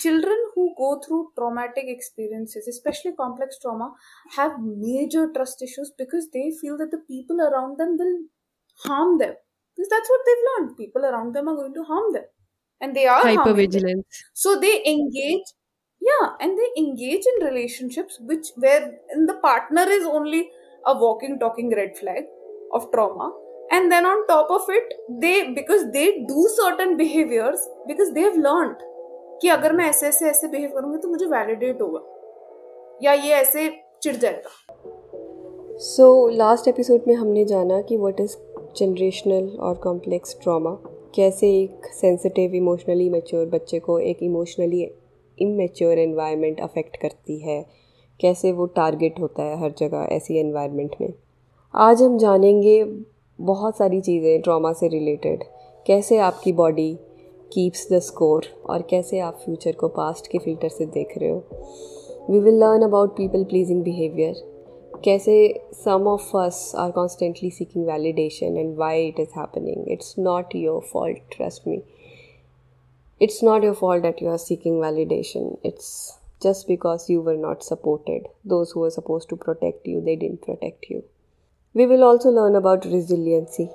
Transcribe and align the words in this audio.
children 0.00 0.38
who 0.54 0.74
go 0.76 1.00
through 1.00 1.32
traumatic 1.36 1.84
experiences, 1.88 2.68
especially 2.68 3.14
complex 3.16 3.58
trauma, 3.58 3.94
have 4.36 4.60
major 4.60 5.30
trust 5.32 5.62
issues 5.62 5.92
because 5.96 6.30
they 6.30 6.50
feel 6.60 6.76
that 6.78 6.90
the 6.90 6.98
people 7.08 7.40
around 7.40 7.78
them 7.78 7.96
will 7.98 8.24
harm 8.84 9.18
them. 9.18 9.34
Because 9.76 9.88
that's 9.90 10.08
what 10.08 10.20
they've 10.26 10.44
learned. 10.66 10.76
People 10.76 11.04
around 11.04 11.34
them 11.34 11.48
are 11.48 11.54
going 11.56 11.74
to 11.74 11.84
harm 11.84 12.12
them. 12.12 12.24
And 12.80 12.94
they 12.94 13.06
are 13.06 13.26
hyper 13.26 13.32
harming 13.32 13.70
them. 13.72 13.82
vigilance 13.82 14.24
So 14.34 14.58
they 14.60 14.84
engage, 14.84 15.46
yeah, 16.00 16.36
and 16.40 16.56
they 16.58 16.68
engage 16.80 17.24
in 17.26 17.46
relationships 17.46 18.18
which 18.20 18.46
where 18.56 18.98
the 19.26 19.38
partner 19.42 19.82
is 19.82 20.04
only 20.04 20.50
a 20.86 20.96
walking, 20.96 21.38
talking 21.38 21.70
red 21.74 21.96
flag 21.98 22.24
of 22.72 22.90
trauma. 22.92 23.32
And 23.70 23.92
then 23.92 24.06
on 24.06 24.26
top 24.26 24.50
of 24.50 24.62
it, 24.68 24.94
they 25.20 25.52
because 25.52 25.90
they 25.92 26.24
do 26.26 26.48
certain 26.56 26.96
behaviors 26.96 27.60
because 27.86 28.12
they 28.14 28.22
have 28.22 28.36
learned 28.36 28.76
कि 29.42 29.48
अगर 29.48 29.72
मैं 29.72 29.84
ऐसे 29.84 30.06
ऐसे 30.06 30.26
ऐसे 30.26 30.48
behave 30.48 30.70
करूँगी 30.74 30.98
तो 30.98 31.08
मुझे 31.08 31.26
validate 31.26 31.82
होगा। 31.82 32.00
या 33.02 33.12
ये 33.12 33.32
ऐसे 33.32 33.70
चिढ़ 34.02 34.16
जाएगा। 34.16 34.50
सो 35.78 36.28
लास्ट 36.28 36.68
एपिसोड 36.68 37.00
में 37.08 37.14
हमने 37.14 37.44
जाना 37.44 37.82
कि 37.82 37.96
व्हाट 37.96 38.20
इज़ 38.20 38.36
जनरेशनल 38.76 39.48
और 39.60 39.74
कॉम्प्लेक्स 39.74 40.38
ट्रॉमा 40.42 40.70
कैसे 41.14 41.60
एक 41.60 41.86
सेंसिटिव 41.86 42.54
इमोशनली 42.54 43.10
मैच्योर 43.10 43.46
बच्चे 43.46 43.78
को 43.78 43.98
एक 43.98 44.18
इमोशनली 44.22 44.94
इमेच्योर 45.38 45.98
एनवायरनमेंट 45.98 46.60
अफेक्ट 46.60 46.96
करती 46.96 47.38
है? 47.38 47.66
कैसे 48.20 48.52
वो 48.52 48.66
टारगेट 48.66 49.20
होता 49.20 49.42
है 49.42 49.62
हर 49.62 49.72
जगह 49.78 50.08
ऐसी 50.12 50.38
एनवायरनमेंट 50.38 50.96
में? 51.00 51.12
आज 51.74 52.02
हम 52.02 52.18
जानेंगे 52.18 52.84
बहुत 53.40 53.76
सारी 53.76 54.00
चीज़ें 54.00 54.40
ट्रॉमा 54.40 54.72
से 54.72 54.88
रिलेटेड 54.88 55.44
कैसे 55.86 56.18
आपकी 56.18 56.52
बॉडी 56.52 56.98
कीप्स 57.53 57.87
द 57.91 57.99
स्कोर 57.99 58.45
और 58.69 58.81
कैसे 58.89 59.19
आप 59.19 59.39
फ्यूचर 59.45 59.75
को 59.79 59.87
पास्ट 59.97 60.27
के 60.27 60.39
फिल्टर 60.45 60.69
से 60.69 60.85
देख 60.93 61.17
रहे 61.17 61.29
हो 61.29 61.43
we 62.29 62.39
will 62.39 62.59
learn 62.63 62.83
about 62.87 63.15
people 63.17 63.43
pleasing 63.49 63.83
behaviour 63.83 64.43
कैसे 65.05 65.37
some 65.83 66.07
of 66.07 66.35
us 66.35 66.71
are 66.79 66.91
constantly 66.91 67.49
seeking 67.51 67.85
validation 67.87 68.57
and 68.57 68.75
why 68.77 69.07
it 69.07 69.19
is 69.19 69.39
happening 69.39 69.91
it's 69.91 70.15
not 70.19 70.55
your 70.55 70.81
fault 70.93 71.35
trust 71.35 71.67
me 71.67 71.81
it's 73.21 73.41
not 73.41 73.63
your 73.63 73.73
fault 73.73 74.01
that 74.03 74.21
you 74.21 74.27
are 74.27 74.39
seeking 74.43 74.73
validation 74.79 75.43
it's 75.63 75.89
just 76.41 76.67
because 76.67 77.09
you 77.09 77.21
were 77.21 77.37
not 77.37 77.63
supported 77.63 78.25
those 78.43 78.71
who 78.71 78.81
were 78.81 78.89
supposed 78.89 79.29
to 79.29 79.37
protect 79.37 79.87
you 79.87 80.01
they 80.01 80.15
didn't 80.15 80.41
protect 80.41 80.89
you 80.89 81.03
we 81.75 81.85
will 81.85 82.03
also 82.03 82.29
learn 82.29 82.55
about 82.55 82.85
resiliency 82.85 83.69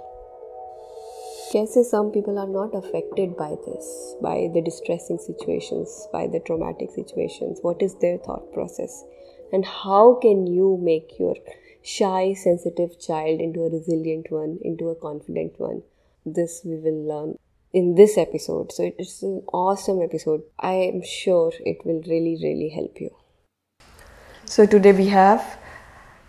Cases 1.53 1.87
some 1.91 2.09
people 2.11 2.39
are 2.39 2.47
not 2.47 2.73
affected 2.73 3.37
by 3.37 3.55
this, 3.63 4.15
by 4.19 4.49
the 4.55 4.59
distressing 4.59 5.19
situations, 5.19 6.07
by 6.11 6.25
the 6.25 6.39
traumatic 6.39 6.89
situations. 6.89 7.59
What 7.61 7.83
is 7.83 7.93
their 8.01 8.17
thought 8.17 8.51
process? 8.53 9.03
And 9.51 9.63
how 9.63 10.15
can 10.15 10.47
you 10.47 10.79
make 10.81 11.19
your 11.19 11.35
shy, 11.83 12.33
sensitive 12.33 12.99
child 12.99 13.39
into 13.39 13.65
a 13.65 13.69
resilient 13.69 14.31
one, 14.31 14.57
into 14.63 14.89
a 14.89 14.95
confident 14.95 15.59
one? 15.59 15.83
This 16.25 16.61
we 16.65 16.77
will 16.77 17.07
learn 17.07 17.37
in 17.71 17.93
this 17.93 18.17
episode. 18.17 18.71
So 18.71 18.91
it's 18.97 19.21
an 19.21 19.43
awesome 19.53 20.01
episode. 20.01 20.41
I 20.57 20.73
am 20.73 21.03
sure 21.05 21.53
it 21.59 21.85
will 21.85 22.01
really, 22.07 22.35
really 22.41 22.69
help 22.69 22.99
you. 22.99 23.11
So 24.45 24.65
today 24.65 24.93
we 24.93 25.09
have 25.09 25.59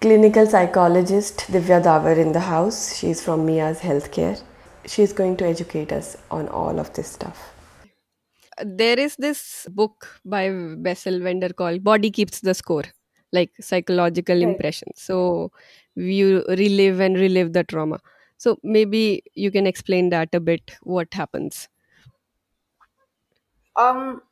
clinical 0.02 0.44
psychologist 0.46 1.50
Divya 1.50 1.82
Davar 1.82 2.18
in 2.18 2.32
the 2.32 2.40
house. 2.40 2.98
She's 2.98 3.22
from 3.22 3.46
Mia's 3.46 3.80
Healthcare 3.80 4.42
she's 4.86 5.12
going 5.12 5.36
to 5.38 5.44
educate 5.46 5.92
us 5.92 6.16
on 6.30 6.48
all 6.48 6.78
of 6.78 6.92
this 6.94 7.10
stuff. 7.10 7.52
There 8.62 8.98
is 8.98 9.16
this 9.16 9.66
book 9.70 10.20
by 10.24 10.50
Bessel 10.78 11.20
van 11.20 11.40
der 11.40 11.50
called 11.52 11.82
Body 11.82 12.10
Keeps 12.10 12.40
the 12.40 12.54
Score, 12.54 12.84
like 13.32 13.52
psychological 13.60 14.40
Right. 14.40 14.60
impressions. 14.60 15.00
So 15.00 15.50
you 15.96 16.44
relive 16.48 17.00
and 17.00 17.16
relive 17.16 17.52
the 17.52 17.64
trauma. 17.64 18.00
So 18.36 18.58
maybe 18.62 19.22
you 19.34 19.50
can 19.50 19.66
explain 19.66 20.10
that 20.10 20.34
a 20.34 20.40
bit, 20.40 20.76
what 20.82 21.12
happens. 21.14 21.68
um 23.76 24.22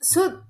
so 0.00 0.42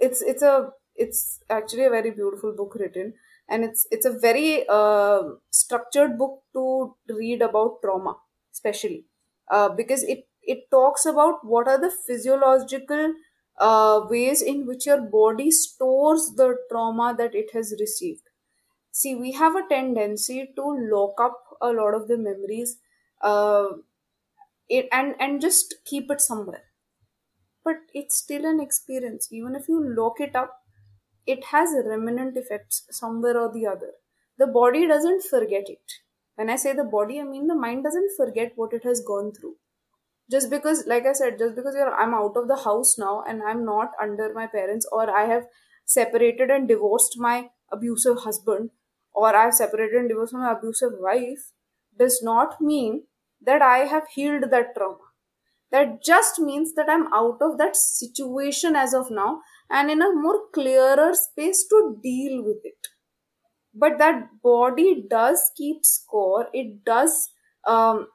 it's 0.00 0.22
it's 0.22 0.42
a 0.42 0.72
it's 0.96 1.42
actually 1.50 1.84
a 1.84 1.90
very 1.90 2.10
beautiful 2.10 2.52
book 2.52 2.74
written 2.76 3.14
and 3.48 3.64
it's 3.64 3.86
it's 3.90 4.06
a 4.06 4.18
very 4.26 4.66
uh, 4.68 5.22
structured 5.50 6.18
book 6.18 6.42
to 6.54 6.96
read 7.08 7.42
about 7.42 7.80
trauma 7.82 8.16
especially 8.52 9.04
uh, 9.50 9.68
because 9.68 10.02
it 10.02 10.26
it 10.42 10.70
talks 10.70 11.04
about 11.06 11.44
what 11.44 11.68
are 11.68 11.80
the 11.80 11.90
physiological 11.90 13.14
uh, 13.58 14.00
ways 14.08 14.42
in 14.42 14.66
which 14.66 14.86
your 14.86 15.00
body 15.00 15.50
stores 15.50 16.32
the 16.36 16.56
trauma 16.70 17.14
that 17.16 17.34
it 17.34 17.50
has 17.52 17.74
received. 17.78 18.22
See 18.92 19.14
we 19.14 19.32
have 19.32 19.56
a 19.56 19.66
tendency 19.68 20.52
to 20.56 20.64
lock 20.92 21.20
up 21.20 21.58
a 21.60 21.72
lot 21.72 21.94
of 21.94 22.08
the 22.08 22.18
memories 22.18 22.78
uh, 23.22 23.68
it, 24.68 24.88
and 24.92 25.14
and 25.20 25.40
just 25.40 25.74
keep 25.84 26.10
it 26.10 26.20
somewhere. 26.20 26.64
But 27.64 27.76
it's 27.94 28.16
still 28.16 28.44
an 28.44 28.60
experience. 28.60 29.32
Even 29.32 29.54
if 29.56 29.68
you 29.68 29.82
lock 29.82 30.20
it 30.20 30.36
up 30.36 30.62
it 31.26 31.44
has 31.46 31.70
remnant 31.86 32.36
effects 32.36 32.86
somewhere 32.90 33.38
or 33.40 33.52
the 33.52 33.66
other. 33.66 33.94
The 34.38 34.46
body 34.48 34.86
doesn't 34.88 35.24
forget 35.24 35.68
it 35.70 35.92
when 36.36 36.50
i 36.50 36.56
say 36.56 36.72
the 36.72 36.84
body 36.84 37.20
i 37.20 37.24
mean 37.24 37.46
the 37.46 37.54
mind 37.54 37.84
doesn't 37.84 38.16
forget 38.16 38.52
what 38.56 38.72
it 38.72 38.84
has 38.84 39.00
gone 39.06 39.32
through. 39.32 39.56
Just 40.30 40.50
because 40.50 40.84
like 40.86 41.06
i 41.06 41.12
said 41.12 41.38
just 41.38 41.56
because 41.56 41.76
i'm 41.98 42.14
out 42.14 42.36
of 42.36 42.48
the 42.48 42.60
house 42.64 42.96
now 42.98 43.22
and 43.28 43.42
i'm 43.42 43.64
not 43.64 43.96
under 44.02 44.32
my 44.34 44.46
parents 44.46 44.86
or 44.92 45.10
i 45.10 45.24
have 45.30 45.46
separated 45.84 46.50
and 46.50 46.68
divorced 46.68 47.16
my 47.18 47.48
abusive 47.72 48.18
husband 48.26 48.70
or 49.12 49.34
i've 49.34 49.54
separated 49.54 49.96
and 50.00 50.08
divorced 50.08 50.34
my 50.34 50.52
abusive 50.52 50.92
wife 51.08 51.50
does 51.98 52.20
not 52.22 52.60
mean 52.60 53.02
that 53.40 53.62
i 53.62 53.78
have 53.78 54.06
healed 54.14 54.50
that 54.50 54.74
trauma. 54.76 55.08
That 55.72 56.02
just 56.04 56.38
means 56.38 56.74
that 56.74 56.88
i'm 56.88 57.12
out 57.12 57.42
of 57.42 57.58
that 57.58 57.76
situation 57.76 58.76
as 58.76 58.94
of 58.94 59.10
now 59.10 59.42
and 59.68 59.90
in 59.90 60.02
a 60.02 60.12
more 60.14 60.40
clearer 60.54 61.12
space 61.14 61.66
to 61.70 61.98
deal 62.02 62.42
with 62.44 62.58
it 62.64 62.88
but 63.74 63.98
that 63.98 64.42
body 64.42 65.04
does 65.08 65.50
keep 65.56 65.84
score. 65.84 66.48
It 66.52 66.84
does 66.84 67.30
um, 67.66 68.08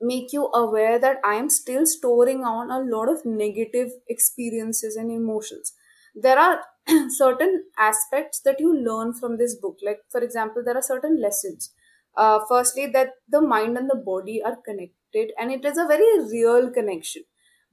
make 0.00 0.32
you 0.32 0.46
aware 0.60 0.98
that 1.04 1.18
i 1.24 1.34
am 1.42 1.48
still 1.56 1.86
storing 1.92 2.42
on 2.50 2.70
a 2.70 2.80
lot 2.94 3.08
of 3.12 3.24
negative 3.24 3.90
experiences 4.08 4.96
and 4.96 5.10
emotions. 5.10 5.72
There 6.14 6.38
are 6.38 6.60
certain 7.08 7.64
aspects 7.78 8.40
that 8.44 8.60
you 8.60 8.74
learn 8.74 9.12
from 9.14 9.36
this 9.38 9.54
book. 9.54 9.78
Like 9.84 10.00
for 10.10 10.20
example 10.22 10.62
there 10.64 10.76
are 10.76 10.82
certain 10.82 11.20
lessons. 11.20 11.72
Uh, 12.16 12.40
firstly 12.48 12.86
that 12.88 13.10
the 13.28 13.40
mind 13.42 13.76
and 13.76 13.90
the 13.90 13.96
body 13.96 14.42
are 14.42 14.56
connected 14.64 15.32
and 15.38 15.50
it 15.52 15.64
is 15.64 15.76
a 15.78 15.86
very 15.86 16.20
real 16.30 16.70
connection. 16.70 17.22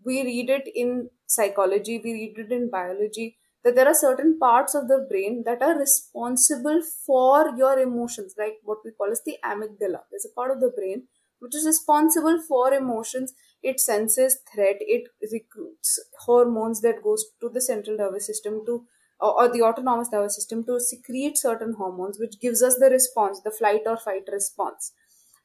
We 0.05 0.23
read 0.23 0.49
it 0.49 0.67
in 0.75 1.09
psychology 1.27 1.99
we 2.03 2.13
read 2.13 2.37
it 2.45 2.51
in 2.51 2.69
biology 2.69 3.37
that 3.63 3.75
there 3.75 3.87
are 3.87 3.93
certain 3.93 4.37
parts 4.39 4.75
of 4.75 4.87
the 4.87 5.05
brain 5.09 5.43
that 5.45 5.61
are 5.61 5.77
responsible 5.77 6.81
for 7.05 7.53
your 7.57 7.79
emotions 7.79 8.35
like 8.37 8.57
what 8.63 8.79
we 8.83 8.91
call 8.91 9.11
as 9.11 9.21
the 9.25 9.37
amygdala. 9.43 10.01
There's 10.11 10.25
a 10.29 10.35
part 10.35 10.51
of 10.51 10.59
the 10.59 10.69
brain 10.69 11.07
which 11.39 11.55
is 11.55 11.65
responsible 11.65 12.41
for 12.47 12.73
emotions. 12.73 13.33
It 13.61 13.79
senses 13.79 14.39
threat 14.53 14.77
it 14.79 15.07
recruits 15.31 15.99
hormones 16.19 16.81
that 16.81 17.03
goes 17.03 17.25
to 17.41 17.49
the 17.49 17.61
central 17.61 17.97
nervous 17.97 18.27
system 18.27 18.63
to 18.65 18.85
or, 19.19 19.47
the 19.47 19.61
autonomous 19.61 20.09
nervous 20.11 20.35
system 20.35 20.65
to 20.65 20.79
secrete 20.81 21.37
certain 21.37 21.75
hormones 21.77 22.19
which 22.19 22.41
gives 22.41 22.61
us 22.61 22.77
the 22.77 22.89
response 22.89 23.39
the 23.41 23.51
flight 23.51 23.81
or 23.85 23.95
fight 23.95 24.27
response. 24.31 24.91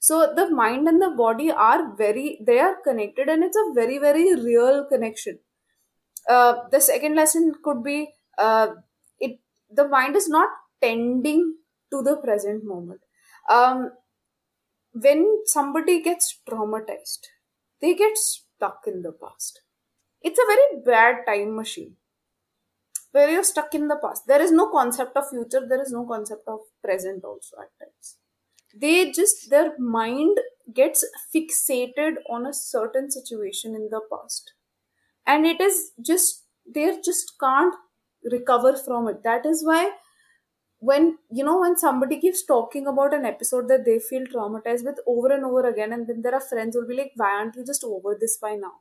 So 0.00 0.32
the 0.34 0.50
mind 0.50 0.88
and 0.88 1.00
the 1.00 1.10
body 1.10 1.50
are 1.50 1.94
very 1.96 2.40
they 2.44 2.58
are 2.58 2.76
connected 2.82 3.28
and 3.28 3.44
it's 3.44 3.56
a 3.56 3.72
very 3.74 3.98
very 3.98 4.34
real 4.34 4.84
connection 4.84 5.38
uh, 6.28 6.54
the 6.70 6.80
second 6.80 7.14
lesson 7.14 7.54
could 7.62 7.82
be 7.82 8.10
uh, 8.38 8.68
it 9.18 9.40
the 9.70 9.88
mind 9.88 10.16
is 10.16 10.28
not 10.28 10.48
tending 10.82 11.56
to 11.90 12.02
the 12.02 12.16
present 12.16 12.64
moment. 12.64 13.00
Um, 13.48 13.92
when 14.92 15.42
somebody 15.46 16.02
gets 16.02 16.38
traumatized 16.48 17.26
they 17.80 17.94
get 17.94 18.16
stuck 18.16 18.84
in 18.86 19.02
the 19.02 19.12
past. 19.12 19.60
It's 20.22 20.38
a 20.38 20.46
very 20.46 20.82
bad 20.84 21.24
time 21.26 21.54
machine. 21.54 21.96
Where 23.12 23.30
you're 23.30 23.44
stuck 23.44 23.74
in 23.74 23.88
the 23.88 23.96
past. 23.96 24.26
There 24.26 24.42
is 24.42 24.52
no 24.52 24.68
concept 24.70 25.16
of 25.16 25.30
future 25.30 25.66
there 25.66 25.80
is 25.80 25.92
no 25.92 26.04
concept 26.06 26.46
of 26.46 26.60
present 26.82 27.24
also 27.24 27.56
at 27.62 27.70
times. 27.78 28.16
They 28.74 29.10
just 29.12 29.50
their 29.50 29.78
mind 29.78 30.38
gets 30.74 31.04
fixated 31.34 32.16
on 32.28 32.46
a 32.46 32.52
certain 32.52 33.10
situation 33.10 33.74
in 33.74 33.88
the 33.90 34.02
past 34.12 34.52
and 35.28 35.46
it 35.46 35.60
is 35.60 35.92
just 36.10 36.44
they 36.74 36.86
just 37.04 37.34
can't 37.40 37.74
recover 38.32 38.76
from 38.76 39.08
it. 39.08 39.22
That 39.24 39.46
is 39.46 39.64
why 39.64 39.92
when 40.80 41.18
you 41.30 41.44
know 41.44 41.58
when 41.60 41.76
somebody 41.76 42.20
keeps 42.20 42.44
talking 42.46 42.86
about 42.86 43.14
an 43.14 43.24
episode 43.24 43.68
that 43.68 43.84
they 43.84 43.98
feel 43.98 44.26
traumatized 44.26 44.84
with 44.84 45.00
over 45.06 45.32
and 45.34 45.44
over 45.44 45.68
again 45.68 45.92
and 45.92 46.06
then 46.08 46.22
there 46.22 46.34
are 46.34 46.40
friends 46.48 46.74
who 46.74 46.82
will 46.82 46.88
be 46.88 46.96
like 46.96 47.12
why 47.16 47.30
aren't 47.38 47.56
you 47.56 47.64
just 47.64 47.84
over 47.84 48.16
this 48.20 48.38
by 48.38 48.54
now? 48.54 48.74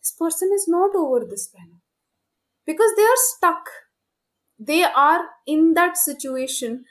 This 0.00 0.12
person 0.18 0.50
is 0.54 0.66
not 0.68 0.94
over 0.96 1.24
this 1.24 1.48
by 1.48 1.60
now. 1.70 1.80
Because 2.66 2.92
they 2.96 3.02
are 3.04 3.22
stuck. 3.36 3.68
They 4.58 4.84
are 4.84 5.22
in 5.46 5.74
that 5.74 5.96
situation 5.96 6.84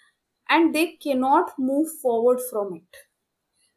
and 0.50 0.76
they 0.76 0.98
cannot 1.02 1.54
move 1.58 1.90
forward 2.02 2.40
from 2.52 2.76
it. 2.76 2.98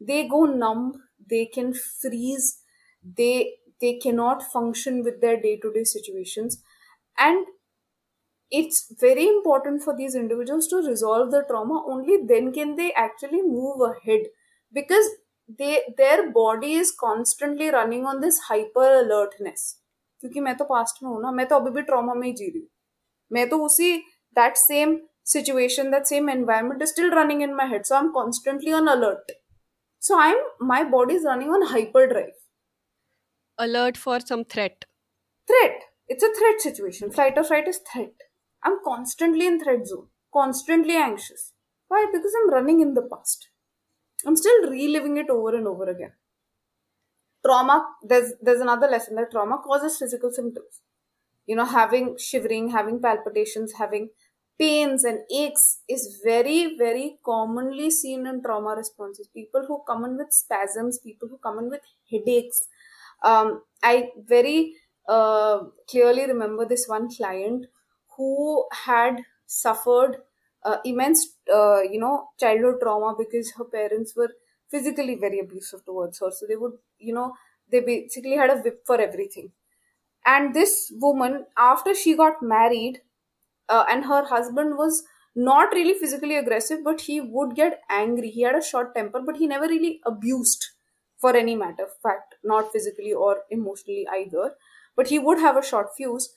They 0.00 0.28
go 0.28 0.44
numb. 0.44 1.02
They 1.31 1.46
can 1.46 1.75
freeze. 1.75 2.60
They 3.02 3.55
they 3.83 3.94
cannot 3.98 4.44
function 4.44 5.04
with 5.04 5.21
their 5.21 5.39
day 5.42 5.57
to 5.62 5.71
day 5.74 5.83
situations 5.83 6.62
and 7.18 7.45
it's 8.51 8.92
very 9.00 9.27
important 9.27 9.83
for 9.83 9.95
these 9.95 10.16
individuals 10.16 10.68
to 10.68 10.77
resolve 10.77 11.31
the 11.31 11.44
trauma 11.50 11.83
only 11.88 12.18
then 12.27 12.51
can 12.51 12.75
they 12.75 12.92
actually 12.94 13.42
move 13.42 13.81
ahead 13.89 14.21
because 14.74 15.10
they 15.60 15.81
their 15.98 16.31
body 16.31 16.74
is 16.74 16.92
constantly 16.92 17.69
running 17.69 18.06
on 18.06 18.21
this 18.21 18.39
hyper 18.50 18.88
alertness 19.04 19.75
क्योंकि 20.21 20.39
मैं 20.39 20.56
तो 20.57 20.66
past 20.69 21.04
में 21.04 21.10
हूं 21.10 21.19
ना 21.21 21.31
मैं 21.31 21.45
तो 21.48 21.56
अभी 21.56 21.71
भी 21.71 21.81
ट्रॉमा 21.81 22.13
में 22.13 22.25
ही 22.27 22.33
जी 22.33 22.48
रही 22.50 22.60
हूँ 22.60 22.68
मैं 23.33 23.48
तो 23.50 23.57
उसी 23.66 23.95
that 24.39 24.57
same 24.57 24.98
situation 25.31 25.92
that 25.94 26.07
same 26.07 26.30
environment 26.33 26.81
is 26.81 26.92
still 26.92 27.12
running 27.12 27.42
in 27.48 27.56
my 27.56 27.66
head 27.71 27.86
so 27.89 27.95
i'm 27.95 28.12
constantly 28.13 28.71
on 28.77 28.88
alert 28.94 29.33
so 30.07 30.19
i'm 30.19 30.39
my 30.71 30.83
body 30.94 31.18
is 31.19 31.27
running 31.30 31.51
on 31.57 31.66
hyperdrive 31.74 32.38
alert 33.59 33.97
for 33.97 34.21
some 34.21 34.45
threat. 34.45 34.85
Threat. 35.47 35.83
It's 36.09 36.23
a 36.23 36.33
threat 36.35 36.61
situation. 36.61 37.11
Flight 37.11 37.35
or 37.37 37.45
fight 37.45 37.69
is 37.69 37.81
threat. 37.93 38.15
I'm 38.62 38.79
constantly 38.85 39.47
in 39.47 39.61
threat 39.61 39.87
zone. 39.87 40.09
Constantly 40.33 40.97
anxious. 40.97 41.53
Why? 41.89 42.06
Because 42.12 42.33
i'm 42.37 42.51
running 42.51 42.81
in 42.81 42.95
the 42.95 43.03
past. 43.03 43.49
I'm 44.27 44.37
still 44.37 44.71
reliving 44.71 45.17
it 45.17 45.31
over 45.31 45.55
and 45.56 45.67
over 45.67 45.89
again. 45.91 46.12
Trauma 47.45 47.87
there's 48.03 48.33
there's 48.41 48.61
another 48.61 48.89
lesson 48.89 49.17
that 49.17 49.31
trauma 49.31 49.59
causes 49.59 49.99
physical 49.99 50.33
symptoms. 50.33 50.81
You 51.47 51.56
know 51.56 51.67
having 51.67 52.17
shivering 52.19 52.71
having 52.71 53.01
palpitations 53.01 53.75
having 53.79 54.09
pains 54.59 55.05
and 55.05 55.21
aches 55.31 55.81
is 55.89 56.21
very 56.25 56.75
very 56.79 57.19
commonly 57.25 57.91
seen 57.91 58.27
in 58.27 58.43
trauma 58.43 58.75
responses. 58.77 59.29
People 59.29 59.67
who 59.69 59.83
come 59.87 60.06
in 60.06 60.17
with 60.17 60.33
spasms 60.33 60.99
people 60.99 61.29
who 61.29 61.39
come 61.39 61.59
in 61.59 61.69
with 61.69 61.83
headaches 62.11 62.67
um, 63.22 63.62
i 63.82 64.11
very 64.34 64.75
uh, 65.08 65.58
clearly 65.90 66.26
remember 66.26 66.64
this 66.64 66.87
one 66.88 67.08
client 67.14 67.66
who 68.16 68.66
had 68.87 69.22
suffered 69.46 70.16
uh, 70.64 70.78
immense 70.84 71.26
uh, 71.52 71.81
you 71.82 71.99
know 72.00 72.28
childhood 72.40 72.76
trauma 72.82 73.14
because 73.19 73.52
her 73.58 73.64
parents 73.64 74.14
were 74.16 74.31
physically 74.70 75.14
very 75.16 75.38
abusive 75.40 75.84
towards 75.84 76.19
her. 76.20 76.31
So 76.31 76.46
they 76.49 76.56
would 76.56 76.72
you 76.99 77.12
know 77.12 77.34
they 77.70 77.81
basically 77.81 78.37
had 78.37 78.50
a 78.50 78.56
whip 78.62 78.82
for 78.87 78.99
everything. 79.00 79.52
And 80.26 80.55
this 80.55 80.93
woman 81.00 81.46
after 81.58 81.94
she 81.94 82.17
got 82.17 82.43
married 82.43 83.02
uh, 83.69 83.84
and 83.88 84.05
her 84.06 84.26
husband 84.26 84.76
was 84.78 85.05
not 85.37 85.72
really 85.72 85.94
physically 85.99 86.37
aggressive 86.37 86.84
but 86.84 87.02
he 87.02 87.20
would 87.20 87.55
get 87.56 87.82
angry. 87.90 88.31
He 88.31 88.43
had 88.43 88.56
a 88.56 88.62
short 88.62 88.94
temper 88.94 89.20
but 89.25 89.37
he 89.38 89.46
never 89.46 89.67
really 89.69 90.00
abused 90.06 90.67
for 91.20 91.37
any 91.37 91.55
matter 91.55 91.87
fact 92.02 92.34
not 92.44 92.70
physically 92.72 93.12
or 93.12 93.43
emotionally 93.50 94.06
either 94.12 94.56
but 94.96 95.08
he 95.08 95.19
would 95.19 95.38
have 95.40 95.56
a 95.56 95.62
short 95.62 95.88
fuse. 95.96 96.34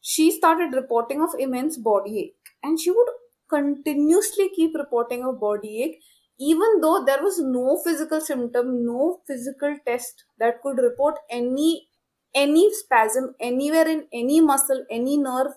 She 0.00 0.30
started 0.30 0.74
reporting 0.74 1.22
of 1.22 1.34
immense 1.38 1.78
body 1.78 2.18
ache 2.20 2.48
and 2.62 2.78
she 2.78 2.90
would 2.90 3.08
continuously 3.48 4.48
keep 4.54 4.74
reporting 4.74 5.24
of 5.24 5.40
body 5.40 5.82
ache 5.82 6.02
even 6.38 6.80
though 6.80 7.04
there 7.04 7.22
was 7.22 7.38
no 7.38 7.80
physical 7.82 8.20
symptom 8.20 8.84
no 8.84 9.22
physical 9.26 9.76
test 9.86 10.24
that 10.38 10.60
could 10.62 10.78
report 10.78 11.18
any 11.30 11.88
any 12.34 12.72
spasm 12.74 13.34
anywhere 13.40 13.88
in 13.88 14.06
any 14.12 14.40
muscle 14.40 14.84
any 14.90 15.16
nerve. 15.16 15.52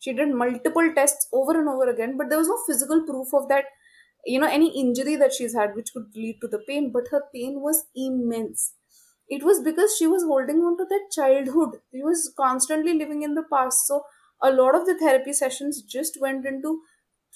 She 0.00 0.12
did 0.12 0.28
multiple 0.34 0.92
tests 0.94 1.28
over 1.32 1.58
and 1.58 1.68
over 1.68 1.88
again 1.90 2.16
but 2.16 2.28
there 2.28 2.38
was 2.38 2.48
no 2.48 2.58
physical 2.66 3.04
proof 3.04 3.34
of 3.34 3.48
that 3.48 3.64
you 4.32 4.40
know 4.40 4.48
any 4.58 4.68
injury 4.80 5.16
that 5.16 5.32
she's 5.34 5.54
had 5.54 5.74
which 5.74 5.92
could 5.92 6.08
lead 6.14 6.40
to 6.40 6.48
the 6.48 6.58
pain 6.68 6.90
but 6.92 7.08
her 7.10 7.22
pain 7.34 7.60
was 7.60 7.84
immense. 7.94 8.74
It 9.28 9.42
was 9.44 9.60
because 9.60 9.96
she 9.96 10.06
was 10.06 10.22
holding 10.24 10.58
on 10.62 10.76
to 10.78 10.84
that 10.86 11.08
childhood. 11.12 11.80
She 11.92 12.02
was 12.02 12.32
constantly 12.36 12.94
living 12.94 13.22
in 13.22 13.34
the 13.34 13.42
past. 13.52 13.86
So 13.86 14.04
a 14.42 14.50
lot 14.50 14.74
of 14.74 14.86
the 14.86 14.96
therapy 14.98 15.34
sessions 15.34 15.82
just 15.82 16.18
went 16.20 16.46
into 16.46 16.80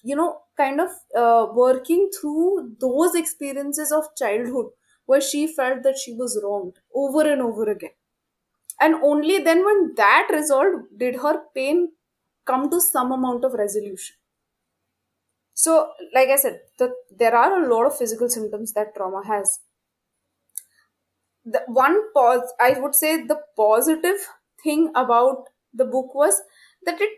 you 0.03 0.17
know 0.17 0.41
kind 0.57 0.81
of 0.81 0.91
uh, 1.17 1.47
working 1.55 2.11
through 2.19 2.77
those 2.81 3.15
experiences 3.15 3.93
of 3.93 4.05
childhood 4.17 4.67
where 5.07 5.21
she 5.21 5.47
felt 5.47 5.83
that 5.83 5.99
she 5.99 6.15
was 6.15 6.41
wronged 6.45 6.79
over 6.95 7.23
and 7.31 7.43
over 7.43 7.71
again. 7.71 7.91
And 8.81 8.97
only 8.97 9.39
then 9.39 9.65
when 9.65 9.95
that 9.97 10.29
resolved 10.33 10.99
did 10.99 11.17
her 11.17 11.45
pain 11.55 11.93
come 12.45 12.71
to 12.71 12.81
some 12.81 13.13
amount 13.13 13.45
of 13.45 13.55
resolution 13.55 14.17
so 15.54 15.92
like 16.14 16.30
i 16.30 16.36
said 16.36 16.60
the, 16.80 16.94
there 17.18 17.36
are 17.36 17.64
a 17.64 17.68
lot 17.68 17.86
of 17.86 17.98
physical 17.98 18.30
symptoms 18.30 18.74
that 18.74 18.94
trauma 18.96 19.24
has 19.28 19.60
the 21.46 21.62
one 21.68 21.98
pause 22.14 22.54
i 22.60 22.72
would 22.80 22.96
say 22.96 23.12
the 23.32 23.40
positive 23.56 24.28
thing 24.64 24.92
about 24.96 25.50
the 25.74 25.86
book 25.86 26.14
was 26.14 26.42
that 26.86 27.00
it 27.02 27.12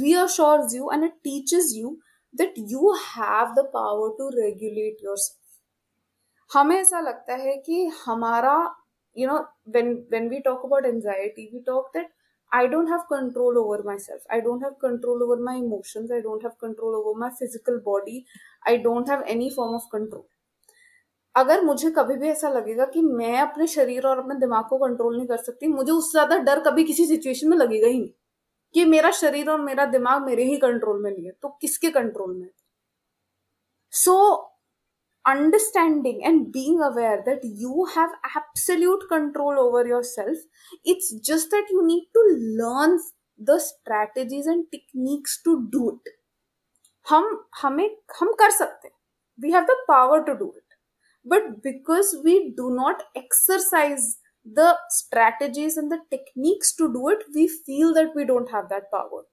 reassures 0.00 0.72
you 0.74 0.88
and 0.90 1.04
it 1.04 1.12
teaches 1.24 1.74
you 1.76 2.00
that 2.32 2.52
you 2.56 2.96
have 3.14 3.54
the 3.54 3.64
power 3.64 4.10
to 4.18 4.30
regulate 4.42 5.00
yourself 5.02 5.38
हमें 6.54 6.76
ऐसा 6.76 7.00
लगता 7.00 7.34
है 7.42 7.56
कि 7.66 7.84
हमारा 8.04 8.54
you 9.20 9.26
know 9.28 9.38
when 9.74 9.88
when 10.14 10.28
we 10.32 10.40
talk 10.46 10.64
about 10.66 10.86
anxiety 10.90 11.44
we 11.52 11.60
talk 11.68 11.92
that 11.94 12.10
I 12.51 12.67
don't 12.67 12.87
have 12.87 13.07
control 13.07 13.57
over 13.57 13.83
myself. 13.83 14.21
I 14.29 14.39
don't 14.39 14.61
have 14.61 14.79
control 14.79 15.21
over 15.23 15.37
my 15.37 15.55
emotions. 15.55 16.11
I 16.11 16.21
don't 16.21 16.41
have 16.43 16.57
control 16.57 16.95
over 16.95 17.17
my 17.19 17.29
physical 17.37 17.79
body. 17.79 18.25
I 18.65 18.77
don't 18.77 19.07
have 19.07 19.23
any 19.27 19.49
form 19.49 19.75
of 19.75 19.89
control. 19.91 20.25
अगर 21.35 21.61
मुझे 21.61 21.89
कभी 21.91 22.15
भी 22.17 22.27
ऐसा 22.29 22.49
लगेगा 22.49 22.85
कि 22.85 23.01
मैं 23.01 23.39
अपने 23.39 23.67
शरीर 23.67 24.05
और 24.07 24.19
अपने 24.19 24.35
दिमाग 24.35 24.63
को 24.69 24.77
कंट्रोल 24.77 25.17
नहीं 25.17 25.27
कर 25.27 25.37
सकती 25.37 25.67
मुझे 25.67 25.91
उससे 25.91 26.11
ज़्यादा 26.11 26.37
डर 26.43 26.59
कभी 26.59 26.83
किसी 26.83 27.05
सिचुएशन 27.07 27.49
में 27.49 27.57
लगेगा 27.57 27.87
ही 27.87 27.99
नहीं 27.99 28.09
कि 28.75 28.85
मेरा 28.85 29.11
शरीर 29.11 29.49
और 29.49 29.61
मेरा 29.61 29.85
दिमाग 29.85 30.25
मेरे 30.25 30.43
ही 30.43 30.57
कंट्रोल 30.57 31.01
में 31.03 31.11
नहीं 31.11 31.25
है 31.25 31.31
तो 31.41 31.49
किसके 31.61 31.89
कंट्रोल 31.91 32.33
में 32.35 32.49
सो 33.93 34.15
understanding 35.26 36.20
and 36.24 36.52
being 36.52 36.80
aware 36.82 37.22
that 37.24 37.40
you 37.44 37.86
have 37.94 38.10
absolute 38.36 39.04
control 39.08 39.58
over 39.58 39.86
yourself 39.86 40.36
it's 40.84 41.14
just 41.28 41.50
that 41.50 41.66
you 41.70 41.86
need 41.86 42.08
to 42.12 42.24
learn 42.60 42.98
the 43.38 43.60
strategies 43.60 44.46
and 44.46 44.66
techniques 44.72 45.40
to 45.44 45.68
do 45.70 45.90
it 45.90 46.18
हम 47.10 47.24
हमें 47.60 47.88
हम 48.18 48.32
कर 48.40 48.50
सकते 48.56 48.90
we 49.44 49.52
have 49.52 49.66
the 49.68 49.76
power 49.86 50.18
to 50.26 50.34
do 50.40 50.50
it 50.56 50.76
but 51.24 51.62
because 51.62 52.10
we 52.24 52.34
do 52.56 52.68
not 52.74 53.02
exercise 53.16 54.18
the 54.44 54.76
strategies 54.88 55.76
and 55.76 55.90
the 55.90 56.00
techniques 56.10 56.74
to 56.76 56.92
do 56.92 57.08
it, 57.08 57.18
we 57.34 57.48
feel 57.48 57.94
that 57.94 58.14
we 58.14 58.24
don't 58.24 58.50
have 58.50 58.68
that 58.68 58.90
power. 58.90 59.24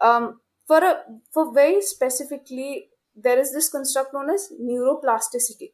Um, 0.00 0.40
for 0.66 0.78
a 0.78 1.02
for 1.32 1.52
very 1.52 1.82
specifically, 1.82 2.88
there 3.15 3.39
is 3.39 3.51
this 3.53 3.69
construct 3.69 4.13
known 4.13 4.29
as 4.29 4.51
neuroplasticity. 4.59 5.71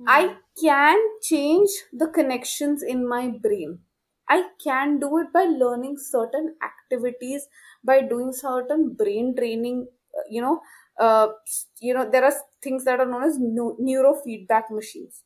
Mm. 0.00 0.04
I 0.06 0.36
can 0.60 0.98
change 1.22 1.70
the 1.92 2.08
connections 2.08 2.82
in 2.82 3.08
my 3.08 3.28
brain. 3.28 3.80
I 4.28 4.44
can 4.62 4.98
do 4.98 5.18
it 5.18 5.32
by 5.32 5.44
learning 5.44 5.96
certain 5.98 6.56
activities, 6.62 7.46
by 7.82 8.02
doing 8.02 8.32
certain 8.32 8.94
brain 8.94 9.34
training. 9.36 9.88
Uh, 10.16 10.22
you 10.30 10.42
know, 10.42 10.60
uh, 11.00 11.28
you 11.80 11.94
know 11.94 12.08
there 12.10 12.24
are 12.24 12.34
things 12.62 12.84
that 12.84 13.00
are 13.00 13.06
known 13.06 13.24
as 13.24 13.38
neurofeedback 13.38 14.70
machines 14.70 15.22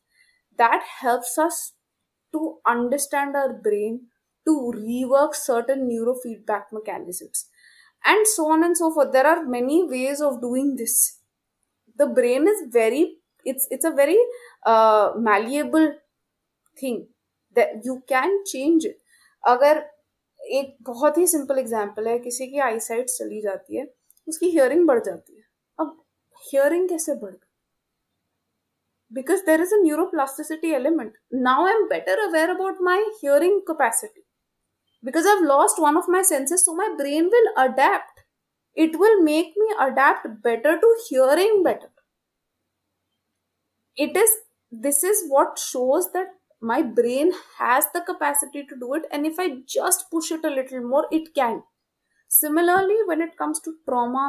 that 0.58 0.82
helps 1.00 1.38
us 1.38 1.74
to 2.32 2.58
understand 2.66 3.36
our 3.36 3.52
brain, 3.52 4.08
to 4.46 4.72
rework 4.76 5.34
certain 5.34 5.88
neurofeedback 5.88 6.64
mechanisms, 6.72 7.48
and 8.05 8.27
so 8.27 8.51
on 8.51 8.63
and 8.63 8.77
so 8.77 8.91
forth. 8.93 9.11
There 9.11 9.27
are 9.27 9.43
many 9.45 9.83
ways 9.87 10.21
of 10.21 10.41
doing 10.41 10.75
this. 10.75 11.19
The 11.97 12.07
brain 12.07 12.47
is 12.47 12.63
very 12.71 13.17
it's 13.45 13.67
it's 13.71 13.85
a 13.85 13.91
very 13.91 14.17
uh, 14.65 15.11
malleable 15.17 15.93
thing 16.77 17.07
that 17.55 17.83
you 17.83 18.01
can 18.07 18.43
change 18.45 18.85
it. 18.85 18.97
अगर 19.47 19.83
एक 20.59 20.75
बहुत 20.87 21.17
ही 21.17 21.25
simple 21.27 21.59
example 21.59 22.07
है 22.07 22.17
किसी 22.19 22.47
की 22.51 22.59
आई 22.67 22.79
site 22.79 23.09
चली 23.09 23.41
जाती 23.41 23.77
है 23.77 23.85
उसकी 24.27 24.49
हियरिंग 24.49 24.87
बढ़ 24.87 25.03
जाती 25.03 25.35
है 25.35 25.43
अब 25.79 25.97
हियरिंग 26.51 26.89
कैसे 26.89 27.15
बढ़ 27.15 27.31
गई 27.31 27.47
because 29.11 29.43
there 29.43 29.61
is 29.61 29.71
a 29.71 29.77
neuroplasticity 29.83 30.73
element. 30.73 31.13
Now 31.31 31.65
I'm 31.65 31.87
better 31.87 32.15
aware 32.27 32.53
about 32.53 32.81
my 32.81 32.97
hearing 33.21 33.61
capacity 33.65 34.20
because 35.04 35.26
I've 35.26 35.44
lost 35.44 35.80
one 35.80 35.96
of 35.96 36.08
my 36.08 36.22
senses, 36.22 36.64
so 36.64 36.74
my 36.74 36.94
brain 36.96 37.30
will 37.30 37.52
adapt. 37.64 38.20
It 38.74 38.98
will 38.98 39.22
make 39.22 39.54
me 39.56 39.74
adapt 39.80 40.42
better 40.42 40.78
to 40.80 40.96
hearing 41.08 41.62
better. 41.62 41.90
It 43.96 44.16
is 44.16 44.30
this 44.70 45.02
is 45.04 45.28
what 45.28 45.58
shows 45.58 46.12
that 46.12 46.28
my 46.60 46.82
brain 46.82 47.32
has 47.58 47.86
the 47.92 48.00
capacity 48.02 48.64
to 48.66 48.76
do 48.82 48.94
it 48.94 49.04
and 49.10 49.26
if 49.26 49.38
i 49.38 49.46
just 49.76 50.04
push 50.10 50.30
it 50.36 50.44
a 50.44 50.50
little 50.58 50.80
more 50.92 51.06
it 51.10 51.34
can 51.34 51.62
similarly 52.28 52.98
when 53.06 53.22
it 53.26 53.36
comes 53.38 53.60
to 53.60 53.74
trauma 53.88 54.24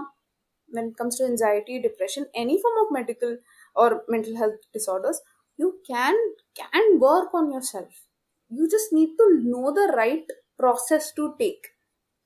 when 0.69 0.89
it 0.89 0.97
comes 0.97 1.17
to 1.17 1.25
anxiety 1.25 1.79
depression 1.81 2.27
any 2.35 2.61
form 2.61 2.79
of 2.85 2.91
medical 2.99 3.37
or 3.75 4.03
mental 4.09 4.37
health 4.37 4.59
disorders 4.73 5.21
you 5.57 5.69
can 5.91 6.15
can 6.63 6.99
work 6.99 7.33
on 7.33 7.51
yourself 7.51 8.03
you 8.49 8.69
just 8.69 8.93
need 8.93 9.15
to 9.17 9.27
know 9.43 9.73
the 9.73 9.87
right 9.97 10.27
process 10.59 11.13
to 11.17 11.27
take 11.39 11.67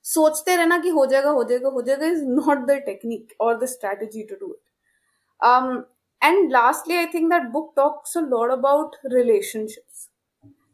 सोचते 0.06 0.56
रहना 0.56 0.78
कि 0.78 0.90
हो 0.90 1.06
जाएगा 1.06 1.30
हो 1.30 1.44
जाएगा 1.44 1.70
हो 1.70 1.82
जाएगा 1.82 2.06
is 2.06 2.24
not 2.26 2.66
the 2.68 2.78
technique 2.86 3.34
और 3.42 3.58
the 3.60 3.66
strategy 3.66 4.24
to 4.30 4.36
do 4.36 4.52
it 4.54 5.86
and 6.22 6.52
lastly 6.52 6.96
I 6.96 7.06
think 7.14 7.30
that 7.32 7.50
book 7.52 7.74
talks 7.78 8.18
a 8.18 8.22
lot 8.22 8.52
about 8.52 8.96
relationships 9.14 10.08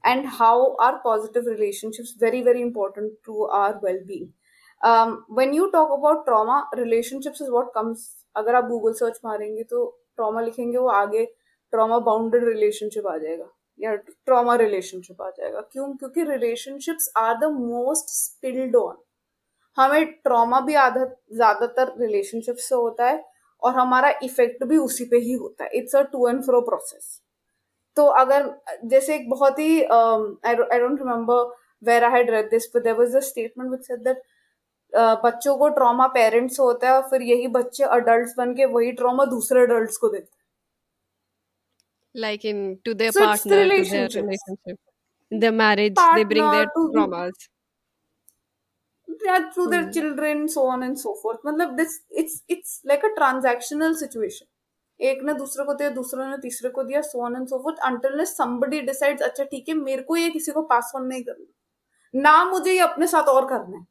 and 0.05 0.25
how 0.39 0.69
our 0.83 0.95
positive 1.03 1.49
relationships 1.49 2.13
very 2.23 2.41
very 2.43 2.61
important 2.61 3.11
to 3.25 3.43
our 3.61 3.79
well 3.83 4.03
being 4.05 4.27
when 5.37 5.53
you 5.53 5.65
talk 5.73 5.91
about 5.91 6.25
trauma 6.25 6.59
relationships 6.75 7.41
is 7.41 7.49
what 7.51 7.73
comes 7.75 8.07
अगर 8.35 8.55
आप 8.55 8.67
Google 8.67 8.93
search 8.93 9.19
मारेंगे 9.25 9.63
तो 9.63 9.85
trauma 10.15 10.41
लिखेंगे, 10.41 10.77
वो 10.77 10.87
आगे 10.87 11.25
trauma 11.73 11.97
bounded 11.99 12.43
relationship 12.43 13.07
आ 13.07 13.17
जाएगा। 13.17 13.45
या 13.79 13.95
ट्रॉमा 13.95 14.55
रिलेशनशिप 14.57 15.21
आ 15.21 15.29
जाएगा। 15.29 15.61
क्यों? 15.63 15.87
क्योंकि 15.95 16.23
relationships 16.25 17.11
are 17.17 17.35
the 17.39 17.51
most 17.53 18.09
spilled 18.15 18.75
on 18.77 18.95
हमें 19.77 20.05
ट्रॉमा 20.05 20.59
भी 20.61 20.75
आधा, 20.75 21.05
ज़्यादातर 21.33 21.93
रिलेशनशिप 21.99 22.55
से 22.59 22.75
होता 22.75 23.05
है 23.07 23.23
और 23.63 23.73
हमारा 23.75 24.09
इफ़ेक्ट 24.23 24.63
भी 24.65 24.77
उसी 24.79 25.05
पे 25.05 25.17
ही 25.19 25.33
होता 25.33 25.63
है। 25.63 25.69
It's 25.75 25.95
a 25.95 26.01
to 26.11 26.27
and 26.29 26.43
fro 26.43 26.61
process 26.61 27.19
तो 27.97 28.05
अगर, 28.19 28.49
जैसे 28.85 29.15
एक 29.15 29.29
बहुत 29.29 29.59
ही 29.59 29.81
I 29.83 30.55
don't 30.55 30.99
remember 30.99 31.43
where 31.83 32.03
I 32.03 32.11
had 32.11 32.29
read 32.31 32.49
this 32.51 32.67
but 32.75 32.83
there 32.83 32.95
was 32.97 33.15
a 33.15 33.19
statement 33.21 33.69
which 33.69 33.87
said 33.87 34.03
that 34.03 34.21
बच्चों 35.23 35.55
को 35.57 35.69
ट्रॉमा 35.69 36.07
पेरेंट्स 36.09 36.59
होता 36.59 36.87
है 36.87 36.93
और 36.93 37.09
फिर 37.09 37.21
यही 37.23 37.47
बच्चे 37.49 37.83
अडल्ट 37.97 38.29
बन 38.37 38.53
के 38.55 38.65
वही 38.73 38.91
ट्रॉमा 38.93 39.25
दूसरे 39.27 39.61
अडल्ट 39.61 39.97
को 40.01 40.09
देते 40.09 40.42
like 42.15 42.45
in 42.45 42.79
to 42.85 42.93
their 42.93 43.11
so 43.11 43.21
partner 43.21 43.55
the 43.55 43.61
relationship. 43.61 44.11
to 44.11 44.13
their 44.13 44.23
relationship 44.23 44.79
in 45.31 45.39
their 45.39 45.51
marriage 45.53 45.95
partner, 45.95 46.17
they 46.17 46.23
bring 46.25 46.51
their 46.51 46.67
traumas 46.67 47.49
yeah 49.25 49.49
through 49.51 49.67
their 49.67 49.83
hmm. 49.83 49.91
children 49.91 50.47
so 50.49 50.65
on 50.67 50.83
and 50.83 50.99
so 50.99 51.15
forth 51.15 51.39
मतलब 51.45 51.77
this 51.77 51.99
it's 52.11 52.41
it's 52.47 52.81
like 52.85 53.03
a 53.03 53.13
transactional 53.19 53.95
situation 53.95 54.47
एक 54.99 55.21
ने 55.25 55.33
दूसरे 55.33 55.63
को 55.65 55.73
दिया 55.73 55.89
दूसरे 55.89 56.25
ने 56.25 56.37
तीसरे 56.37 56.69
को 56.69 56.83
दिया 56.83 57.01
so 57.01 57.23
on 57.25 57.35
and 57.35 57.47
so 57.47 57.57
forth 57.63 57.77
until 57.85 58.23
somebody 58.25 58.81
decides 58.81 59.21
अच्छा 59.21 59.43
ठीक 59.43 59.69
है 59.69 59.75
मेरे 59.75 60.01
को 60.03 60.15
ये 60.15 60.29
किसी 60.29 60.51
को 60.51 60.61
पास 60.69 60.91
ऑन 60.95 61.05
नहीं 61.07 61.23
करना 61.23 62.21
ना 62.23 62.43
मुझे 62.49 62.71
ये 62.71 62.79
अपने 62.79 63.07
साथ 63.07 63.29
और 63.29 63.47
करना 63.49 63.77
है 63.77 63.83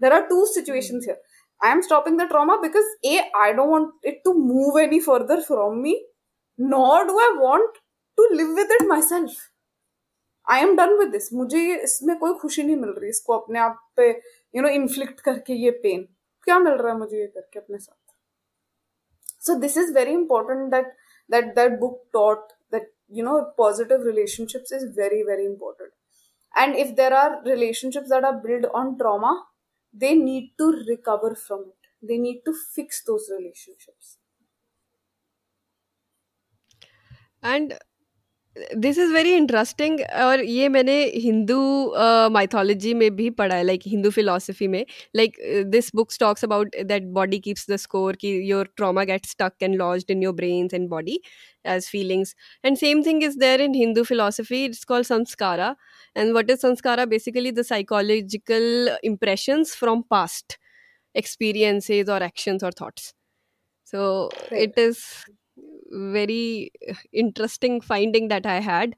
there 0.00 0.12
are 0.12 0.22
two 0.28 0.44
situation 0.46 1.00
here 1.04 1.20
I 1.60 1.72
am 1.72 1.80
stopping 1.80 2.18
the 2.20 2.28
trauma 2.28 2.56
because 2.62 2.94
uh 3.06 3.18
I 3.42 3.52
don't 3.52 3.70
want 3.70 4.06
it 4.06 4.20
to 4.24 4.32
move 4.38 4.78
any 4.80 5.00
further 5.00 5.40
from 5.42 5.78
me 5.78 5.94
nor 6.59 7.05
do 7.07 7.19
I 7.19 7.35
want 7.37 7.77
to 8.17 8.27
live 8.33 8.53
with 8.55 8.71
it 8.71 8.85
my 8.87 9.01
self 9.01 9.37
I 10.47 10.61
am 10.61 10.75
done 10.75 10.97
with 10.99 11.09
this 11.11 11.31
मुझे 11.33 11.61
इसमें 11.75 12.17
कोई 12.19 12.33
खुशी 12.41 12.63
नहीं 12.63 12.75
मिल 12.75 12.89
रही 12.89 13.09
इसको 13.09 13.37
अपने 13.37 13.59
आप 13.59 13.81
पे 13.97 14.09
यू 14.55 14.61
नो 14.61 14.69
इन्फ्लिक्ट 14.79 15.19
करके 15.19 15.53
ये 15.55 15.71
पेन 15.83 16.07
क्या 16.47 16.59
मिल 16.59 16.73
रहा 16.73 16.93
है 16.93 16.97
मुझे 16.99 17.19
ये 17.19 17.27
करके 17.27 17.59
अपने 17.59 17.77
साथ 17.77 19.45
so 19.45 19.55
this 19.59 19.77
is 19.77 19.93
very 19.95 20.13
important 20.13 20.69
that 20.71 20.95
that 21.29 21.53
that 21.55 21.79
book 21.79 22.03
taught 22.13 22.51
that 22.73 22.91
you 23.11 23.25
know 23.25 23.39
positive 23.57 24.03
relationships 24.07 24.73
is 24.73 24.83
very 24.97 25.23
very 25.23 25.45
important 25.45 25.91
and 26.53 26.75
if 26.75 26.95
there 26.95 27.13
are 27.13 27.41
relationships 27.43 28.09
that 28.09 28.23
are 28.23 28.37
built 28.37 28.65
on 28.73 28.97
trauma 28.97 29.33
they 29.95 30.15
need 30.15 30.51
to 30.57 30.71
recover 30.87 31.35
from 31.35 31.61
it 31.61 32.07
they 32.09 32.17
need 32.17 32.41
to 32.45 32.53
fix 32.75 33.03
those 33.03 33.29
relationships 33.31 34.17
and 37.43 37.73
this 38.77 38.97
is 38.99 39.11
very 39.13 39.33
interesting 39.33 39.99
और 40.23 40.43
ये 40.43 40.67
मैंने 40.69 40.93
Hindu 41.15 41.59
mythology 42.33 42.91
uh, 42.91 42.95
में 42.99 43.15
भी 43.15 43.29
पढ़ा 43.29 43.55
है 43.55 43.63
like 43.63 43.81
Hindu 43.87 44.09
philosophy 44.11 44.67
में 44.67 44.85
like 45.15 45.37
this 45.71 45.91
books 45.95 46.19
talks 46.19 46.43
about 46.45 46.75
that 46.87 47.03
body 47.17 47.39
keeps 47.39 47.69
the 47.69 47.75
score 47.75 48.15
कि 48.21 48.39
your 48.51 48.69
trauma 48.77 49.03
gate 49.11 49.25
stuck 49.25 49.63
and 49.63 49.75
lodged 49.75 50.11
in 50.11 50.23
your 50.23 50.33
brains 50.33 50.73
and 50.73 50.89
body 50.89 51.19
as 51.65 51.87
feelings 51.87 52.29
and 52.63 52.77
same 52.79 52.99
thing 53.05 53.17
is 53.21 53.33
there 53.35 53.57
in 53.63 53.73
hindu 53.73 54.03
philosophy 54.09 54.59
it's 54.67 54.85
called 54.91 55.07
sanskara 55.07 55.65
and 56.15 56.33
what 56.37 56.53
is 56.53 56.61
sanskara 56.61 57.05
basically 57.13 57.51
the 57.57 57.65
psychological 57.69 58.67
impressions 59.09 59.73
from 59.75 60.03
past 60.15 60.57
experiences 61.15 62.13
or 62.15 62.21
actions 62.29 62.63
or 62.63 62.71
thoughts 62.71 63.13
so 63.83 64.29
it 64.51 64.81
is 64.85 65.03
very 65.92 66.72
interesting 67.12 67.80
finding 67.80 68.28
that 68.28 68.46
I 68.46 68.60
had. 68.60 68.96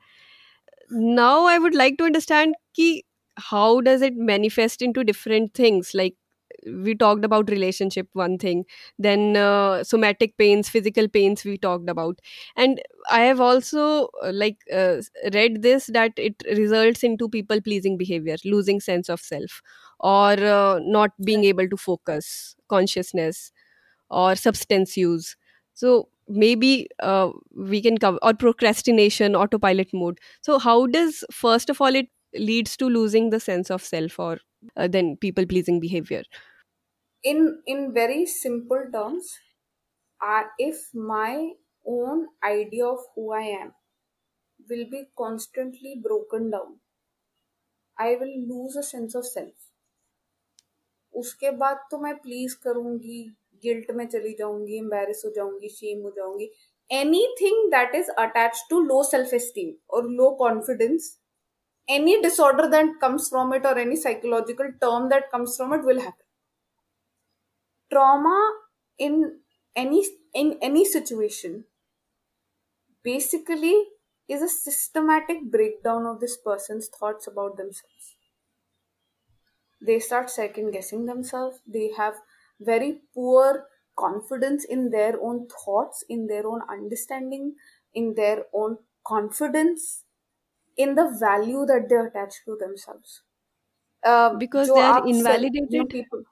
Now 0.90 1.46
I 1.46 1.58
would 1.58 1.74
like 1.74 1.98
to 1.98 2.04
understand 2.04 2.54
ki 2.74 3.04
how 3.38 3.80
does 3.82 4.02
it 4.02 4.16
manifest 4.16 4.80
into 4.82 5.04
different 5.04 5.52
things? 5.54 5.92
Like 5.94 6.14
we 6.66 6.94
talked 6.94 7.24
about 7.24 7.50
relationship 7.50 8.08
one 8.14 8.38
thing. 8.38 8.64
Then 8.98 9.36
uh, 9.36 9.84
somatic 9.84 10.36
pains 10.38 10.68
physical 10.68 11.08
pains 11.08 11.44
we 11.44 11.58
talked 11.58 11.88
about. 11.90 12.18
And 12.56 12.80
i 13.10 13.20
have 13.22 13.40
also 13.40 14.08
uh, 14.22 14.32
like 14.32 14.58
uh, 14.72 14.96
read 15.34 15.62
this 15.62 15.86
that 15.98 16.12
it 16.16 16.42
results 16.56 17.02
into 17.04 17.28
people 17.28 17.60
pleasing 17.60 17.96
behavior 17.98 18.36
losing 18.44 18.80
sense 18.80 19.08
of 19.08 19.20
self 19.20 19.60
or 20.00 20.32
uh, 20.54 20.80
not 20.82 21.10
being 21.24 21.44
able 21.44 21.68
to 21.68 21.76
focus 21.76 22.56
consciousness 22.68 23.52
or 24.10 24.36
substance 24.36 24.96
use. 24.96 25.36
So 25.74 26.08
maybe 26.27 26.87
uh, 26.99 27.31
we 27.55 27.81
can 27.81 27.97
cover 27.97 28.17
or 28.21 28.33
procrastination 28.33 29.35
autopilot 29.35 29.93
mode 29.93 30.19
so 30.41 30.59
how 30.59 30.85
does 30.87 31.23
first 31.31 31.69
of 31.69 31.81
all 31.81 31.95
it 31.95 32.07
leads 32.35 32.77
to 32.77 32.87
losing 32.87 33.29
the 33.29 33.39
sense 33.39 33.69
of 33.69 33.83
self 33.83 34.17
or 34.19 34.39
uh, 34.77 34.87
then 34.87 35.17
people 35.17 35.45
pleasing 35.45 35.79
behavior 35.79 36.23
in 37.23 37.63
in 37.65 37.79
very 37.93 38.25
simple 38.27 38.83
terms 38.95 39.39
uh, 40.21 40.43
if 40.59 40.93
my 40.93 41.55
own 41.85 42.27
idea 42.43 42.85
of 42.87 43.05
who 43.15 43.31
i 43.33 43.43
am 43.61 43.73
will 44.69 44.85
be 44.97 45.03
constantly 45.25 45.95
broken 46.09 46.49
down 46.51 46.79
i 47.97 48.17
will 48.17 48.33
lose 48.49 48.75
a 48.75 48.83
sense 48.83 49.15
of 49.15 49.25
self 49.25 49.71
उसके 51.19 51.51
बाद 51.61 51.85
तो 51.91 51.97
मैं 51.99 52.15
please 52.21 52.53
करूंगी 52.63 53.19
guilt 53.65 53.91
में 53.95 54.07
चली 54.07 54.33
जाऊंगी 54.39 54.77
embarrass 54.77 55.21
हो 55.25 55.31
जाऊंगी 55.35 55.69
शेम 55.69 56.01
हो 56.03 56.11
जाऊंगी 56.17 56.51
any 56.99 57.25
thing 57.41 57.69
that 57.71 57.95
is 57.95 58.09
attach 58.19 58.63
to 58.69 58.79
low 58.85 59.01
self 59.09 59.33
esteem 59.33 59.73
और 59.97 60.09
low 60.19 60.29
confidence 60.39 61.17
any 61.87 62.21
disorder 62.21 62.69
that 62.69 62.99
comes 62.99 63.27
from 63.29 63.53
it 63.53 63.65
or 63.65 63.77
any 63.77 63.95
psychological 63.95 64.67
term 64.81 65.09
that 65.09 65.31
comes 65.31 65.55
from 65.57 65.73
it 65.73 65.83
will 65.83 65.99
happen 65.99 66.25
trauma 67.91 68.37
in 68.97 69.39
any 69.75 70.05
in 70.33 70.57
any 70.61 70.85
situation 70.85 71.65
basically 73.03 73.75
is 74.29 74.41
a 74.41 74.47
systematic 74.47 75.43
breakdown 75.51 76.05
of 76.05 76.19
this 76.19 76.37
person's 76.37 76.87
thoughts 76.87 77.27
about 77.27 77.57
themselves 77.57 78.15
they 79.81 79.99
start 79.99 80.29
second 80.29 80.71
guessing 80.71 81.05
themselves 81.05 81.59
they 81.67 81.91
have 81.97 82.21
very 82.59 83.01
poor 83.13 83.67
confidence 83.97 84.63
in 84.65 84.89
their 84.91 85.19
own 85.21 85.47
thoughts, 85.47 86.03
in 86.09 86.27
their 86.27 86.47
own 86.47 86.61
understanding, 86.69 87.55
in 87.93 88.13
their 88.15 88.45
own 88.53 88.77
confidence, 89.05 90.05
in 90.77 90.95
the 90.95 91.09
value 91.19 91.65
that 91.65 91.89
they 91.89 91.95
attach 91.95 92.43
to 92.45 92.57
themselves. 92.57 93.23
Uh, 94.03 94.35
because 94.35 94.67
they 94.73 94.81
are 94.81 95.07
invalidated. 95.07 95.89
People, 95.89 96.23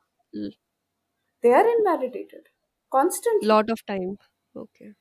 they 1.41 1.51
are 1.51 1.67
invalidated 1.67 2.47
constantly. 2.91 3.47
Lot 3.47 3.69
of 3.69 3.85
time. 3.85 4.17
Okay. 4.55 4.93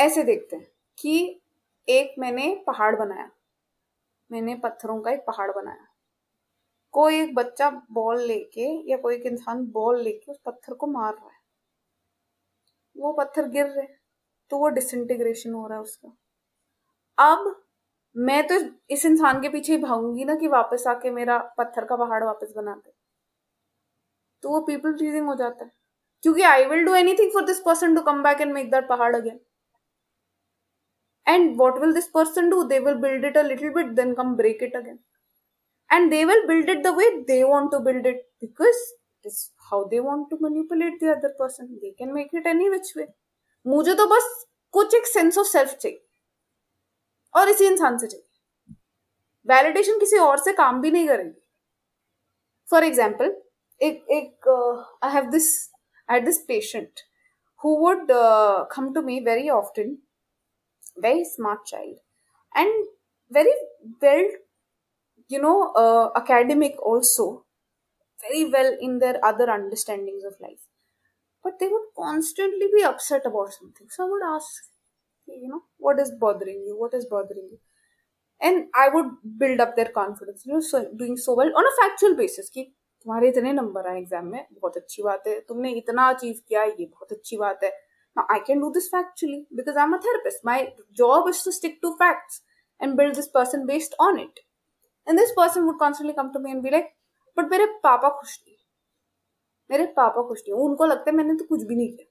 ऐसे 0.00 0.22
देखते 0.24 0.56
हैं 0.56 0.66
कि 0.98 1.40
एक 1.88 2.14
मैंने 2.18 2.54
पहाड़ 2.66 2.94
बनाया 2.96 3.30
मैंने 4.32 4.54
पत्थरों 4.64 5.00
का 5.02 5.10
एक 5.10 5.20
पहाड़ 5.26 5.50
बनाया 5.52 5.86
कोई 6.93 7.19
एक 7.21 7.33
बच्चा 7.35 7.69
बॉल 7.91 8.21
लेके 8.21 8.65
या 8.91 8.97
कोई 8.97 9.15
एक 9.15 9.25
इंसान 9.25 9.65
बॉल 9.71 10.01
लेके 10.01 10.31
उस 10.31 10.39
पत्थर 10.45 10.73
को 10.73 10.87
मार 10.87 11.13
रहा 11.13 11.27
है। 11.27 11.41
वो 12.95 13.13
पत्थर 13.13 13.47
गिर 13.49 13.65
रहे 13.67 13.87
तो 14.51 14.57
वो 14.57 14.69
डिसइंटीग्रेशन 14.69 15.53
हो 15.53 15.67
रहा 15.67 15.77
है 15.77 15.83
उसका। 15.83 16.15
अब 17.17 17.55
मैं 18.15 18.45
तो 18.47 18.55
इस 18.89 19.05
इंसान 19.05 19.41
के 19.41 19.49
पीछे 19.49 19.75
ही 19.75 19.81
भागूँगी 19.81 20.25
ना 20.25 20.35
कि 20.35 20.47
वापस 20.47 20.83
आके 20.87 21.11
मेरा 21.11 21.37
पत्थर 21.57 21.85
का 21.85 21.95
पहाड़ 21.95 22.23
वापस 22.23 22.53
बना 22.57 22.75
दे। 22.75 22.91
तो 24.43 24.49
वो 24.49 24.59
पीपल 24.61 24.93
प्लीजिंग 24.93 25.27
हो 25.27 25.35
जाता 25.35 25.65
है। 25.65 25.71
क्योंकि 26.23 26.41
I 26.41 26.65
will 26.65 26.83
do 26.85 26.93
anything 26.95 27.31
for 27.33 27.45
this 27.45 27.59
person 27.59 27.95
to 27.95 28.01
come 28.01 28.21
back 28.23 28.41
and 28.41 28.53
make 28.53 28.71
that 28.71 28.87
पहाड़ 28.89 29.15
again 29.15 29.39
and 31.27 31.57
what 31.57 31.79
will 31.79 31.93
this 31.93 32.07
person 32.09 32.49
do 32.49 32.63
they 32.69 32.79
will 32.85 33.01
build 33.01 33.25
it 33.25 33.37
a 33.37 33.43
little 33.43 33.73
bit, 33.73 33.95
then 33.97 34.15
come 34.15 34.35
break 34.35 34.61
it 34.61 34.75
again 34.75 34.99
and 35.92 36.12
they 36.12 36.24
will 36.24 36.46
build 36.46 36.68
it 36.68 36.82
the 36.82 36.92
way 36.92 37.08
they 37.28 37.42
want 37.44 37.70
to 37.72 37.80
build 37.80 38.06
it 38.06 38.18
because 38.40 38.80
it's 39.24 39.50
how 39.70 39.84
they 39.92 40.00
want 40.00 40.28
to 40.30 40.38
manipulate 40.40 40.98
the 41.00 41.10
other 41.14 41.32
person 41.38 41.78
they 41.82 41.92
can 42.00 42.12
make 42.14 42.32
it 42.32 42.52
any 42.54 42.68
which 42.74 42.92
way 42.96 43.08
मुझे 43.66 43.94
तो 43.94 44.06
बस 44.06 44.28
कुछ 44.72 44.94
एक 44.94 45.06
sense 45.06 45.38
of 45.38 45.46
self 45.46 45.74
चाहिए 45.80 46.00
और 47.34 47.48
इसी 47.48 47.66
इंसान 47.66 47.98
से 47.98 48.06
चाहिए 48.06 48.74
वैलिडेशन 49.46 49.98
किसी 49.98 50.18
और 50.18 50.38
से 50.44 50.52
काम 50.52 50.80
भी 50.80 50.90
नहीं 50.90 51.08
करेगी 51.08 51.40
फॉर 52.70 52.84
एग्जाम्पल 52.84 53.34
एक 53.88 54.06
एक 54.18 54.48
I 55.04 55.12
have 55.14 55.30
this 55.30 55.50
I 56.10 56.16
had 56.16 56.24
this 56.24 56.38
patient 56.48 57.00
who 57.62 57.70
would 57.82 58.10
uh, 58.10 58.64
come 58.72 58.94
to 58.94 59.02
me 59.02 59.14
very 59.28 59.48
often 59.50 59.98
very 60.96 61.24
smart 61.24 61.64
child 61.66 61.96
and 62.54 62.86
very 63.30 63.54
well 64.00 64.28
you 65.32 65.40
know 65.40 65.72
uh, 65.82 66.08
academic 66.16 66.74
also 66.82 67.44
very 68.20 68.44
well 68.50 68.76
in 68.80 68.98
their 68.98 69.22
other 69.24 69.48
understandings 69.50 70.24
of 70.24 70.34
life 70.40 70.64
but 71.44 71.58
they 71.60 71.68
would 71.68 71.88
constantly 71.96 72.68
be 72.74 72.82
upset 72.82 73.26
about 73.26 73.52
something 73.52 73.86
so 73.88 74.06
i 74.06 74.10
would 74.10 74.26
ask 74.34 74.48
you 75.26 75.48
know 75.48 75.62
what 75.76 76.00
is 76.00 76.12
bothering 76.20 76.64
you 76.66 76.76
what 76.78 76.94
is 76.94 77.06
bothering 77.10 77.48
you 77.52 77.58
and 78.40 78.66
i 78.74 78.88
would 78.88 79.10
build 79.38 79.60
up 79.60 79.76
their 79.76 79.92
confidence 80.00 80.44
you 80.46 80.52
know 80.52 80.60
so 80.60 80.84
doing 80.96 81.16
so 81.16 81.34
well 81.34 81.52
on 81.60 81.70
a 81.72 81.76
factual 81.80 82.16
basis 82.22 82.50
कि 82.54 82.72
तुम्हारे 83.02 83.28
इतने 83.28 83.52
number 83.52 83.86
आए 83.88 83.98
exam 83.98 84.26
में 84.26 84.46
बहुत 84.52 84.76
अच्छी 84.76 85.02
बात 85.02 85.26
है 85.26 85.38
तुमने 85.48 85.70
इतना 85.80 86.08
अचीव 86.12 86.34
किया 86.48 86.62
ये 86.64 86.86
बहुत 86.86 87.12
अच्छी 87.12 87.36
बात 87.36 87.64
है 87.64 87.70
now 88.18 88.24
i 88.34 88.38
can 88.46 88.62
do 88.62 88.68
this 88.74 88.88
factually 88.92 89.38
because 89.58 89.76
i'm 89.82 89.94
a 89.96 90.00
therapist 90.04 90.44
my 90.48 90.58
job 91.00 91.28
is 91.32 91.42
to 91.42 91.52
stick 91.58 91.80
to 91.84 91.90
facts 92.02 92.40
and 92.80 92.96
build 93.00 93.14
this 93.18 93.28
person 93.36 93.66
based 93.66 93.94
on 94.06 94.18
it 94.22 94.40
And 95.09 95.19
this 95.19 95.33
person 95.39 95.65
would 95.65 95.79
constantly 95.79 96.13
come 96.13 96.31
to 96.33 96.39
me 96.39 96.51
and 96.51 96.63
be 96.63 96.71
like, 96.71 96.87
but 97.39 97.51
मेरे 97.51 97.65
पापा 97.65 98.09
खुश 98.09 98.39
नहीं 98.47 98.57
मेरे 99.71 99.85
पापा 99.85 100.21
खुश 100.21 100.41
नहीं 100.41 100.59
उनको 100.59 100.85
लगता 100.85 101.11
है 101.11 101.17
मैंने 101.17 101.35
तो 101.35 101.45
कुछ 101.45 101.63
भी 101.63 101.75
नहीं 101.75 101.87
किया। 101.87 102.05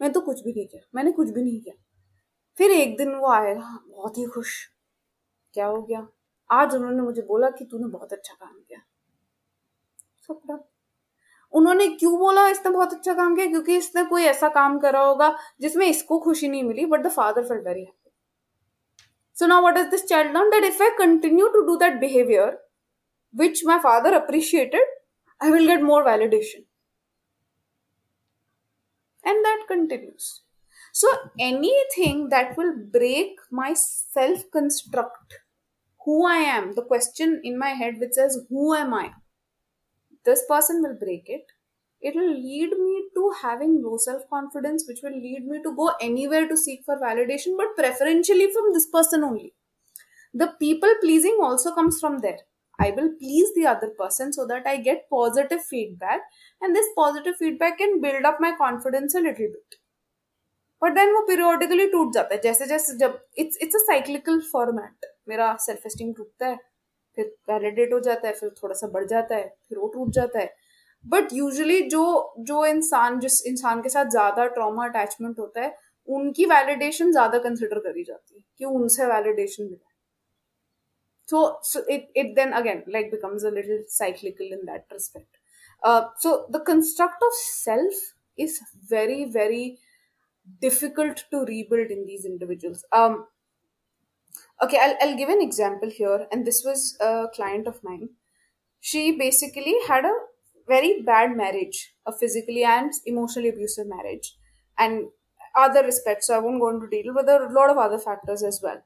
मैंने 0.00 0.14
तो 0.14 0.20
कुछ 0.20 0.42
भी 0.42 0.52
नहीं 0.52 0.66
किया। 0.66 0.82
मैंने 0.94 1.12
कुछ 1.12 1.30
भी 1.30 1.42
नहीं 1.42 1.60
किया। 1.60 1.74
फिर 2.56 2.70
एक 2.70 2.96
दिन 2.98 3.14
वो 3.14 3.26
आएगा 3.28 3.84
बहुत 3.88 4.18
ही 4.18 4.24
खुश। 4.24 4.68
क्या 5.52 5.66
हो 5.66 5.82
गया? 5.82 6.08
आज 6.50 6.74
उन्होंने 6.74 7.02
मुझे 7.02 7.22
बोला 7.22 7.50
कि 7.50 7.64
तूने 7.64 7.88
बहुत 7.88 8.12
अच्छा 8.12 8.34
काम 8.34 8.60
किया। 8.68 8.80
सब 10.20 10.64
उन्होंने 11.52 11.88
क्यों 11.88 12.18
बोला, 12.18 12.48
इसने 12.48 12.72
बहुत 12.72 12.92
अच्छा 12.92 13.14
काम 13.14 13.36
किया? 13.36 13.46
क्योंकि 13.46 13.76
इसने 13.76 14.04
कोई 14.04 14.22
ऐसा 14.22 14.48
काम 14.48 14.78
करा 14.78 15.00
होगा 15.00 15.38
जिसमें 15.60 15.86
इसको 15.86 16.18
खुशी 16.18 16.48
नहीं 16.48 16.62
मिली 16.62 16.86
but 16.86 17.00
the 17.00 17.08
father 17.08 17.44
fell 17.44 17.58
very 17.58 17.80
happy 17.80 18.05
So 19.36 19.46
now 19.46 19.62
what 19.62 19.74
does 19.74 19.90
this 19.90 20.08
child 20.08 20.32
learn? 20.32 20.48
That 20.48 20.62
if 20.64 20.80
I 20.80 20.92
continue 20.96 21.44
to 21.44 21.64
do 21.66 21.76
that 21.80 22.00
behavior, 22.00 22.56
which 23.34 23.60
my 23.64 23.78
father 23.78 24.14
appreciated, 24.14 24.80
I 25.42 25.50
will 25.50 25.66
get 25.66 25.82
more 25.82 26.02
validation. 26.06 26.64
And 29.22 29.44
that 29.44 29.64
continues. 29.68 30.40
So 30.94 31.08
anything 31.38 32.30
that 32.30 32.56
will 32.56 32.72
break 32.90 33.36
my 33.50 33.74
self 33.74 34.50
construct, 34.50 35.34
who 36.06 36.26
I 36.26 36.38
am, 36.38 36.74
the 36.74 36.84
question 36.84 37.42
in 37.44 37.58
my 37.58 37.70
head 37.70 37.96
which 37.98 38.14
says, 38.14 38.38
Who 38.48 38.72
am 38.72 38.94
I? 38.94 39.10
This 40.24 40.46
person 40.48 40.80
will 40.82 40.96
break 40.98 41.24
it. 41.26 41.44
It 42.00 42.14
will 42.14 42.32
lead 42.32 42.70
me 42.70 43.05
to 43.25 43.31
having 43.41 43.81
low 43.83 43.97
self 43.97 44.21
confidence 44.29 44.85
which 44.87 45.01
will 45.03 45.17
lead 45.25 45.47
me 45.47 45.61
to 45.63 45.73
go 45.75 45.91
anywhere 46.01 46.47
to 46.47 46.57
seek 46.57 46.85
for 46.85 46.97
validation 46.99 47.57
but 47.57 47.75
preferentially 47.75 48.47
from 48.51 48.71
this 48.73 48.87
person 48.95 49.23
only 49.23 49.53
the 50.33 50.47
people 50.63 50.95
pleasing 51.01 51.37
also 51.41 51.73
comes 51.75 51.99
from 51.99 52.17
there 52.19 52.39
i 52.79 52.89
will 52.91 53.11
please 53.19 53.53
the 53.55 53.67
other 53.73 53.91
person 53.99 54.33
so 54.33 54.47
that 54.47 54.65
i 54.65 54.77
get 54.77 55.09
positive 55.09 55.63
feedback 55.73 56.21
and 56.61 56.75
this 56.75 56.89
positive 56.95 57.35
feedback 57.37 57.77
can 57.77 58.01
build 58.01 58.25
up 58.31 58.39
my 58.39 58.55
confidence 58.65 59.15
a 59.15 59.25
little 59.29 59.53
bit 59.57 59.81
but 60.81 60.93
then 60.93 61.11
वो 61.13 61.21
periodically 61.25 61.85
टूट 61.87 62.13
जाता 62.13 62.35
है 62.35 62.41
जैसे 62.41 62.65
जैसे 62.65 62.95
जब 62.97 63.19
it's 63.39 63.57
it's 63.61 63.75
a 63.75 63.79
cyclical 63.79 64.39
format 64.51 65.05
मेरा 65.29 65.55
self 65.65 65.85
esteem 65.85 66.13
टूटता 66.13 66.47
है 66.47 66.55
फिर 67.17 67.25
वैलिडेट 67.49 67.93
हो 67.93 67.99
जाता 68.07 68.27
है 68.27 68.33
फिर 68.39 68.49
थोड़ा 68.61 68.75
सा 68.75 68.87
बढ़ 68.93 69.05
जाता 69.07 69.35
है 69.35 69.47
फिर 69.69 69.77
वो 69.77 69.87
टूट 69.95 70.09
जाता 70.13 70.39
है 70.39 70.53
बट 71.13 71.33
यूजली 71.33 71.81
जो 71.89 72.03
जो 72.49 72.65
इंसान 72.65 73.19
जिस 73.19 73.45
इंसान 73.47 73.81
के 73.81 73.89
साथ 73.89 74.11
ज्यादा 74.11 74.45
ट्रॉमा 74.57 74.85
अटैचमेंट 74.87 75.39
होता 75.39 75.61
है 75.61 75.75
उनकी 76.17 76.45
वैलिडेशन 76.45 77.11
ज्यादा 77.11 77.37
कंसिडर 77.39 77.79
करी 77.79 78.03
जाती 78.03 78.35
है 78.35 78.43
कि 78.57 78.65
उनसे 78.65 79.05
वैलिडेशन 79.05 79.63
मिला 79.63 79.91
so 81.31 81.41
so 81.67 81.81
it 81.95 82.09
it 82.21 82.31
then 82.37 82.53
again 82.59 82.83
like 82.93 83.11
becomes 83.11 83.43
a 83.49 83.51
little 83.57 83.83
cyclical 83.87 84.55
in 84.55 84.65
that 84.69 84.85
respect 84.91 85.37
uh, 85.83 86.01
so 86.23 86.45
the 86.49 86.59
construct 86.59 87.23
of 87.27 87.37
self 87.41 88.01
is 88.45 88.59
very 88.93 89.25
very 89.35 89.77
difficult 90.65 91.23
to 91.31 91.43
rebuild 91.51 91.93
in 91.95 92.05
these 92.05 92.25
individuals 92.25 92.83
um 92.91 93.25
okay 94.63 94.79
I'll, 94.81 94.97
I'll 95.01 95.17
give 95.17 95.29
an 95.29 95.41
example 95.41 95.89
here 95.89 96.27
and 96.31 96.45
this 96.45 96.63
was 96.65 96.97
a 96.99 97.27
client 97.35 97.67
of 97.67 97.81
mine 97.83 98.09
she 98.79 99.17
basically 99.17 99.75
had 99.87 100.05
a 100.05 100.15
very 100.68 101.02
bad 101.02 101.36
marriage 101.36 101.94
a 102.06 102.12
physically 102.12 102.64
and 102.64 102.92
emotionally 103.06 103.48
abusive 103.48 103.86
marriage. 103.86 104.36
And 104.78 105.08
other 105.56 105.82
respects 105.82 106.26
so 106.26 106.34
i 106.36 106.38
won't 106.38 106.60
go 106.60 106.68
into 106.68 106.86
detail 106.88 107.14
but 107.14 107.24
there 107.24 107.42
are 107.42 107.46
a 107.50 107.54
lot 107.58 107.70
of 107.70 107.78
other 107.78 107.98
factors 107.98 108.42
as 108.42 108.60
well. 108.62 108.82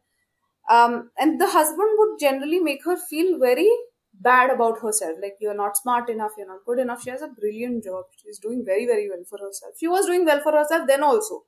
Um, 0.70 1.10
and 1.18 1.40
the 1.40 1.48
husband 1.48 1.90
would 1.98 2.18
generally 2.20 2.60
make 2.60 2.84
her 2.84 2.96
feel 2.96 3.38
very 3.38 3.68
bad 4.14 4.50
about 4.50 4.80
herself. 4.80 5.18
Like 5.22 5.36
you're 5.40 5.54
not 5.56 5.76
smart 5.76 6.08
enough 6.10 6.32
you're 6.38 6.46
not 6.46 6.64
good 6.66 6.78
enough. 6.78 7.02
She 7.02 7.10
has 7.10 7.22
a 7.22 7.28
brilliant 7.28 7.84
job. 7.84 8.04
She's 8.22 8.38
doing 8.38 8.64
very 8.64 8.86
very 8.86 9.08
well 9.10 9.24
for 9.28 9.38
herself. 9.38 9.74
She 9.78 9.88
was 9.88 10.06
doing 10.06 10.24
well 10.24 10.40
for 10.40 10.52
herself 10.52 10.86
then 10.86 11.02
also. 11.02 11.44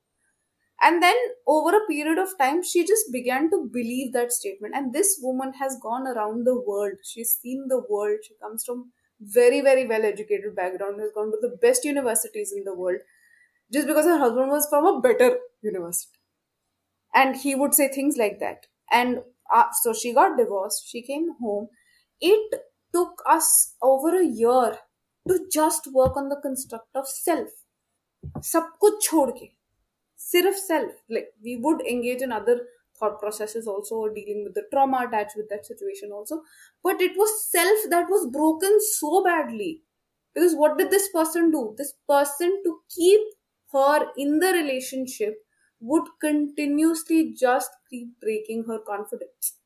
And 0.83 1.03
then 1.03 1.16
over 1.47 1.77
a 1.77 1.87
period 1.87 2.18
of 2.18 2.37
time 2.38 2.62
she 2.62 2.85
just 2.87 3.12
began 3.12 3.51
to 3.51 3.68
believe 3.73 4.12
that 4.12 4.33
statement. 4.33 4.75
And 4.75 4.92
this 4.92 5.18
woman 5.23 5.55
has 5.55 5.79
gone 5.81 6.07
around 6.07 6.45
the 6.45 6.61
world. 6.61 6.99
She's 7.05 7.37
seen 7.40 7.66
the 7.68 7.83
world. 7.88 8.18
She 8.27 8.35
comes 8.42 8.64
from 8.64 8.92
very 9.22 9.62
very 9.62 9.86
well 9.88 10.06
educated 10.06 10.56
background 10.56 11.00
has 11.00 11.12
gone 11.13 11.32
to 11.32 11.38
the 11.41 11.58
best 11.62 11.86
universities 11.86 12.54
in 12.56 12.63
the 12.63 12.74
world 12.74 13.00
just 13.72 13.88
because 13.88 14.06
her 14.06 14.17
husband 14.17 14.50
was 14.50 14.67
from 14.70 14.86
a 14.86 15.02
better 15.02 15.38
university 15.62 16.20
and 17.13 17.38
he 17.38 17.56
would 17.56 17.74
say 17.74 17.88
things 17.88 18.17
like 18.17 18.39
that 18.39 18.67
and 18.91 19.22
uh, 19.54 19.65
so 19.82 19.93
she 19.93 20.13
got 20.13 20.38
divorced 20.38 20.88
she 20.88 21.02
came 21.02 21.30
home 21.41 21.67
it 22.22 22.62
took 22.93 23.22
us 23.28 23.76
over 23.82 24.20
a 24.20 24.26
year 24.26 24.78
to 25.28 25.48
just 25.52 25.88
work 25.93 26.15
on 26.15 26.30
the 26.30 26.39
construct 26.41 26.96
of 26.96 27.08
self 27.08 27.50
सब 28.43 28.70
कुछ 28.82 29.04
छोड़ 29.04 29.30
के 29.32 29.48
सिर्फ 30.20 30.56
self 30.56 30.93
like 31.15 31.28
we 31.48 31.56
would 31.65 31.82
engage 31.91 32.22
in 32.28 32.32
other 32.38 32.56
thought 33.03 33.21
processes 33.21 33.67
also 33.67 34.09
dealing 34.09 34.45
with 34.45 34.55
the 34.55 34.65
trauma 34.73 35.07
attached 35.09 35.37
with 35.37 35.49
that 35.51 35.67
situation 35.67 36.12
also. 36.12 36.43
But 36.85 37.01
it 37.03 37.17
was 37.17 37.51
self 37.51 37.81
that 37.91 38.09
was 38.11 38.29
broken 38.31 38.79
so 38.81 39.25
badly. 39.25 39.83
Because 40.35 40.55
what 40.55 40.79
did 40.79 40.91
this 40.91 41.11
person 41.12 41.51
do? 41.51 41.75
This 41.79 41.95
person 42.09 42.62
to 42.65 42.81
keep 42.95 43.21
her 43.73 44.11
in 44.17 44.38
the 44.41 44.53
relationship 44.53 45.45
would 45.81 46.07
continuously 46.21 47.33
just 47.35 47.71
keep 47.91 48.21
breaking 48.21 48.65
her 48.65 48.79
confidence. 48.79 49.59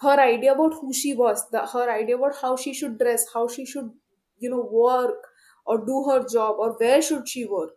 Her 0.00 0.18
idea 0.20 0.52
about 0.54 0.74
who 0.80 0.92
she 0.94 1.14
was 1.14 1.48
the 1.50 1.66
her 1.66 1.90
idea 1.90 2.16
about 2.16 2.36
how 2.40 2.56
she 2.56 2.72
should 2.72 2.96
dress 2.98 3.26
how 3.34 3.46
she 3.48 3.66
should 3.66 3.90
you 4.38 4.48
know 4.50 4.60
work 4.62 5.26
or 5.66 5.84
do 5.84 6.04
her 6.08 6.26
job 6.26 6.56
or 6.58 6.72
where 6.78 7.02
should 7.02 7.28
she 7.28 7.44
work. 7.44 7.74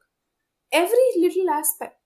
Every 0.72 1.08
little 1.18 1.50
aspect. 1.50 2.00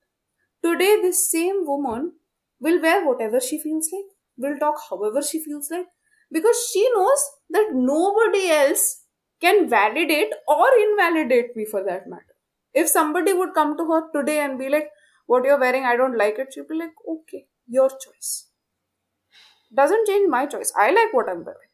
Today 0.63 1.01
this 1.01 1.29
same 1.31 1.65
woman 1.65 2.13
will 2.59 2.81
wear 2.81 3.05
whatever 3.05 3.39
she 3.39 3.59
feels 3.59 3.89
like 3.93 4.09
will 4.37 4.57
talk 4.59 4.75
however 4.89 5.21
she 5.21 5.43
feels 5.43 5.69
like 5.71 5.87
because 6.31 6.55
she 6.71 6.83
knows 6.95 7.23
that 7.49 7.69
nobody 7.73 8.49
else 8.49 8.85
can 9.41 9.67
validate 9.69 10.33
or 10.47 10.67
invalidate 10.87 11.55
me 11.55 11.65
for 11.65 11.83
that 11.83 12.07
matter. 12.07 12.35
If 12.73 12.87
somebody 12.87 13.33
would 13.33 13.53
come 13.53 13.77
to 13.77 13.85
her 13.91 14.01
today 14.15 14.39
and 14.39 14.57
be 14.57 14.69
like 14.69 14.89
what 15.27 15.45
you're 15.45 15.59
wearing 15.59 15.85
i 15.85 15.95
don't 15.95 16.17
like 16.17 16.39
it 16.39 16.53
she'd 16.53 16.67
be 16.67 16.75
like 16.75 16.91
okay 17.07 17.45
your 17.67 17.89
choice. 17.89 18.47
Doesn't 19.75 20.07
change 20.07 20.29
my 20.29 20.45
choice. 20.45 20.71
I 20.77 20.91
like 20.91 21.13
what 21.13 21.27
i'm 21.29 21.43
wearing. 21.43 21.69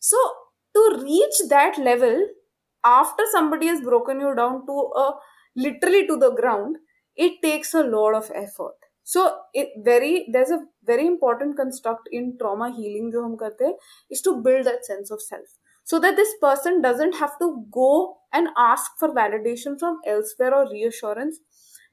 So 0.00 0.16
to 0.74 0.98
reach 1.02 1.48
that 1.48 1.78
level 1.78 2.26
after 2.84 3.22
somebody 3.32 3.66
has 3.68 3.80
broken 3.80 4.20
you 4.20 4.34
down 4.34 4.66
to 4.66 4.72
a 4.96 5.14
literally 5.54 6.06
to 6.06 6.16
the 6.16 6.30
ground 6.32 6.76
it 7.14 7.40
takes 7.42 7.74
a 7.74 7.82
lot 7.82 8.14
of 8.14 8.30
effort 8.34 8.74
so 9.03 9.37
it 9.53 9.69
very 9.83 10.27
there's 10.31 10.51
a 10.51 10.59
very 10.83 11.07
important 11.07 11.55
construct 11.55 12.09
in 12.11 12.37
trauma 12.41 12.69
healing 12.75 13.11
jo 13.11 13.23
hum 13.23 13.37
karte 13.37 13.63
hain, 13.67 13.75
is 14.09 14.21
to 14.21 14.35
build 14.47 14.65
that 14.65 14.85
sense 14.85 15.11
of 15.11 15.21
self 15.21 15.47
so 15.83 15.99
that 15.99 16.15
this 16.15 16.33
person 16.41 16.81
doesn't 16.81 17.15
have 17.15 17.37
to 17.39 17.65
go 17.71 18.17
and 18.33 18.49
ask 18.57 18.97
for 18.99 19.09
validation 19.09 19.79
from 19.79 19.99
elsewhere 20.15 20.53
or 20.53 20.65
reassurance 20.71 21.39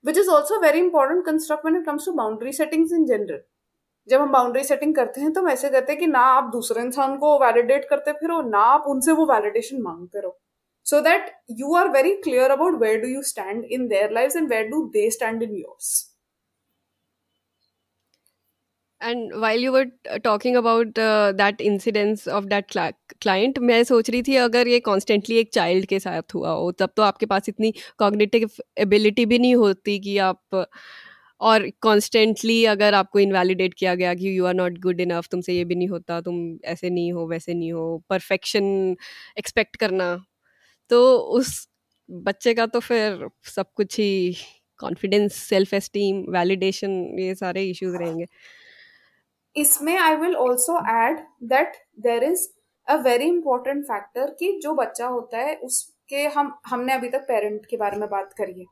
which 0.06 0.18
is 0.18 0.28
also 0.28 0.60
very 0.60 0.78
important 0.78 1.24
construct 1.26 1.66
when 1.66 1.76
it 1.76 1.84
comes 1.88 2.06
to 2.08 2.12
boundary 2.16 2.50
settings 2.56 2.90
in 2.96 3.06
general 3.10 3.38
जब 4.08 4.20
हम 4.20 4.32
boundary 4.32 4.62
setting 4.64 4.94
करते 4.94 5.20
हैं 5.20 5.32
तो 5.32 5.40
हम 5.40 5.48
ऐसे 5.48 5.68
करते 5.70 5.92
हैं 5.92 5.98
कि 6.00 6.06
ना 6.06 6.20
आप 6.38 6.50
दूसरे 6.52 6.82
इंसान 6.82 7.16
को 7.18 7.38
वैलिडेट 7.40 7.84
करते 7.90 8.12
फिरो 8.12 8.40
ना 8.48 8.58
आप 8.72 8.84
उनसे 8.88 9.12
वो 9.20 9.26
वैलिडेशन 9.26 9.80
मांगते 9.82 10.20
रहो 10.20 10.38
so 10.86 10.98
that 11.04 11.30
you 11.58 11.74
are 11.80 11.90
very 11.92 12.10
clear 12.24 12.46
about 12.54 12.74
where 12.80 13.00
do 13.02 13.10
you 13.10 13.22
stand 13.22 13.64
in 13.76 13.88
their 13.92 14.08
lives 14.16 14.34
and 14.40 14.50
where 14.50 14.66
do 14.72 14.80
they 14.96 15.04
stand 15.14 15.44
in 15.46 15.54
yours 15.60 15.86
and 19.01 19.33
while 19.35 19.63
you 19.63 19.71
were 19.71 19.83
talking 20.23 20.55
about 20.57 20.99
that 21.37 21.61
incidence 21.61 22.27
of 22.27 22.45
that 22.45 22.71
client 23.21 23.59
मैं 23.59 23.83
सोच 23.83 24.09
रही 24.09 24.21
थी 24.23 24.35
अगर 24.37 24.67
ये 24.67 24.79
constantly 24.81 25.37
एक 25.39 25.53
child 25.53 25.85
के 25.87 25.99
साथ 25.99 26.35
हुआ 26.35 26.51
हो, 26.51 26.71
तब 26.71 26.89
तो 26.97 27.03
आपके 27.03 27.25
पास 27.25 27.49
इतनी 27.49 27.73
कॉग्निटिव 27.99 28.49
एबिलिटी 28.79 29.25
भी 29.25 29.39
नहीं 29.39 29.55
होती 29.55 29.99
कि 29.99 30.17
आप, 30.19 30.65
और 31.41 31.69
कॉन्स्टेंटली 31.81 32.63
अगर 32.67 32.93
आपको 32.93 33.19
इनवैलिडेट 33.19 33.73
किया 33.73 33.95
गया 33.95 34.13
कि 34.15 34.37
you 34.37 34.45
are 34.45 34.53
not 34.55 34.77
good 34.81 35.01
enough 35.01 35.27
तुमसे 35.31 35.53
ये 35.53 35.65
भी 35.65 35.75
नहीं 35.75 35.87
होता, 35.89 36.19
तुम 36.21 36.57
ऐसे 36.65 36.89
नहीं 36.89 37.11
हो, 37.13 37.27
वैसे 37.27 37.53
नहीं 37.53 37.71
हो 37.73 38.03
परफेक्शन 38.09 38.95
एक्सपेक्ट 39.39 39.75
करना। 39.75 40.15
तो 40.89 41.17
उस 41.17 41.67
बच्चे 42.09 42.53
का 42.53 42.65
तो 42.67 42.79
फिर 42.81 43.27
सब 43.47 43.71
कुछ 43.75 43.99
ही 43.99 44.35
कॉन्फिडेंस 44.79 45.35
सेल्फ 45.35 45.73
एस्टीम 45.73 46.23
वैलिडेशन 46.33 46.91
ये 47.19 47.35
सारे 47.35 47.63
इश्यूज़ 47.65 47.95
रहेंगे। 47.97 48.25
इसमें 49.55 49.97
I 49.97 50.15
will 50.15 50.35
also 50.37 50.79
add 50.91 51.19
that 51.49 51.77
there 51.99 52.23
is 52.23 52.47
a 52.87 52.95
very 53.03 53.25
important 53.25 53.83
factor 53.85 54.35
कि 54.39 54.51
जो 54.63 54.73
बच्चा 54.73 55.07
होता 55.07 55.37
है, 55.37 55.55
उसके 55.55 56.25
हम, 56.27 56.59
हमने 56.67 56.93
अभी 56.93 57.09
तक 57.09 57.25
पेरेंट 57.27 57.65
के 57.65 57.77
बारे 57.77 57.97
में 57.97 58.09
बात 58.09 58.33
करी 58.37 58.59
है। 58.59 58.65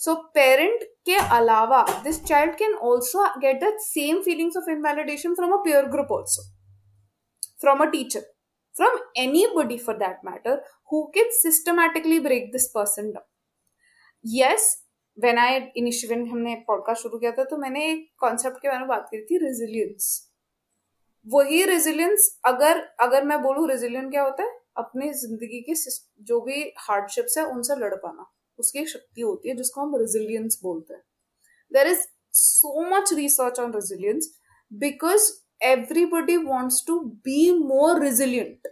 सो 0.00 0.14
पेरेंट 0.34 0.82
के 1.06 1.16
अलावा 1.34 1.82
this 2.04 2.22
child 2.24 2.54
can 2.58 2.74
also 2.84 3.26
get 3.40 3.60
that 3.60 3.78
same 3.80 4.20
feelings 4.22 4.56
of 4.56 4.70
invalidation 4.70 5.34
from 5.34 5.52
a 5.52 5.62
peer 5.64 5.86
group 5.90 6.12
also 6.12 6.42
from 7.60 7.78
a 7.78 7.90
teacher 7.90 8.20
from 8.76 8.98
anybody 9.56 9.78
for 9.78 9.96
that 9.98 10.18
matter 10.24 10.62
who 10.92 11.02
can 11.14 11.30
systematically 11.32 12.18
break 12.20 12.50
this 12.52 12.66
person 12.74 13.10
down 13.10 13.28
yes 14.24 14.74
when 15.18 15.38
I 15.38 15.60
initial 15.76 16.26
हमने 16.26 16.54
podcast 16.66 17.02
शुरू 17.02 17.18
किया 17.18 17.32
था 17.32 17.44
तो 17.44 17.56
मैंने 17.56 17.90
एक 17.90 18.08
concept 18.18 18.56
के 18.56 18.68
बारे 18.68 18.78
में 18.78 18.88
बात 18.88 19.06
की 19.10 19.24
थी 19.24 19.36
रेजिलियंस 19.36 20.32
वही 21.26 21.64
रेजिलियंस 21.64 22.40
अगर 22.44 22.80
अगर 23.00 23.24
मैं 23.24 23.42
बोलूँ 23.42 23.68
रेजिलियंट 23.68 24.10
क्या 24.10 24.22
होता 24.22 24.42
है? 24.42 24.60
अपनी 24.76 25.12
ज़िंदगी 25.12 25.60
के 25.60 25.74
जो 26.22 26.40
भी 26.40 26.72
हार्डशिप्स 26.78 27.38
है, 27.38 27.44
उनसे 27.44 27.76
लड़ 27.76 27.94
पाना. 27.94 28.32
उसकी 28.58 28.78
एक 28.78 28.88
शक्ति 28.88 29.20
होती 29.20 29.48
है, 29.48 29.56
जिसको 29.56 29.80
हम 29.80 29.96
रेजिलियंस 29.96 30.60
बोलते 30.62 30.94
हैं. 30.94 31.02
There 31.72 31.86
is 31.86 32.00
so 32.32 32.82
much 32.82 33.12
research 33.12 33.60
on 33.60 33.72
resilience 33.72 34.38
because 34.72 35.32
everybody 35.62 36.36
wants 36.36 36.84
to 36.86 37.00
be 37.00 37.58
more 37.58 38.02
resilient 38.02 38.68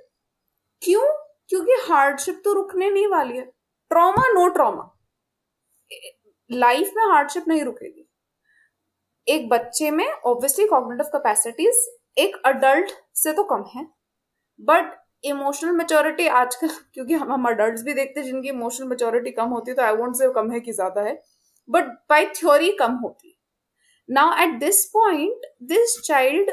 क्यों? 0.82 1.06
क्योंकि 1.48 1.72
हार्डशिप 1.72 2.42
तो 2.44 2.52
रुकने 2.52 2.90
नहीं 2.90 3.06
वाली 3.06 3.36
है. 3.36 3.44
ट्रॉमा 3.90 4.32
नो 4.32 4.48
ट्रॉमा 4.48 4.90
लाइफ 6.54 6.92
में 6.96 7.04
हार्डशिप 7.04 7.44
नहीं 7.48 7.62
रुकेगी। 7.64 8.06
एक 9.26 9.48
बच्चे 9.48 9.90
में 9.90 10.06
ऑब्वियसली 10.06 10.66
कॉग्निटिव 10.66 11.06
कैपेसिटीज 11.12 11.86
एक 12.16 12.36
अडल्ट 12.46 12.92
से 13.16 13.32
तो 13.32 13.42
कम 13.44 13.64
है 13.74 13.86
बट 14.60 14.92
इमोशनल 15.24 15.72
मेच्योरिटी 15.72 16.26
आजकल, 16.28 16.68
क्योंकि 16.94 17.14
हम 17.14 17.32
हम 17.32 17.48
अडल्ट 17.48 17.80
भी 17.84 17.94
देखते 17.94 18.20
हैं, 18.20 18.26
जिनकी 18.26 18.48
इमोशनल 18.48 18.88
मेच्योरिटी 18.88 19.30
कम 19.32 19.48
होती 19.48 19.70
है 19.70 19.76
तो 19.76 19.82
आई 19.82 19.96
वोंट 19.96 20.16
से 20.16 20.32
कम 20.34 20.50
है 20.52 20.60
कि 20.60 20.72
ज़्यादा 20.72 21.02
है 21.02 21.20
बट 21.68 21.84
बाई 22.10 22.26
थ्योरी 22.36 22.70
कम 22.78 22.92
होती 23.04 23.28
है। 23.28 23.34
Now 24.08 24.42
at 24.42 24.58
this 24.60 24.84
point 24.94 25.46
this 25.68 26.00
child 26.04 26.50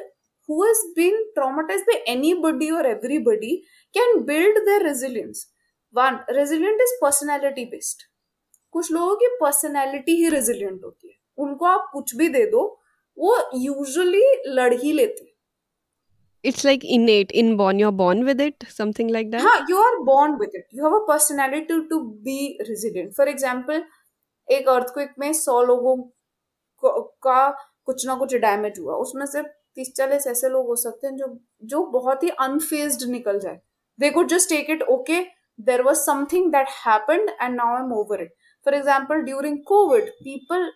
who 0.49 0.55
has 0.61 0.79
been 0.95 1.17
traumatized 1.35 1.85
by 1.87 1.95
anybody 2.11 2.67
or 2.77 2.79
everybody 2.87 3.49
can 3.95 4.23
build 4.29 4.57
their 4.65 4.79
resilience 4.85 5.43
one, 5.95 6.17
resilient 6.37 6.81
is 6.85 6.93
personality 7.03 7.65
based 7.73 8.01
कुछ 8.73 8.91
लोगों 8.91 9.15
की 9.15 9.27
पर्सनैलिटी 9.41 10.15
ही 10.15 10.29
रेजिलियंट 10.29 10.83
होती 10.83 11.07
है। 11.07 11.15
उनको 11.37 11.65
आप 11.65 11.89
कुछ 11.93 12.15
भी 12.15 12.29
दे 12.29 12.45
दो 12.51 12.61
वो 13.17 13.37
यूजुअली 13.55 14.23
लड़ 14.47 14.73
ही 14.73 14.91
लेते 14.93 15.29
it's 16.43 16.63
like 16.65 16.85
innate 16.93 17.31
inborn 17.39 17.79
you're 17.79 17.95
born 17.97 18.21
with 18.27 18.39
it 18.43 18.63
something 18.75 19.09
like 19.15 19.27
that? 19.31 19.41
हाँ 19.41 19.57
you 19.69 19.77
are 19.79 19.97
born 20.05 20.31
with 20.37 20.55
it. 20.59 20.63
You 20.71 20.85
have 20.85 20.93
a 20.93 21.01
personality 21.09 21.65
to, 21.67 21.75
to 21.89 21.99
be 22.23 22.37
resilient. 22.69 23.13
For 23.15 23.27
example 23.33 23.83
एक 24.47 24.69
अर्थक्वेक 24.69 25.13
में 25.19 25.31
सौ 25.33 25.61
लोगों 25.63 25.95
का 27.23 27.49
कुछ 27.85 28.05
ना 28.07 28.15
कुछ 28.15 28.33
डैमेज 28.35 28.79
हुआ। 28.79 28.95
उसमें 29.03 29.25
से 29.25 29.41
तीस 29.41 29.93
चालीस 29.97 30.25
ऐसे 30.27 30.49
लोग 30.49 30.67
हो 30.67 30.75
सकते 30.75 31.07
हैं 31.07 31.15
जो 31.17 31.27
जो 31.73 31.83
बहुत 31.91 32.23
ही 32.23 32.29
अनफेस्ड 32.45 33.07
निकल 33.09 33.39
जाए। 33.39 33.59
They 33.99 34.09
could 34.09 34.27
just 34.29 34.49
take 34.49 34.69
it 34.69 34.81
okay 34.91 35.21
there 35.59 35.81
was 35.81 35.99
something 35.99 36.51
that 36.51 36.67
happened 36.85 37.29
and 37.29 37.55
now 37.55 37.75
I 37.75 37.83
am 37.83 37.93
over 37.93 38.21
it 38.21 38.33
For 38.62 38.72
example, 38.72 39.22
during 39.24 39.64
COVID, 39.64 40.08
people 40.22 40.70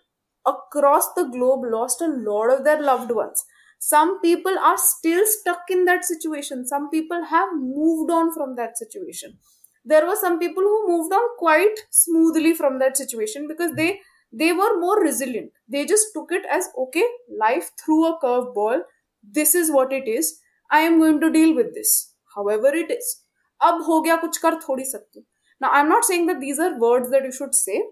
across 0.45 1.13
the 1.13 1.25
globe 1.25 1.61
lost 1.65 2.01
a 2.01 2.07
lot 2.07 2.49
of 2.51 2.63
their 2.63 2.81
loved 2.81 3.11
ones. 3.11 3.43
Some 3.79 4.21
people 4.21 4.57
are 4.59 4.77
still 4.77 5.23
stuck 5.25 5.63
in 5.69 5.85
that 5.85 6.05
situation. 6.05 6.67
Some 6.67 6.89
people 6.89 7.25
have 7.25 7.49
moved 7.53 8.11
on 8.11 8.33
from 8.33 8.55
that 8.55 8.77
situation. 8.77 9.37
There 9.83 10.05
were 10.05 10.15
some 10.15 10.37
people 10.37 10.63
who 10.63 10.87
moved 10.87 11.11
on 11.11 11.37
quite 11.37 11.75
smoothly 11.89 12.53
from 12.53 12.77
that 12.79 12.95
situation 12.95 13.47
because 13.47 13.75
they 13.75 13.99
they 14.31 14.53
were 14.53 14.79
more 14.79 15.01
resilient. 15.01 15.51
They 15.67 15.85
just 15.85 16.13
took 16.13 16.31
it 16.31 16.45
as 16.49 16.69
okay, 16.77 17.03
life 17.39 17.71
threw 17.83 18.05
a 18.05 18.19
curveball. 18.19 18.81
This 19.23 19.55
is 19.55 19.71
what 19.71 19.91
it 19.91 20.07
is. 20.07 20.39
I 20.69 20.81
am 20.81 20.99
going 20.99 21.19
to 21.19 21.31
deal 21.31 21.55
with 21.55 21.73
this. 21.73 22.13
However 22.35 22.73
it 22.83 22.91
is. 22.91 23.17
अब 23.63 23.81
हो 23.87 23.99
गया 24.01 24.15
कुछ 24.15 24.37
कर 24.37 24.55
थोड़ी 24.61 24.85
सकती 24.85 25.25
now, 25.60 25.70
I'm 25.72 25.88
not 25.88 26.04
saying 26.04 26.26
that 26.26 26.40
these 26.40 26.58
are 26.58 26.78
words 26.78 27.10
that 27.10 27.24
you 27.24 27.32
should 27.32 27.54
say, 27.54 27.82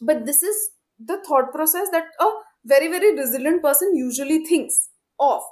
but 0.00 0.26
this 0.26 0.42
is 0.42 0.70
the 0.98 1.22
thought 1.26 1.52
process 1.52 1.88
that 1.92 2.04
a 2.20 2.28
very, 2.64 2.88
very 2.88 3.16
resilient 3.16 3.62
person 3.62 3.94
usually 3.96 4.44
thinks 4.44 4.90
of. 5.20 5.42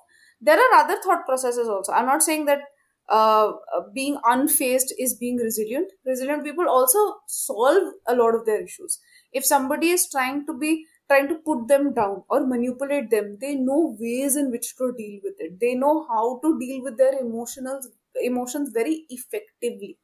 There 0.40 0.58
are 0.58 0.74
other 0.84 1.00
thought 1.02 1.26
processes 1.26 1.68
also. 1.68 1.92
I'm 1.92 2.06
not 2.06 2.22
saying 2.22 2.46
that 2.46 2.60
uh, 3.08 3.52
being 3.94 4.16
unfazed 4.24 4.92
is 4.98 5.14
being 5.14 5.36
resilient. 5.36 5.90
Resilient 6.06 6.44
people 6.44 6.68
also 6.68 6.98
solve 7.26 7.92
a 8.08 8.14
lot 8.14 8.34
of 8.34 8.46
their 8.46 8.62
issues. 8.62 8.98
If 9.32 9.44
somebody 9.44 9.90
is 9.90 10.08
trying 10.10 10.46
to 10.46 10.54
be 10.58 10.86
trying 11.08 11.28
to 11.28 11.34
put 11.44 11.66
them 11.66 11.92
down 11.92 12.22
or 12.28 12.46
manipulate 12.46 13.10
them, 13.10 13.36
they 13.40 13.56
know 13.56 13.96
ways 13.98 14.36
in 14.36 14.50
which 14.50 14.76
to 14.76 14.92
deal 14.96 15.20
with 15.24 15.34
it. 15.38 15.58
They 15.60 15.74
know 15.74 16.06
how 16.08 16.38
to 16.42 16.58
deal 16.58 16.82
with 16.84 16.98
their 16.98 17.18
emotional 17.18 17.80
emotions 18.22 18.70
very 18.72 19.06
effectively 19.08 19.98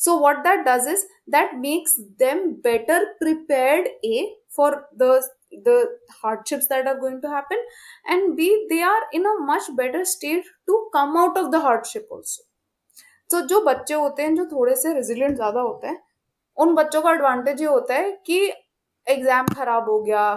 so 0.00 0.16
what 0.18 0.42
that 0.44 0.64
does 0.64 0.86
is 0.86 1.04
that 1.28 1.56
makes 1.62 1.98
them 2.18 2.42
better 2.62 2.98
prepared 3.20 3.88
a 4.10 4.16
for 4.48 4.70
the 4.96 5.10
the 5.64 5.78
hardships 6.20 6.68
that 6.68 6.86
are 6.86 6.98
going 6.98 7.20
to 7.22 7.30
happen 7.30 7.64
and 8.06 8.36
b 8.36 8.46
they 8.70 8.82
are 8.84 9.02
in 9.12 9.26
a 9.26 9.34
much 9.46 9.68
better 9.80 10.04
state 10.04 10.52
to 10.66 10.78
come 10.92 11.16
out 11.16 11.42
of 11.42 11.50
the 11.50 11.60
hardship 11.60 12.16
also 12.18 12.46
तो 13.30 13.40
जो 13.48 13.60
बच्चे 13.64 13.94
होते 13.94 14.22
हैं 14.22 14.34
जो 14.34 14.44
थोड़े 14.52 14.74
से 14.76 14.92
resilient 14.94 15.34
ज़्यादा 15.36 15.60
होते 15.60 15.86
हैं 15.86 16.02
उन 16.58 16.74
बच्चों 16.74 17.02
का 17.02 17.12
एडवांटेज 17.12 17.60
ये 17.60 17.66
होता 17.66 17.94
है 17.94 18.10
कि 18.26 18.38
एग्ज़ाम 19.06 19.46
खराब 19.48 19.90
हो 19.90 20.00
गया 20.02 20.34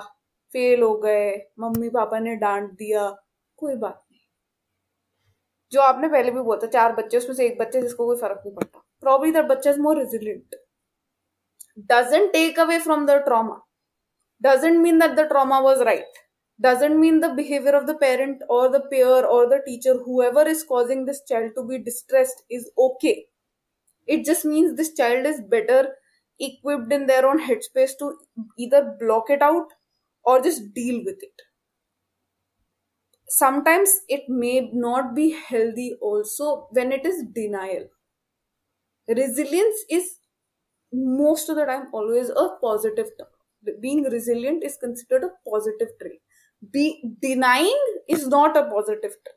फेल 0.54 0.82
हो 0.84 0.94
गए 1.06 1.26
मम्मी 1.60 1.90
पापा 1.90 2.20
ने 2.20 2.36
डांट 2.44 2.70
दिया 2.80 3.10
कोई 3.60 3.76
बात 3.76 4.02
नहीं 4.12 4.22
जो 5.72 5.82
आपने 5.82 6.08
पहले 6.08 6.32
भी 6.32 6.42
बोला 6.42 6.66
था 6.66 6.70
चार 6.72 6.94
बच्चे 6.96 7.18
उसमें 7.18 7.36
से 7.36 7.46
एक 7.48 7.58
बच्चे 7.60 7.82
जिसको 7.82 8.06
कोई 8.06 8.18
फ़र्क 8.18 8.42
नहीं 8.46 8.56
पड़ता 8.56 8.83
probably 9.04 9.32
that 9.32 9.48
bacha 9.48 9.70
is 9.70 9.80
more 9.80 9.96
resilient. 9.96 10.56
Doesn't 11.88 12.34
take 12.34 12.58
away 12.58 12.80
from 12.80 13.06
the 13.06 13.20
trauma. 13.28 13.62
Doesn't 14.42 14.82
mean 14.82 15.00
that 15.00 15.16
the 15.16 15.28
trauma 15.28 15.62
was 15.64 15.84
right. 15.86 16.06
Doesn't 16.62 17.00
mean 17.00 17.20
the 17.22 17.30
behavior 17.30 17.74
of 17.76 17.88
the 17.88 17.96
parent 17.96 18.44
or 18.50 18.70
the 18.70 18.82
peer 18.82 19.26
or 19.26 19.48
the 19.50 19.62
teacher 19.66 19.96
whoever 20.00 20.48
is 20.48 20.64
causing 20.64 21.06
this 21.06 21.22
child 21.28 21.54
to 21.56 21.64
be 21.68 21.80
distressed 21.80 22.44
is 22.50 22.72
okay. 22.78 23.28
It 24.08 24.26
just 24.26 24.46
means 24.46 24.78
this 24.78 24.94
child 24.96 25.26
is 25.28 25.42
better 25.42 25.96
equipped 26.40 26.94
in 26.94 27.08
their 27.08 27.28
own 27.28 27.40
headspace 27.42 27.98
to 28.00 28.18
either 28.58 28.98
block 29.00 29.30
it 29.30 29.42
out 29.42 29.68
or 30.26 30.42
just 30.42 30.74
deal 30.74 31.04
with 31.06 31.24
it. 31.24 31.42
Sometimes 33.28 34.00
it 34.08 34.30
may 34.30 34.70
not 34.72 35.14
be 35.14 35.32
healthy 35.32 35.94
also 36.00 36.70
when 36.72 36.94
it 36.94 37.06
is 37.06 37.22
denial 37.34 37.90
resilience 39.09 39.85
is 39.91 40.19
most 40.93 41.49
of 41.49 41.57
the 41.57 41.65
time 41.65 41.89
always 41.93 42.29
a 42.31 42.49
positive 42.61 43.09
term. 43.19 43.29
Being 43.81 44.05
resilient 44.05 44.65
is 44.65 44.77
considered 44.77 45.25
a 45.25 45.51
positive 45.51 45.89
trait. 46.01 46.21
Be 46.73 47.03
denying 47.21 47.79
is 48.09 48.27
not 48.27 48.57
a 48.57 48.65
positive 48.65 49.13
trait. 49.13 49.37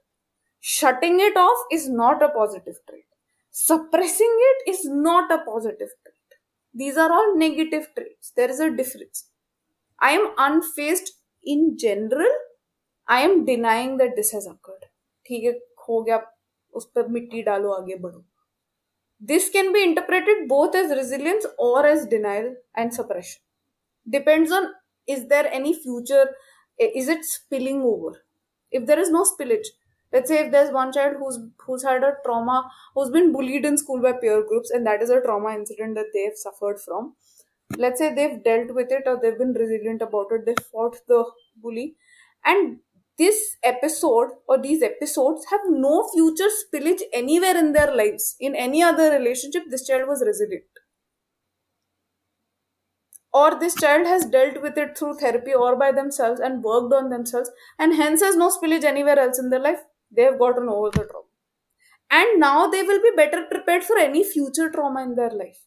Shutting 0.60 1.20
it 1.20 1.36
off 1.38 1.66
is 1.72 1.90
not 1.90 2.22
a 2.22 2.30
positive 2.30 2.78
trait. 2.90 3.06
Suppressing 3.52 4.38
it 4.52 4.70
is 4.72 4.86
not 4.86 5.32
a 5.32 5.40
positive 5.40 5.90
trait. 6.04 6.40
These 6.74 6.98
are 6.98 7.12
all 7.12 7.36
negative 7.38 7.88
traits. 7.98 8.32
There 8.36 8.50
is 8.50 8.60
a 8.60 8.70
difference. 8.72 9.30
I 10.00 10.12
am 10.12 10.36
unfazed 10.38 11.10
in 11.44 11.78
general. 11.78 12.32
I 13.08 13.22
am 13.22 13.46
denying 13.46 13.98
that 13.98 14.16
this 14.16 14.32
has 14.32 14.48
occurred. 14.48 14.86
ठीक 15.26 15.44
है 15.44 15.52
हो 15.88 16.02
गया 16.04 16.18
उस 16.76 16.86
पर 16.96 17.08
मिट्टी 17.16 17.42
डालो 17.44 17.72
आगे 17.72 17.96
बढ़ो 18.06 18.24
this 19.21 19.49
can 19.51 19.73
be 19.73 19.83
interpreted 19.83 20.49
both 20.49 20.75
as 20.75 20.91
resilience 20.91 21.47
or 21.59 21.87
as 21.87 22.07
denial 22.07 22.55
and 22.75 22.93
suppression. 22.93 23.41
Depends 24.09 24.53
on 24.53 24.73
is 25.07 25.29
there 25.29 25.47
any 25.53 25.75
future, 25.75 26.35
is 26.79 27.09
it 27.09 27.25
spilling 27.25 27.83
over? 27.83 28.23
If 28.71 28.87
there 28.87 28.99
is 28.99 29.11
no 29.11 29.25
spillage, 29.25 29.67
let's 30.13 30.29
say 30.29 30.45
if 30.47 30.53
there's 30.53 30.73
one 30.73 30.93
child 30.93 31.17
who's 31.19 31.39
who's 31.67 31.83
had 31.85 32.03
a 32.05 32.17
trauma, 32.25 32.71
who's 32.95 33.11
been 33.11 33.33
bullied 33.33 33.65
in 33.65 33.79
school 33.79 34.01
by 34.03 34.13
peer 34.13 34.43
groups, 34.47 34.71
and 34.71 34.87
that 34.87 35.03
is 35.03 35.11
a 35.11 35.21
trauma 35.21 35.55
incident 35.55 35.95
that 35.95 36.11
they've 36.13 36.37
suffered 36.37 36.81
from. 36.81 37.15
Let's 37.77 37.99
say 37.99 38.15
they've 38.15 38.43
dealt 38.43 38.75
with 38.75 38.91
it 38.93 39.05
or 39.07 39.19
they've 39.21 39.39
been 39.39 39.53
resilient 39.53 40.03
about 40.03 40.33
it, 40.33 40.47
they 40.47 40.55
fought 40.71 41.01
the 41.07 41.25
bully, 41.57 41.97
and 42.45 42.81
this 43.19 43.57
episode 43.63 44.29
or 44.49 44.61
these 44.61 44.83
episodes 44.83 45.47
have 45.51 45.61
no 45.69 46.09
future 46.13 46.49
spillage 46.49 47.03
anywhere 47.13 47.57
in 47.57 47.73
their 47.73 47.95
lives. 47.95 48.37
In 48.39 48.55
any 48.55 48.83
other 48.83 49.11
relationship, 49.11 49.65
this 49.71 49.87
child 49.87 50.09
was 50.09 50.23
resilient. 50.27 50.65
Or 53.33 53.59
this 53.59 53.75
child 53.75 54.07
has 54.07 54.25
dealt 54.25 54.63
with 54.63 54.79
it 54.79 54.97
through 54.97 55.19
therapy 55.19 55.53
or 55.53 55.77
by 55.77 55.93
themselves 55.93 56.41
and 56.41 56.63
worked 56.63 56.95
on 56.95 57.11
themselves, 57.11 57.51
and 57.79 57.95
hence 57.95 58.23
has 58.23 58.37
no 58.37 58.49
spillage 58.49 58.85
anywhere 58.85 59.19
else 59.19 59.39
in 59.39 59.51
their 59.51 59.61
life. 59.61 59.81
They 60.11 60.23
have 60.23 60.39
gotten 60.39 60.69
over 60.69 60.91
the 60.91 61.05
trauma. 61.05 61.27
And 62.11 62.41
now 62.41 62.67
they 62.69 62.83
will 62.83 63.03
be 63.03 63.11
better 63.17 63.45
prepared 63.51 63.85
for 63.85 63.99
any 63.99 64.25
future 64.25 64.71
trauma 64.71 65.03
in 65.03 65.17
their 65.17 65.31
life. 65.31 65.59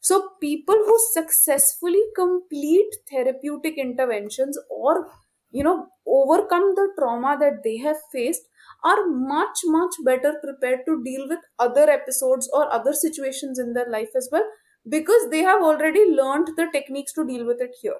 So, 0.00 0.30
people 0.40 0.76
who 0.76 0.98
successfully 1.12 2.02
complete 2.14 2.94
therapeutic 3.10 3.76
interventions 3.76 4.58
or 4.70 5.10
you 5.50 5.62
know 5.62 5.88
overcome 6.06 6.74
the 6.76 6.86
trauma 6.98 7.36
that 7.40 7.62
they 7.64 7.76
have 7.78 7.96
faced 8.12 8.42
are 8.84 9.06
much 9.08 9.58
much 9.64 9.94
better 10.04 10.34
prepared 10.42 10.80
to 10.86 11.02
deal 11.04 11.28
with 11.28 11.40
other 11.58 11.88
episodes 11.90 12.48
or 12.52 12.72
other 12.72 12.92
situations 12.92 13.58
in 13.58 13.72
their 13.74 13.88
life 13.90 14.10
as 14.16 14.28
well 14.32 14.48
because 14.88 15.30
they 15.30 15.40
have 15.42 15.62
already 15.62 16.04
learned 16.20 16.48
the 16.56 16.68
techniques 16.72 17.12
to 17.12 17.26
deal 17.26 17.44
with 17.46 17.60
it 17.60 17.74
here. 17.82 17.98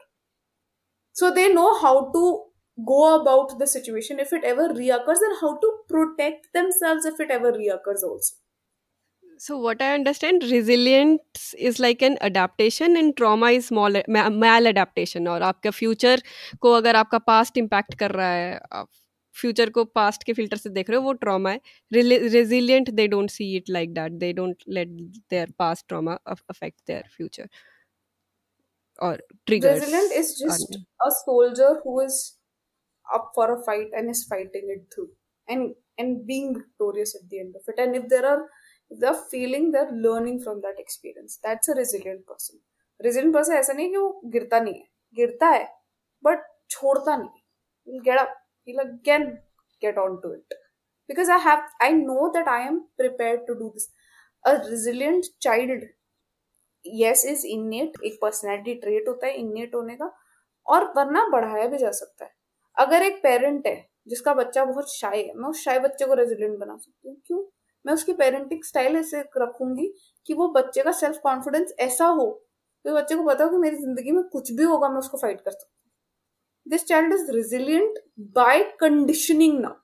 So 1.12 1.30
they 1.30 1.52
know 1.52 1.78
how 1.78 2.10
to 2.12 2.44
go 2.86 3.20
about 3.20 3.58
the 3.58 3.66
situation 3.66 4.18
if 4.20 4.32
it 4.32 4.42
ever 4.44 4.68
reoccurs 4.68 5.20
and 5.20 5.36
how 5.40 5.58
to 5.58 5.78
protect 5.88 6.52
themselves 6.54 7.04
if 7.04 7.20
it 7.20 7.30
ever 7.30 7.52
reoccurs 7.52 8.02
also 8.02 8.36
so 9.37 9.57
what 9.57 9.81
i 9.81 9.93
understand 9.93 10.43
resilience 10.49 11.53
is 11.69 11.79
like 11.79 12.01
an 12.01 12.17
adaptation 12.21 12.95
and 12.97 13.15
trauma 13.17 13.51
is 13.59 13.71
mal 13.71 14.01
maladaptation 14.43 15.27
और 15.27 15.41
आपका 15.43 15.71
future 15.71 16.21
को 16.61 16.71
अगर 16.73 16.95
आपका 16.95 17.17
past 17.31 17.57
impact 17.57 17.95
कर 17.99 18.11
रहा 18.11 18.31
है 18.33 18.59
आप 18.71 18.89
future 19.35 19.69
को 19.75 19.83
पास्ट 19.99 20.23
के 20.23 20.33
फिल्टर 20.33 20.57
से 20.57 20.69
देख 20.69 20.89
रहे 20.89 20.97
हो 20.97 21.03
वो 21.03 21.13
ट्रॉमा 21.25 21.49
है 21.49 21.59
resilient 21.93 22.89
they 22.99 23.07
don't 23.07 23.29
see 23.29 23.55
it 23.57 23.69
like 23.69 23.93
that 23.93 24.11
they 24.23 24.31
don't 24.33 24.63
let 24.77 24.89
there 25.29 25.53
past 25.59 25.87
trauma 25.87 26.17
affect 26.27 26.79
their 26.87 27.09
future 27.17 27.47
or 29.01 29.17
triggers 29.49 29.79
resilient 29.79 30.11
is 30.17 30.27
just 30.39 30.75
a 31.05 31.11
soldier 31.11 31.69
who 31.83 31.99
is 32.01 32.17
up 33.05 33.31
for 33.37 33.45
a 33.53 33.63
fight 33.63 33.95
and 33.99 34.09
is 34.09 34.23
fighting 34.33 34.69
it 34.75 34.83
through 34.93 35.07
and 35.47 35.73
and 35.97 36.25
being 36.27 36.53
victorious 36.57 37.15
at 37.15 37.23
the 37.29 37.39
end 37.39 37.55
of 37.55 37.73
it 37.73 37.81
and 37.85 37.95
if 37.95 38.07
there 38.13 38.25
are 38.25 38.41
the 38.90 39.12
feeling 39.30 39.70
they're 39.70 39.92
learning 39.92 40.40
from 40.40 40.60
that 40.60 40.78
experience 40.78 41.38
that's 41.42 41.68
a 41.68 41.74
resilient 41.74 42.26
person 42.26 42.58
resilient 43.00 43.34
person 43.34 43.56
ऐसा 43.56 43.72
नहीं 43.72 43.90
कि 43.90 43.96
वो 43.96 44.20
गिरता 44.32 44.60
नहीं 44.60 44.74
है 44.74 44.88
गिरता 45.16 45.48
है 45.48 45.66
but 46.22 46.46
छोड़ता 46.70 47.16
नहीं 47.16 48.00
get 48.06 48.20
up 48.22 48.32
he'll 48.66 48.80
again 48.84 49.26
get 49.82 49.98
on 49.98 50.16
to 50.22 50.32
it 50.32 50.56
because 51.10 51.28
I 51.28 51.38
have 51.38 51.62
I 51.80 51.92
know 51.92 52.30
that 52.34 52.48
I 52.48 52.60
am 52.62 52.80
prepared 52.98 53.46
to 53.46 53.54
do 53.54 53.70
this 53.74 53.88
a 54.44 54.56
resilient 54.70 55.26
child 55.40 55.84
yes 56.84 57.24
is 57.24 57.44
innate 57.44 58.00
एक 58.04 58.18
personality 58.24 58.74
trait 58.84 59.08
होता 59.08 59.26
है 59.26 59.36
innate 59.38 59.74
होने 59.74 59.96
का 59.96 60.10
और 60.66 60.84
वरना 60.96 61.26
बढ़ाया 61.32 61.66
भी 61.68 61.78
जा 61.78 61.90
सकता 61.90 62.24
है 62.24 62.30
अगर 62.76 63.02
एक 63.02 63.22
पेरेंट 63.22 63.66
है 63.66 63.76
जिसका 64.08 64.34
बच्चा 64.34 64.64
बहुत 64.64 64.92
शाय 64.94 65.22
है 65.22 65.32
मैं 65.34 65.48
उस 65.48 65.62
शाय 65.64 65.78
बच्चे 65.78 66.06
को 66.06 66.14
रेजिलियंट 66.14 66.58
बना 66.58 66.76
सकती 66.76 67.08
हूँ 67.08 67.16
क्यों 67.26 67.42
मैं 67.88 67.94
उसकी 67.94 68.12
पेरेंटिंग 68.14 68.64
स्टाइल 68.64 68.96
ऐसे 68.96 69.20
रखूँगी 69.36 69.86
कि 70.28 70.34
वो 70.34 70.48
बच्चे 70.52 70.82
का 70.82 70.92
सेल्फ 70.92 71.20
कॉन्फिडेंस 71.22 71.72
ऐसा 71.80 72.06
हो 72.06 72.30
कि 72.84 72.92
बच्चे 72.92 73.14
को 73.14 73.22
पता 73.24 73.44
हो 73.44 73.50
कि 73.50 73.56
मेरी 73.56 73.76
ज़िंदगी 73.76 74.12
में 74.12 74.22
कुछ 74.24 74.52
भी 74.52 74.62
होगा, 74.62 74.88
मैं 74.88 74.98
उसको 74.98 75.18
फाइट 75.18 75.40
कर 75.40 75.50
सकता 75.50 76.70
this 76.70 76.84
child 76.86 77.14
is 77.14 77.30
resilient 77.32 77.98
by 78.36 78.62
conditioning 78.80 79.58
ना 79.60 79.74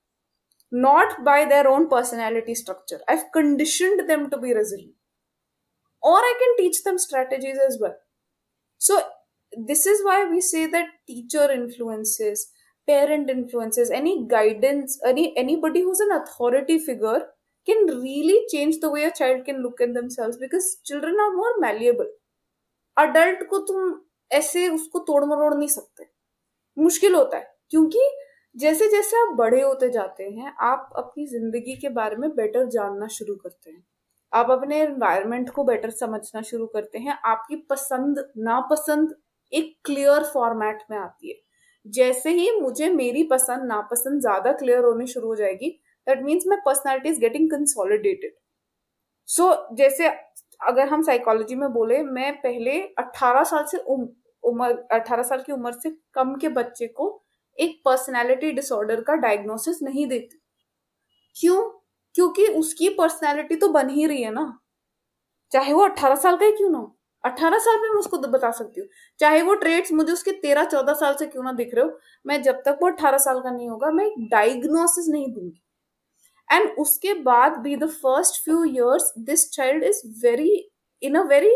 not 0.72 1.18
by 1.20 1.44
their 1.46 1.66
own 1.66 1.86
personality 1.86 2.54
structure 2.54 3.04
I 3.10 3.16
have 3.16 3.24
conditioned 3.34 4.06
them 4.08 4.26
to 4.28 4.36
be 4.36 4.54
resilient 4.54 4.94
और 6.02 6.24
I 6.24 6.32
can 6.40 6.54
teach 6.56 6.80
them 6.84 6.96
strategies 7.06 7.60
as 7.60 7.78
well 7.82 7.94
so 8.80 9.00
this 9.52 9.86
is 9.86 10.02
why 10.04 10.24
we 10.24 10.40
say 10.42 10.66
that 10.66 10.90
teacher 11.06 11.52
influences 11.52 12.44
parent 12.88 13.30
influences 13.30 13.92
any 13.92 14.16
guidance 14.30 15.00
any 15.06 15.32
anybody 15.58 15.80
whose 15.80 16.02
an 16.02 16.18
authority 16.18 16.78
figure 16.78 17.26
can 17.66 17.86
really 17.88 18.36
change 18.48 18.80
the 18.80 18.90
way 18.90 19.04
a 19.04 19.10
child 19.12 19.44
can 19.44 19.62
look 19.62 19.80
at 19.80 19.94
themselves 19.94 20.36
because 20.36 20.66
children 20.84 21.16
are 21.20 21.32
more 21.36 21.52
malleable. 21.60 22.10
Adult 22.96 23.46
को 23.48 23.58
तुम 23.58 23.94
ऐसे 24.30 24.68
उसको 24.68 24.98
तोड़ 24.98 25.24
मरोड़ 25.24 25.54
नहीं 25.54 25.68
सकते। 25.68 26.06
मुश्किल 26.76 27.14
होता 27.14 27.36
है, 27.36 27.54
क्योंकि 27.70 28.00
जैसे 28.56 28.88
जैसे 28.90 29.16
आप 29.16 29.34
बड़े 29.36 29.60
होते 29.62 29.88
जाते 29.90 30.24
हैं, 30.24 30.54
आप 30.60 30.92
अपनी 30.96 31.26
ज़िंदगी 31.26 31.76
के 31.76 31.88
बारे 31.88 32.16
में 32.16 32.30
बेटर 32.30 32.66
जानना 32.68 33.06
शुरू 33.08 33.34
करते 33.34 33.70
हैं। 33.70 33.84
आप 34.32 34.50
अपने 34.50 34.80
एनवायरमेंट 34.82 35.50
को 35.50 35.64
बेटर 35.64 35.90
समझना 35.90 36.42
शुरू 36.42 36.66
करते 36.66 36.98
हैं। 36.98 37.18
आपकी 37.24 37.56
पसंद, 37.70 38.24
नापसंद 38.38 39.14
एक 39.52 39.74
क्लियर 39.84 40.24
फॉर्मेट 40.24 40.82
में 40.90 40.96
आती 40.98 41.28
है। 41.28 41.34
जैसे 41.86 42.30
ही 42.30 42.50
मुझे 42.60 42.90
मेरी 42.90 43.22
पसंद, 43.22 43.64
नापसंद 43.64 44.20
ज़्यादा 44.20 44.52
क्लियर 44.52 44.84
होनी 44.84 45.06
शुरू 45.06 45.28
हो 45.28 45.34
जाएगी 45.36 45.78
that 46.06 46.22
means 46.22 46.44
my 46.46 46.58
personality 46.66 47.08
is 47.08 47.20
getting 47.20 47.50
consolidated 47.50 48.34
so 49.26 49.74
जैसे 49.76 50.08
अगर 50.60 50.88
हम 50.88 51.02
साइकोलॉजी 51.02 51.54
में 51.54 51.72
बोले, 51.72 52.02
मैं 52.02 52.32
पहले 52.36 52.80
18 52.98 53.44
साल 53.44 53.64
से 53.64 53.78
उम्र 54.44 54.86
18 54.92 55.22
साल 55.22 55.42
की 55.42 55.52
उम्र 55.52 55.72
से 55.72 55.90
कम 56.14 56.34
के 56.34 56.48
बच्चे 56.48 56.86
को 56.86 57.24
एक 57.58 57.82
पर्सनैलिटी 57.84 58.52
डिसऑर्डर 58.52 59.00
का 59.00 59.14
डायग्नोसिस 59.14 59.82
नहीं 59.82 60.06
देती। 60.06 60.40
क्यों? 61.36 61.62
क्योंकि 62.14 62.46
उसकी 62.46 62.88
पर्सनैलिटी 62.88 63.56
तो 63.56 63.68
बन 63.68 63.88
ही 63.90 64.06
रही 64.06 64.22
है 64.22 64.30
ना। 64.30 64.60
चाहे 65.52 65.72
वो 65.72 65.84
18 65.84 66.14
साल 66.14 66.36
का 66.36 66.46
ही 66.46 66.52
क्यों 66.52 66.70
ना 66.70 66.78
हो। 66.78 66.96
अठारह 67.24 67.58
साल 67.58 67.76
में 67.76 67.88
मैं 67.88 67.98
उसको 68.00 68.18
बता 68.18 68.50
सकती 68.50 68.80
हूँ। 68.80 68.88
चाहे 69.20 69.42
वो 69.42 69.54
ट्रेड्स 69.54 69.92
मुझे 69.92 70.12
उसके 70.12 70.32
तेरह 70.32 70.64
चौदह 70.64 70.94
साल 70.94 71.14
से 71.14 71.26
क्यों 71.26 71.44
ना 71.44 71.52
दिख 71.52 71.74
रहे 71.74 71.84
हो, 71.84 71.98
मैं 72.26 72.42
जब 72.42 72.62
तक 72.66 72.78
वो 72.82 72.88
अट्ठारह 72.88 73.18
साल 73.18 73.40
का 73.40 73.50
नहीं 73.50 73.68
होगा, 73.68 73.90
मैं 73.90 74.10
डायग्नोसिस 74.20 75.08
नहीं 75.08 75.32
दूँगी। 75.34 75.63
एंड 76.50 76.70
उसके 76.78 77.14
बाद 77.22 77.58
be 77.58 77.76
the 77.76 77.88
first 77.92 78.42
few 78.44 78.64
years 78.64 79.12
this 79.26 79.50
child 79.52 79.84
is 79.84 80.02
very 80.24 80.50
in 81.02 81.14
a 81.14 81.22
very 81.28 81.54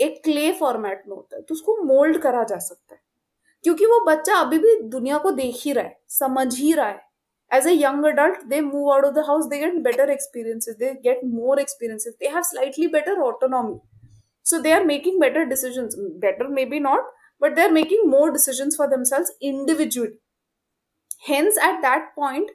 एक 0.00 0.20
क्ले 0.24 0.50
फॉर्मेट 0.52 1.02
में 1.08 1.14
होता 1.16 1.36
है 1.36 1.42
तो 1.42 1.54
उसको 1.54 1.76
मोल्ड 1.84 2.18
करा 2.22 2.42
जा 2.44 2.58
सकता 2.58 2.94
है। 2.94 3.00
क्योंकि 3.64 3.86
वो 3.86 3.98
बच्चा 4.06 4.36
अभी 4.36 4.58
भी 4.58 4.74
दुनिया 4.90 5.18
को 5.18 5.30
देख 5.30 5.56
ही 5.64 5.72
रहा 5.72 5.84
है, 5.84 5.98
समझ 6.10 6.54
ही 6.58 6.72
रहा 6.72 6.88
है। 6.88 7.00
As 7.50 7.66
a 7.66 7.70
young 7.72 8.04
adult 8.06 8.42
they 8.48 8.60
move 8.60 8.90
out 8.92 9.04
of 9.04 9.14
the 9.14 9.24
house 9.26 9.46
they 9.46 9.58
get 9.58 9.74
better 9.82 10.10
experiences 10.10 10.76
they 10.76 10.92
get 11.02 11.20
more 11.24 11.60
experiences 11.60 12.14
they 12.14 12.28
have 12.28 12.42
slightly 12.42 12.86
better 12.88 13.20
autonomy 13.22 13.78
so 14.46 14.58
they 14.60 14.72
are 14.72 14.84
making 14.84 15.20
better 15.20 15.44
decisions 15.46 15.88
better 16.20 16.46
maybe 16.64 16.80
not 16.80 17.12
but 17.42 17.54
they 17.54 17.62
are 17.62 17.70
making 17.72 18.08
more 18.10 18.32
decisions 18.32 18.70
for 18.78 18.88
themselves 18.88 19.36
individually 19.42 20.18
hence, 21.30 21.54
at 21.64 21.76
that 21.84 22.00
point, 22.20 22.46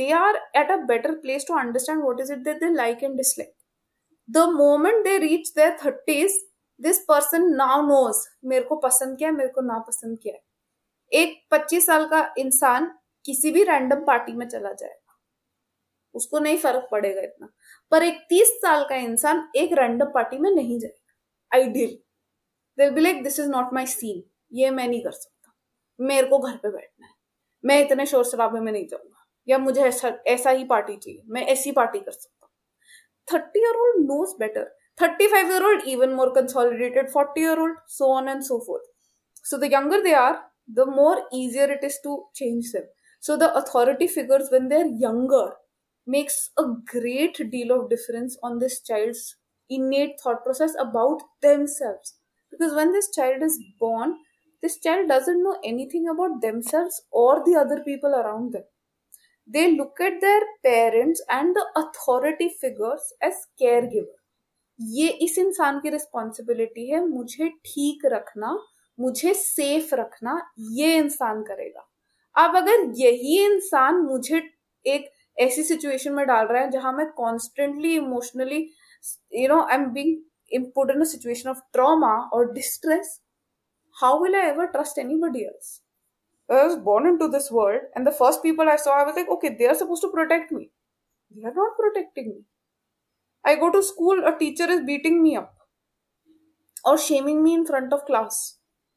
they 0.00 0.12
are 0.12 0.34
at 0.58 0.70
a 0.70 0.78
better 0.90 1.12
place 1.12 1.44
to 1.44 1.64
understand 1.64 2.02
what 2.04 2.20
is 2.20 2.30
it 2.30 2.44
that 2.44 2.58
they 2.58 2.74
like 2.74 3.02
and 3.02 3.16
dislike. 3.16 3.56
The 4.36 4.46
moment 4.46 5.04
they 5.06 5.20
reach 5.22 5.48
their 5.58 5.72
30s 5.84 6.30
this 6.86 6.96
person 7.10 7.42
now 7.58 7.90
knows, 7.90 8.14
मेरे 8.44 8.64
को 8.64 8.76
पसंद 8.76 9.18
क्या 9.18 9.28
है 9.28 9.34
मेरे 9.34 9.50
को 9.50 9.60
नापसंद 9.60 10.18
क्या 10.22 10.32
है. 10.34 10.42
एक 11.12 11.46
25 11.50 11.86
साल 11.86 12.06
का 12.06 12.34
इंसान 12.38 12.98
किसी 13.24 13.50
भी 13.50 13.62
रैंडम 13.62 14.04
पार्टी 14.04 14.32
में 14.32 14.48
चला 14.48 14.72
जाएगा। 14.72 15.20
उसको 16.14 16.38
नहीं 16.38 16.58
फ़र्क 16.58 16.88
पड़ेगा 16.92 17.22
इतना। 17.22 17.48
पर 17.90 18.02
एक 18.02 18.26
तीस 18.28 18.48
साल 18.48 18.84
का 18.84 18.94
इंसान 18.94 19.48
एक 19.56 19.72
रैंडम 19.72 20.06
पार्टी 20.06 20.38
में 20.38 20.50
नहीं 20.50 20.80
जाएगा। 20.80 21.58
आइडियल 21.58 21.98
दिल 22.78 22.90
be 22.90 23.00
like 23.00 23.22
this 23.22 23.40
is 23.40 23.48
not 23.48 23.72
my 23.72 23.86
scene 23.86 24.30
ये 24.52 24.70
मैं 24.70 24.88
नहीं 24.88 25.04
कर 25.04 25.10
सकता। 25.10 25.52
मेरे 26.00 26.26
को 26.26 26.38
घर 26.38 26.56
पे 26.56 26.70
बैठना 26.70 27.06
है। 27.06 27.19
मैं 27.64 27.80
इतने 27.84 28.06
शोर 28.06 28.24
शराबे 28.24 28.60
में 28.60 28.72
नहीं 28.72 28.86
जाऊँगा। 28.86 29.24
या 29.48 29.58
मुझे 29.58 29.80
ऐसा 29.82 30.12
ऐसा 30.28 30.50
ही 30.50 30.64
पार्टी 30.64 30.96
चाहिए। 30.96 31.22
मैं 31.26 31.46
ऐसी 31.46 31.72
पार्टी 31.72 32.00
कर 32.00 32.12
सकता 32.12 32.46
thirty 33.28 33.60
year 33.60 33.76
old 33.80 34.04
knows 34.06 34.34
better 34.38 34.64
thirty 34.98 35.26
five 35.28 35.50
year 35.52 35.64
old 35.64 35.82
even 35.88 36.12
more 36.14 36.30
consolidated 36.34 37.10
forty 37.10 37.40
year 37.42 37.58
old 37.58 37.76
so 37.88 38.12
on 38.14 38.28
and 38.28 38.42
so 38.42 38.58
forth 38.66 38.82
so 39.50 39.56
the 39.56 39.70
younger 39.72 40.00
they 40.02 40.12
are 40.14 40.34
the 40.70 40.86
more 40.96 41.28
easier 41.34 41.72
it 41.72 41.84
is 41.84 41.98
to 42.04 42.16
change 42.36 42.64
same 42.66 42.82
so 43.22 43.36
the 43.36 43.50
authority 43.62 44.06
figures 44.06 44.52
when 44.52 44.68
they 44.68 44.76
are 44.76 44.86
younger 45.04 45.52
makes 46.06 46.38
a 46.58 46.62
great 46.94 47.42
deal 47.50 47.72
of 47.72 47.86
difference 47.88 48.38
on 48.44 48.58
this 48.58 48.82
child 48.84 49.16
innate 49.88 50.16
thought 50.26 50.42
process 50.44 50.74
about 50.80 51.22
themselves 51.74 52.12
because 52.52 52.74
when 52.76 52.92
this 52.92 53.10
child 53.12 53.42
is 53.44 53.58
born 53.80 54.14
this 54.62 54.78
child 54.78 55.08
doesn't 55.08 55.42
know 55.42 55.56
anything 55.64 56.08
about 56.08 56.40
themselves 56.40 57.02
or 57.12 57.42
the 57.44 57.56
other 57.56 57.80
people 57.82 58.14
around 58.14 58.52
them 58.52 58.66
they 59.48 59.66
look 59.72 60.00
at 60.00 60.20
their 60.20 60.40
parents 60.62 61.22
and 61.28 61.54
the 61.54 61.66
authority 61.76 62.48
figures 62.64 63.12
as 63.22 63.46
caregiver 63.62 64.16
ये 64.78 65.08
इस 65.24 65.38
इंसान 65.38 65.78
की 65.80 65.90
responsibility 65.90 66.86
है 66.90 67.00
मुझे 67.06 67.48
ठीक 67.64 68.04
रखना 68.12 68.52
मुझे 68.98 69.32
safe 69.34 69.94
रखना 69.94 70.40
ये 70.76 70.96
इंसान 70.96 71.42
करेगा 71.42 71.86
अब 72.36 72.56
अगर 72.56 72.84
यही 72.96 73.36
इंसान 73.44 73.96
मुझे 74.02 74.40
एक 74.86 75.10
ऐसी 75.38 75.62
सिचुएशन 75.62 76.12
में 76.12 76.26
डाल 76.26 76.46
रहा 76.46 76.62
है 76.62 76.70
जहाँ 76.70 76.92
मैं 76.92 77.06
constantly 77.16 77.94
emotionally 77.96 78.60
you 79.34 79.48
know 79.48 79.62
I 79.62 79.74
am 79.74 79.84
being 79.92 81.00
a 81.00 81.04
situation 81.04 81.50
of 81.50 81.60
trauma 81.72 82.14
और 82.32 82.52
distress 82.52 83.18
how 84.02 84.22
will 84.22 84.34
I 84.36 84.48
ever 84.48 84.66
trust 84.76 84.98
anybody 84.98 85.44
else 85.44 85.78
I 86.50 86.60
was 86.66 86.76
born 86.76 87.04
into 87.06 87.26
this 87.32 87.48
world, 87.56 87.82
and 87.94 88.06
the 88.06 88.12
first 88.12 88.40
people 88.44 88.70
I 88.70 88.74
saw, 88.84 88.94
I 89.00 89.02
was 89.08 89.18
like, 89.18 89.28
okay, 89.34 89.50
they 89.58 89.66
are 89.72 89.74
supposed 89.80 90.02
to 90.02 90.08
protect 90.14 90.48
me. 90.50 90.64
They 91.30 91.44
are 91.50 91.54
not 91.58 91.76
protecting 91.76 92.30
me. 92.30 92.40
I 93.44 93.54
go 93.54 93.70
to 93.70 93.82
school, 93.82 94.24
a 94.30 94.32
teacher 94.38 94.68
is 94.68 94.80
beating 94.88 95.22
me 95.26 95.36
up 95.36 95.52
or 96.84 96.98
shaming 96.98 97.44
me 97.44 97.54
in 97.58 97.64
front 97.66 97.92
of 97.92 98.04
class. 98.08 98.40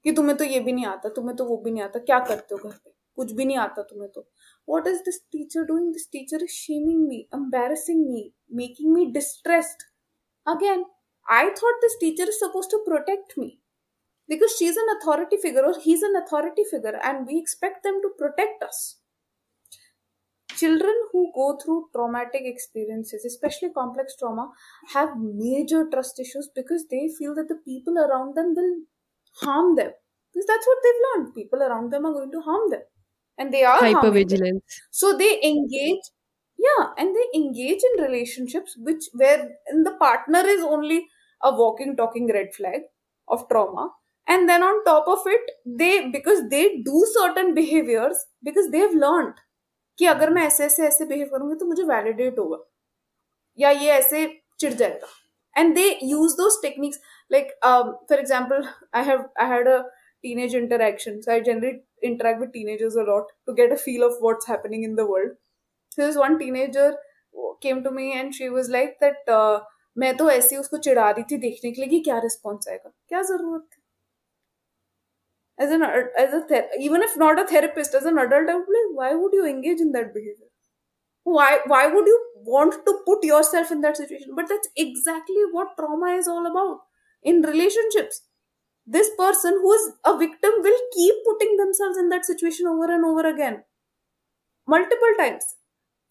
कि 0.06 0.12
तुम्हें 0.12 0.36
तो 0.38 0.44
ये 0.44 0.60
भी 0.60 0.72
नहीं 0.72 0.86
आता 0.86 1.10
तुम्हें 1.16 1.36
तो 1.38 1.46
वो 1.46 1.58
भी 1.66 1.72
नहीं 1.72 1.84
आता 1.84 2.00
क्या 2.00 2.20
करते 2.20 2.56
हो 2.56 2.70
घर 2.70 2.76
पे 2.76 2.92
कुछ 3.16 3.32
भी 3.32 3.46
नहीं 3.46 3.58
आता 3.58 3.82
तुम्हें 3.92 4.10
तो 4.12 4.26
what 4.72 4.88
is 4.90 4.98
this 5.06 5.20
teacher 5.36 5.62
doing 5.70 5.86
this 5.92 6.08
teacher 6.16 6.40
is 6.46 6.56
shaming 6.64 7.00
me 7.12 7.20
embarrassing 7.38 8.02
me 8.16 8.24
making 8.60 8.92
me 8.96 9.06
distressed 9.18 9.86
again 10.48 10.84
i 11.38 11.42
thought 11.60 11.82
this 11.86 11.98
teacher 12.04 12.28
is 12.34 12.40
supposed 12.44 12.74
to 12.76 12.80
protect 12.90 13.38
me 13.44 13.48
because 14.28 14.56
she's 14.58 14.78
an 14.78 14.88
authority 14.98 15.38
figure 15.38 15.66
or 15.66 15.80
he's 15.80 16.02
an 16.04 16.16
authority 16.16 16.64
figure 16.70 17.00
and 17.04 17.28
we 17.28 17.38
expect 17.40 17.84
them 17.84 18.02
to 18.02 18.10
protect 18.18 18.64
us. 18.64 19.00
Children 20.56 20.94
who 21.12 21.32
go 21.34 21.58
through 21.58 21.90
traumatic 21.96 22.44
experiences 22.46 23.26
especially 23.26 23.72
complex 23.74 24.16
trauma 24.16 24.52
have 24.94 25.18
major 25.18 25.90
trust 25.90 26.20
issues 26.20 26.50
because 26.56 26.86
they 26.90 27.10
feel 27.18 27.34
that 27.36 27.48
the 27.48 27.56
people 27.66 27.98
around 27.98 28.36
them 28.36 28.54
will 28.56 28.84
harm 29.42 29.76
them. 29.76 29.92
Because 30.32 30.46
that's 30.46 30.68
what 30.68 30.78
they've 30.84 31.04
learned. 31.24 31.34
People 31.36 31.64
around 31.64 31.92
them 31.92 32.06
are 32.06 32.14
going 32.14 32.32
to 32.32 32.42
harm 32.42 32.70
them. 32.70 32.82
And 33.38 33.52
they 33.54 33.64
are 33.64 33.80
hyper 33.80 34.12
vigilance 34.12 34.64
so 34.92 35.18
they 35.18 35.42
engage 35.44 36.06
yeah 36.58 36.94
and 36.98 37.16
they 37.16 37.26
engage 37.40 37.82
in 37.84 38.04
relationships 38.04 38.78
which 38.78 39.06
where 39.14 39.58
the 39.88 39.96
partner 40.00 40.42
is 40.46 40.62
only 40.64 41.08
a 41.42 41.52
walking 41.56 41.96
talking 41.96 42.28
red 42.28 42.54
flag 42.56 42.82
of 43.28 43.48
trauma 43.50 43.90
and 44.27 44.49
then 44.49 44.63
on 44.63 44.81
top 44.87 45.07
of 45.09 45.29
it 45.35 45.53
they 45.83 45.93
because 46.15 46.41
they 46.55 46.65
do 46.89 47.05
certain 47.13 47.55
behaviors 47.59 48.25
because 48.49 48.73
they've 48.75 48.99
learned 49.05 49.45
कि 49.99 50.07
अगर 50.07 50.31
मैं 50.31 50.43
ऐसे 50.47 50.65
ऐसे 50.65 50.87
ऐसे 50.87 51.05
behave 51.05 51.29
करूंगी 51.29 51.55
तो 51.59 51.67
मुझे 51.67 51.83
validate 51.85 52.39
होगा 52.39 52.59
या 53.59 53.71
ये 53.71 53.91
ऐसे 53.93 54.25
चिढ़ 54.61 54.73
जाएगा 54.73 55.09
and 55.61 55.75
they 55.75 55.87
use 56.03 56.33
those 56.41 56.61
techniques 56.63 57.01
like 57.33 57.49
for 57.65 58.19
example 58.19 58.69
I 58.95 59.05
have 59.05 59.25
I 59.41 59.49
had 59.49 59.69
a 59.69 59.79
teenage 60.23 60.55
interaction. 60.55 61.23
So 61.23 61.33
I 61.33 61.41
generally 61.41 61.81
interact 62.03 62.41
with 62.41 62.53
teenagers 62.53 62.97
a 62.97 63.03
lot 63.03 63.27
to 63.47 63.55
get 63.55 63.73
a 63.73 63.77
feel 63.77 64.07
of 64.07 64.15
what's 64.21 64.47
happening 64.47 64.83
in 64.83 64.97
the 64.97 65.07
world. 65.07 65.33
So 65.93 66.07
this 66.07 66.17
one 66.17 66.39
teenager 66.39 66.95
came 67.61 67.83
to 67.85 67.91
me 67.91 68.13
and 68.19 68.35
she 68.35 68.49
was 68.49 68.69
like 68.69 68.97
that 69.01 69.29
uh, 69.29 69.61
मैं 69.99 70.17
तो 70.17 70.29
ऐसे 70.31 70.57
उसको 70.57 70.77
चिढ़ा 70.79 71.11
रही 71.11 71.23
थी 71.31 71.37
देखने 71.41 71.71
के 71.73 71.81
लिए 71.81 71.91
कि 71.91 71.99
क्या 72.05 72.19
रिस्पॉन्स 72.23 72.69
आएगा 72.69 72.91
क्या 73.09 73.23
जरूरत 73.23 73.63
थी 73.73 73.81
As 75.60 75.72
an 75.72 75.84
as 75.84 76.34
a 76.34 76.42
ther- 76.48 76.70
even 76.80 77.02
if 77.04 77.16
not 77.18 77.40
a 77.40 77.46
therapist 77.48 77.94
as 78.00 78.06
an 78.06 78.18
adult 78.24 78.50
i 78.50 78.56
would 78.56 78.74
like 78.78 78.92
why 79.00 79.10
would 79.16 79.34
you 79.34 79.46
engage 79.46 79.80
in 79.82 79.92
that 79.92 80.14
behavior? 80.14 80.48
Why 81.24 81.60
why 81.68 81.88
would 81.88 82.08
you 82.08 82.20
want 82.52 82.76
to 82.86 82.94
put 83.06 83.24
yourself 83.24 83.72
in 83.72 83.82
that 83.82 83.98
situation? 83.98 84.34
But 84.36 84.48
that's 84.50 84.70
exactly 84.78 85.44
what 85.52 85.76
trauma 85.80 86.12
is 86.22 86.28
all 86.28 86.46
about 86.52 86.80
in 87.24 87.42
relationships. 87.42 88.22
This 88.86 89.10
person 89.18 89.54
who 89.62 89.74
is 89.74 89.92
a 90.06 90.18
victim 90.18 90.54
will 90.68 90.80
keep 90.96 91.16
putting 91.26 91.58
themselves 91.58 91.98
in 91.98 92.10
that 92.10 92.26
situation 92.26 92.68
over 92.68 92.94
and 92.94 93.06
over 93.06 93.28
again 93.28 93.64
multiple 94.68 95.14
times. 95.18 95.44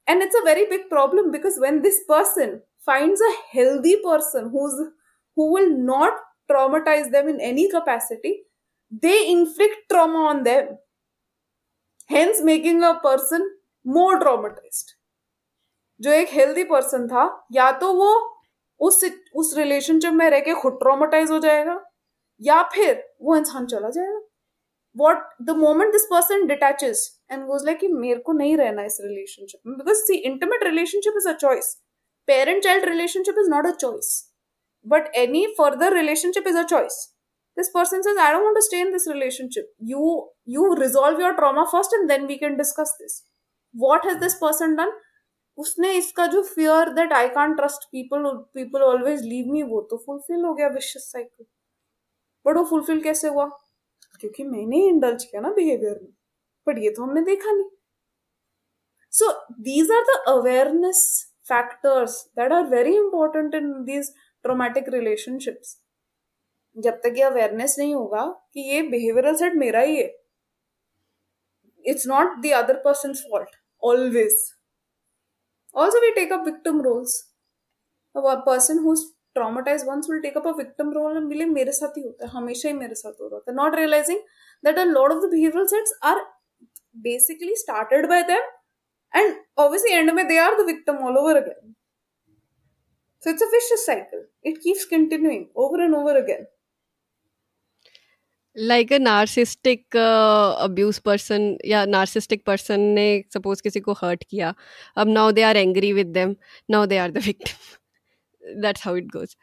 And 0.06 0.22
it's 0.22 0.36
a 0.40 0.44
very 0.44 0.66
big 0.68 0.88
problem 0.90 1.30
because 1.32 1.58
when 1.58 1.82
this 1.82 2.00
person 2.08 2.62
finds 2.84 3.20
a 3.20 3.34
healthy 3.56 3.96
person 4.04 4.50
who's 4.50 4.90
who 5.36 5.52
will 5.52 5.70
not 5.70 6.14
traumatize 6.50 7.10
them 7.12 7.28
in 7.28 7.40
any 7.40 7.70
capacity 7.70 8.42
they 8.92 9.30
inflict 9.30 9.88
trauma 9.88 10.18
on 10.18 10.42
them, 10.42 10.78
hence 12.10 12.42
making 12.42 12.82
a 12.82 12.98
person 13.00 13.48
more 13.86 14.18
traumatized. 14.20 14.98
जो 16.00 16.10
एक 16.10 16.28
healthy 16.32 16.62
person 16.64 17.06
था 17.08 17.24
या 17.52 17.70
तो 17.80 17.92
वो 17.94 18.08
उस 18.80 19.04
उस 19.34 19.52
relationship 19.56 20.12
में 20.12 20.28
रह 20.30 20.40
के 20.40 20.54
खुद 20.60 20.78
ट्रामेटाइज 20.82 21.30
हो 21.30 21.38
जाएगा 21.38 21.78
या 22.40 22.62
फिर 22.72 23.02
वो 23.22 23.36
इंसान 23.36 23.66
चला 23.66 23.88
जाएगा 23.88 24.20
what 24.96 25.22
the 25.42 25.56
moment 25.56 25.92
this 25.92 26.06
person 26.10 26.46
detaches 26.46 27.04
and 27.32 27.44
goes 27.46 27.64
like 27.66 27.78
कि 27.80 27.88
मेरे 27.88 28.20
को 28.20 28.32
नहीं 28.32 28.56
रहना 28.56 28.84
इस 28.84 28.98
रिलेशनशिप 29.00 29.60
में 29.66 29.76
because 29.78 29.98
see 29.98 30.16
intimate 30.30 30.64
relationship 30.64 31.14
is 31.16 31.28
a 31.28 31.36
choice 31.36 31.76
parent 32.28 32.62
child 32.62 32.84
relationship 32.84 33.34
is 33.36 33.48
not 33.48 33.66
a 33.66 33.74
choice 33.76 34.28
but 34.86 35.08
any 35.14 35.46
further 35.56 35.90
relationship 35.90 36.46
is 36.46 36.54
a 36.54 36.66
choice 36.66 36.98
this 37.57 37.69
person 37.71 38.03
says 38.03 38.19
i 38.19 38.31
don't 38.31 38.43
want 38.43 38.59
to 38.59 38.67
stay 38.67 38.79
in 38.81 38.91
this 38.91 39.07
relationship 39.07 39.69
you 39.91 40.03
you 40.55 40.69
resolve 40.75 41.19
your 41.19 41.33
trauma 41.35 41.65
first 41.71 41.97
and 41.97 42.09
then 42.09 42.27
we 42.27 42.37
can 42.37 42.57
discuss 42.57 42.93
this 42.99 43.15
what 43.75 44.03
has 44.03 44.19
this 44.19 44.39
person 44.45 44.75
done 44.75 44.95
उसने 45.57 45.91
इसका 45.97 46.25
जो 46.27 46.41
fear 46.43 46.89
that 46.93 47.13
I 47.13 47.27
can't 47.35 47.55
trust 47.57 47.85
people 47.91 48.25
people 48.53 48.81
always 48.83 49.21
leave 49.23 49.51
me 49.51 49.61
वो 49.69 49.79
तो 49.91 49.97
fulfil 50.05 50.43
हो 50.45 50.53
गया 50.55 50.67
vicious 50.73 51.03
cycle 51.11 51.45
but 52.45 52.57
वो 52.57 52.63
fulfil 52.69 53.01
कैसे 53.03 53.27
हुआ 53.27 53.45
क्योंकि 54.19 54.43
मैंने 54.43 54.85
इंडल्ज 54.89 55.23
किया 55.23 55.41
ना 55.41 55.49
बिहेवियर 55.53 55.99
में 56.01 56.11
बट 56.67 56.83
ये 56.83 56.89
तो 56.89 57.03
हमने 57.03 57.21
देखा 57.21 57.51
नहीं 57.51 57.69
so 59.13 59.31
these 59.61 59.91
are 59.91 60.03
the 60.03 60.19
awareness 60.27 61.01
factors 61.49 62.21
that 62.39 62.51
are 62.51 62.67
very 62.75 62.95
important 62.97 63.55
in 63.55 63.71
these 63.85 64.13
traumatic 64.45 64.89
relationships 64.93 65.77
जब 66.76 67.00
तक 67.02 67.14
ये 67.16 67.22
अवेयरनेस 67.22 67.76
नहीं 67.78 67.94
होगा 67.94 68.24
कि 68.54 68.60
ये 68.70 68.82
बिहेवियरल 68.90 69.34
सेट 69.36 69.54
मेरा 69.56 69.80
ही 69.80 69.96
है। 69.96 70.06
It's 71.84 72.06
not 72.08 72.36
the 72.42 72.52
other 72.54 72.82
person 72.84 73.12
fault 73.14 73.56
always 73.82 74.36
also 75.74 76.00
we 76.00 76.10
take 76.14 76.32
up 76.32 76.44
victim 76.46 76.80
roles 76.82 77.20
person 78.16 78.78
who 78.84 78.94
traumatise 79.34 79.84
once 79.88 80.06
will 80.10 80.20
take 80.20 80.36
up 80.36 80.46
a 80.46 80.56
victim 80.56 80.92
role 80.92 81.16
and 81.16 81.28
believe 81.28 81.48
मेरे 81.52 81.72
साथ 81.72 81.98
ही 81.98 82.02
होता 82.02 82.24
है, 82.26 82.30
हमेशा 82.32 82.68
ही 82.68 82.74
मेरे 82.74 82.94
साथ 82.94 83.20
हो 83.20 83.28
रहा 83.28 83.40
है। 83.48 83.54
Not 83.56 83.74
realising 83.76 84.18
that 84.64 84.78
a 84.78 84.84
lot 84.84 85.12
of 85.12 85.26
the 85.26 85.30
behavioural 85.30 85.66
sets 85.74 85.98
are 86.04 86.24
basically 87.04 87.54
started 87.58 88.06
by 88.08 88.16
them 88.30 88.48
and 89.12 89.36
obviously 89.62 89.92
end 89.98 90.12
में 90.16 90.18
they 90.30 90.36
are 90.40 90.48
the 90.56 90.64
victim 90.64 90.98
all 91.04 91.14
over 91.20 91.32
again. 91.38 91.70
So, 93.22 93.30
it's 93.30 93.44
a 93.46 93.48
vicious 93.54 93.84
cycle. 93.86 94.24
It 94.50 94.58
keeps 94.64 94.84
continuing 94.90 95.46
over 95.64 95.80
and 95.84 95.98
over 96.00 96.14
again. 96.18 96.44
Like 98.56 98.92
a 98.92 98.98
narcissistic 98.98 99.96
abuse 99.96 100.98
person 101.04 101.56
या 101.66 101.84
narcissistic 101.86 102.42
person 102.46 102.80
ने 102.96 103.06
suppose 103.34 103.62
किसी 103.62 103.80
को 103.80 103.92
hurt 104.02 104.24
किया। 104.24 104.54
अब 104.96 105.08
now 105.08 105.30
they 105.32 105.42
are 105.42 105.56
angry 105.56 105.92
with 105.92 106.06
them 106.14 106.34
now 106.70 106.86
they 106.86 106.96
are 106.98 107.10
the 107.10 107.18
victim 107.26 108.60
that's 108.62 108.84
how 108.86 108.96
it 108.96 109.06
goes 109.12 109.36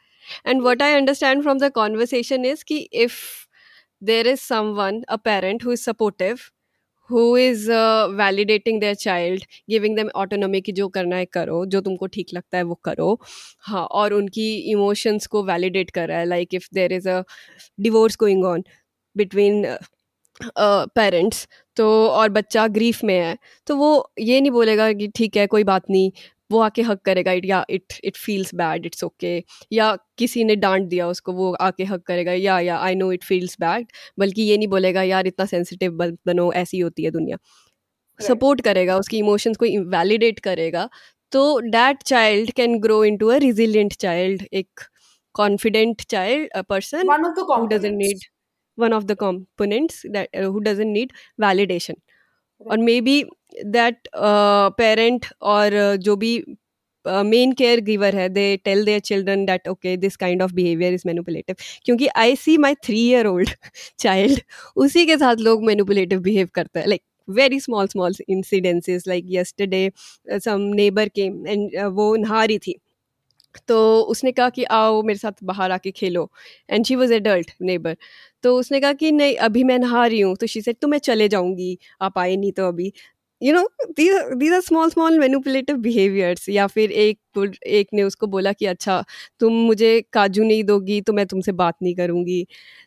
and 0.48 0.62
what 0.62 0.82
I 0.82 0.94
understand 0.94 1.42
from 1.44 1.60
the 1.60 1.72
conversation 1.76 2.46
is 2.46 2.64
कि 2.68 2.78
if 3.04 3.18
there 4.02 4.28
is 4.28 4.40
someone 4.42 5.02
a 5.10 5.16
parent 5.26 5.66
who 5.66 5.72
is 5.72 5.82
supportive 5.84 6.40
who 7.10 7.22
is 7.38 7.70
validating 8.18 8.80
their 8.82 8.96
child 8.96 9.44
giving 9.70 9.96
them 9.96 10.10
autonomy 10.16 10.62
की 10.62 10.72
जो 10.72 10.88
करना 10.90 11.16
है 11.16 11.26
करो, 11.28 11.66
जो 11.66 11.82
तुमको 11.82 12.08
ठीक 12.08 12.28
लगता 12.34 12.58
है 12.58 12.64
वो 12.64 12.76
करो। 12.86 13.20
हाँ 13.62 13.86
और 13.86 14.14
उनकी 14.14 14.54
इमोशंस 14.72 15.28
को 15.28 15.44
वैलिडेट 15.46 15.92
कर 15.92 16.08
रहा 16.08 16.20
है 16.20 16.26
like 16.26 16.54
if 16.54 16.68
there 16.74 16.94
is 16.94 17.10
a 17.10 17.24
divorce 17.80 18.18
going 18.20 18.46
on 18.46 18.64
between 19.16 19.66
parents 20.96 21.48
तो 21.76 22.08
और 22.08 22.30
बच्चा 22.30 22.68
ग्रीफ 22.68 23.04
में 23.04 23.16
है 23.16 23.38
तो 23.68 23.76
वो 23.76 24.12
ये 24.20 24.42
नहीं 24.42 24.52
बोलेगा 24.52 24.92
कि 24.94 25.08
ठीक 25.08 25.38
है 25.38 25.48
कोई 25.48 25.64
बात 25.64 25.90
नहीं 25.90 26.12
वो 26.52 26.60
आके 26.60 26.82
हक 26.82 27.02
करेगा 27.02 27.32
इट 27.32 27.46
या 27.46 27.66
it 27.70 27.94
it 28.04 28.18
feels 28.18 28.56
bad 28.56 28.86
it's 28.86 29.04
okay 29.04 29.44
या 29.74 29.96
किसी 30.18 30.44
ने 30.44 30.56
डांट 30.56 30.88
दिया 30.88 31.08
उसको 31.08 31.34
वो 31.34 31.54
आके 31.54 31.84
हक 31.84 32.04
करेगा 32.04 32.34
या 32.34 32.60
या 32.60 32.78
I 32.78 32.96
know 32.96 33.12
it 33.12 33.24
feels 33.24 33.56
bad 33.60 33.88
बल्कि 34.20 34.42
ये 34.42 34.58
नहीं 34.58 34.68
बोलेगा 34.68 35.04
यार 35.04 35.28
इतना 35.28 35.46
सेंसिटिव 35.46 35.92
बनो 36.26 36.52
ऐसी 36.54 36.80
होती 36.80 37.04
है 37.04 37.12
दुनिया। 37.12 37.38
सपोर्ट 38.20 38.62
करेगा 38.62 38.98
उसकी 38.98 39.18
इमोशंस 39.18 39.58
को 39.58 39.66
वैलिडेट 39.90 40.40
करेगा 40.40 40.90
तो 41.32 41.60
that 41.60 42.04
child 42.04 42.52
can 42.52 42.80
grow 42.80 43.04
into 43.18 43.28
a 43.28 43.38
resilient 43.38 43.94
child 43.94 44.44
एक 44.54 44.80
confident 45.36 46.02
child 46.02 46.64
person 46.70 47.08
doesn't 47.68 47.98
need 47.98 48.26
one 48.79 48.93
of 48.93 49.07
the 49.07 49.17
components 49.17 50.05
that 50.13 50.29
uh, 50.35 50.51
who 50.51 50.61
doesn't 50.61 50.93
need 50.93 51.13
validation 51.41 51.97
right. 52.61 52.71
or 52.71 52.77
maybe 52.79 53.29
that 53.65 53.97
uh, 54.13 54.71
parent 54.71 55.33
or 55.41 55.67
uh, 55.67 55.97
जो 55.97 56.17
भी 56.17 56.37
main 57.07 57.53
care 57.53 57.81
giver 57.87 58.15
है 58.17 58.29
they 58.29 58.45
tell 58.65 58.85
their 58.85 59.01
children 59.01 59.45
that 59.47 59.69
okay 59.69 59.97
this 59.97 60.17
kind 60.17 60.43
of 60.43 60.53
behaviour 60.53 60.95
is 60.95 61.03
manipulative 61.07 61.57
क्योंकि 61.85 62.07
आई 62.17 62.37
सी 62.37 62.57
my 62.59 62.75
three 62.85 63.01
year 63.09 63.27
old 63.27 63.51
child 63.99 64.41
उसी 64.85 65.05
के 65.07 65.17
साथ 65.19 65.43
लोग 65.49 65.65
manipulative 65.65 66.21
behave 66.21 66.49
करते 66.55 66.81
हैं 66.81 66.87
like 66.87 67.03
very 67.29 67.59
small 67.59 67.87
small 67.89 68.13
incidences 68.29 69.07
like 69.07 69.25
yesterday 69.27 69.91
uh, 70.31 70.39
some 70.39 70.73
neighbor 70.73 71.09
came 71.09 71.47
and 71.47 71.75
uh, 71.75 71.91
वो 71.99 72.15
नहा 72.17 72.45
रही 72.45 72.59
थी 72.59 72.75
तो 73.68 74.02
उसने 74.02 74.32
कहा 74.32 74.50
कि 74.50 74.64
आओ 74.64 75.02
मेरे 75.04 75.20
साथ 75.20 75.44
बाहर 75.44 75.72
आके 75.72 75.92
खेलो। 75.92 76.30
And 76.70 76.86
she 76.86 76.96
was 76.96 77.14
adult 77.14 77.52
neighbour 77.62 77.96
तो 78.44 78.56
उसने 78.60 78.80
कहा 78.80 78.94
कि 78.94 79.12
नहीं, 79.12 79.36
अभी 79.38 79.64
मैं 79.64 79.78
नहा 79.80 80.06
रही 80.08 80.20
हूँ। 80.22 80.36
तो 80.36 80.48
शी 80.48 80.62
सेड 80.62 80.76
तो 80.82 80.88
मैं 80.88 80.98
चले 81.00 81.28
जाऊँगी। 81.30 81.78
आप 82.02 82.18
आए 82.20 82.36
नहीं 82.36 82.52
तो 82.52 82.68
अभी. 82.68 82.92
You 83.42 83.54
know 83.54 83.68
these 83.98 84.54
are 84.54 84.62
small 84.62 84.90
small 84.90 85.20
manipulative 85.20 85.78
behaviours 85.78 86.50
या 86.50 86.68
फिर 86.68 86.92
एक 86.92 87.48
एक 87.68 87.88
ने 87.94 88.04
उसको 88.04 88.28
बोला 88.28 88.54
कि 88.54 88.66
अच्छा 88.66 89.04
तुम 89.40 89.54
मुझे 89.54 90.00
काजू 90.14 90.44
नहीं 90.44 90.64
दोगी 90.64 91.00
तो 91.02 91.14
मैं 91.14 91.26
तुमसे 91.28 91.52
बात 91.52 91.76
नहीं 91.84 91.96
करूँगी. 91.96 92.46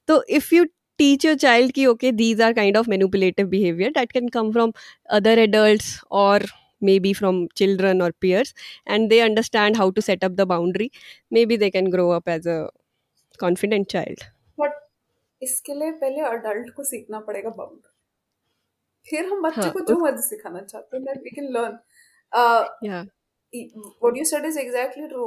तो 0.09 0.23
if 0.31 0.55
you 0.55 0.65
teach 1.01 1.25
your 1.27 1.37
child 1.43 1.73
ki 1.77 1.85
okay, 1.91 2.11
these 2.17 2.41
are 2.47 2.53
kind 2.57 2.77
of 2.79 2.89
manipulative 2.93 3.49
behavior 3.53 3.89
that 3.95 4.11
can 4.17 4.29
come 4.35 4.51
from 4.57 4.73
other 5.19 5.33
adults 5.45 5.87
or 6.11 6.41
maybe 6.82 7.14
from 7.14 7.48
children 7.56 8.02
or 8.02 8.12
peers 8.14 8.54
and 8.88 9.12
they 9.12 9.22
understand 9.22 9.78
how 9.78 9.90
to 9.92 10.02
set 10.02 10.24
up 10.24 10.36
the 10.36 10.46
boundary 10.46 10.92
maybe 11.32 11.58
they 11.58 11.72
can 11.72 11.90
grow 11.90 12.12
up 12.12 12.28
as 12.28 12.46
a 12.48 12.60
confident 13.40 13.90
child 13.90 14.28
but 14.58 14.84
इसके 15.42 15.74
लिए 15.74 15.92
पहले 16.02 16.22
adult 16.28 16.70
को 16.76 16.84
सीखना 16.84 17.20
पड़ेगा 17.26 17.50
boundary 17.58 17.96
फिर 19.08 19.26
हम 19.26 19.42
बच्चे 19.42 19.62
हाँ, 19.62 19.72
को 19.72 19.80
जो 19.80 19.98
मर्जी 20.00 20.22
सिखाना 20.22 20.62
चाहते 20.62 20.98
हैं 20.98 21.14
we 21.24 21.30
can 21.36 21.52
learn 21.54 21.78
what 23.54 24.18
you 24.18 24.24
said 24.26 24.46
is 24.46 24.58
exactly 24.58 25.08
true 25.08 25.26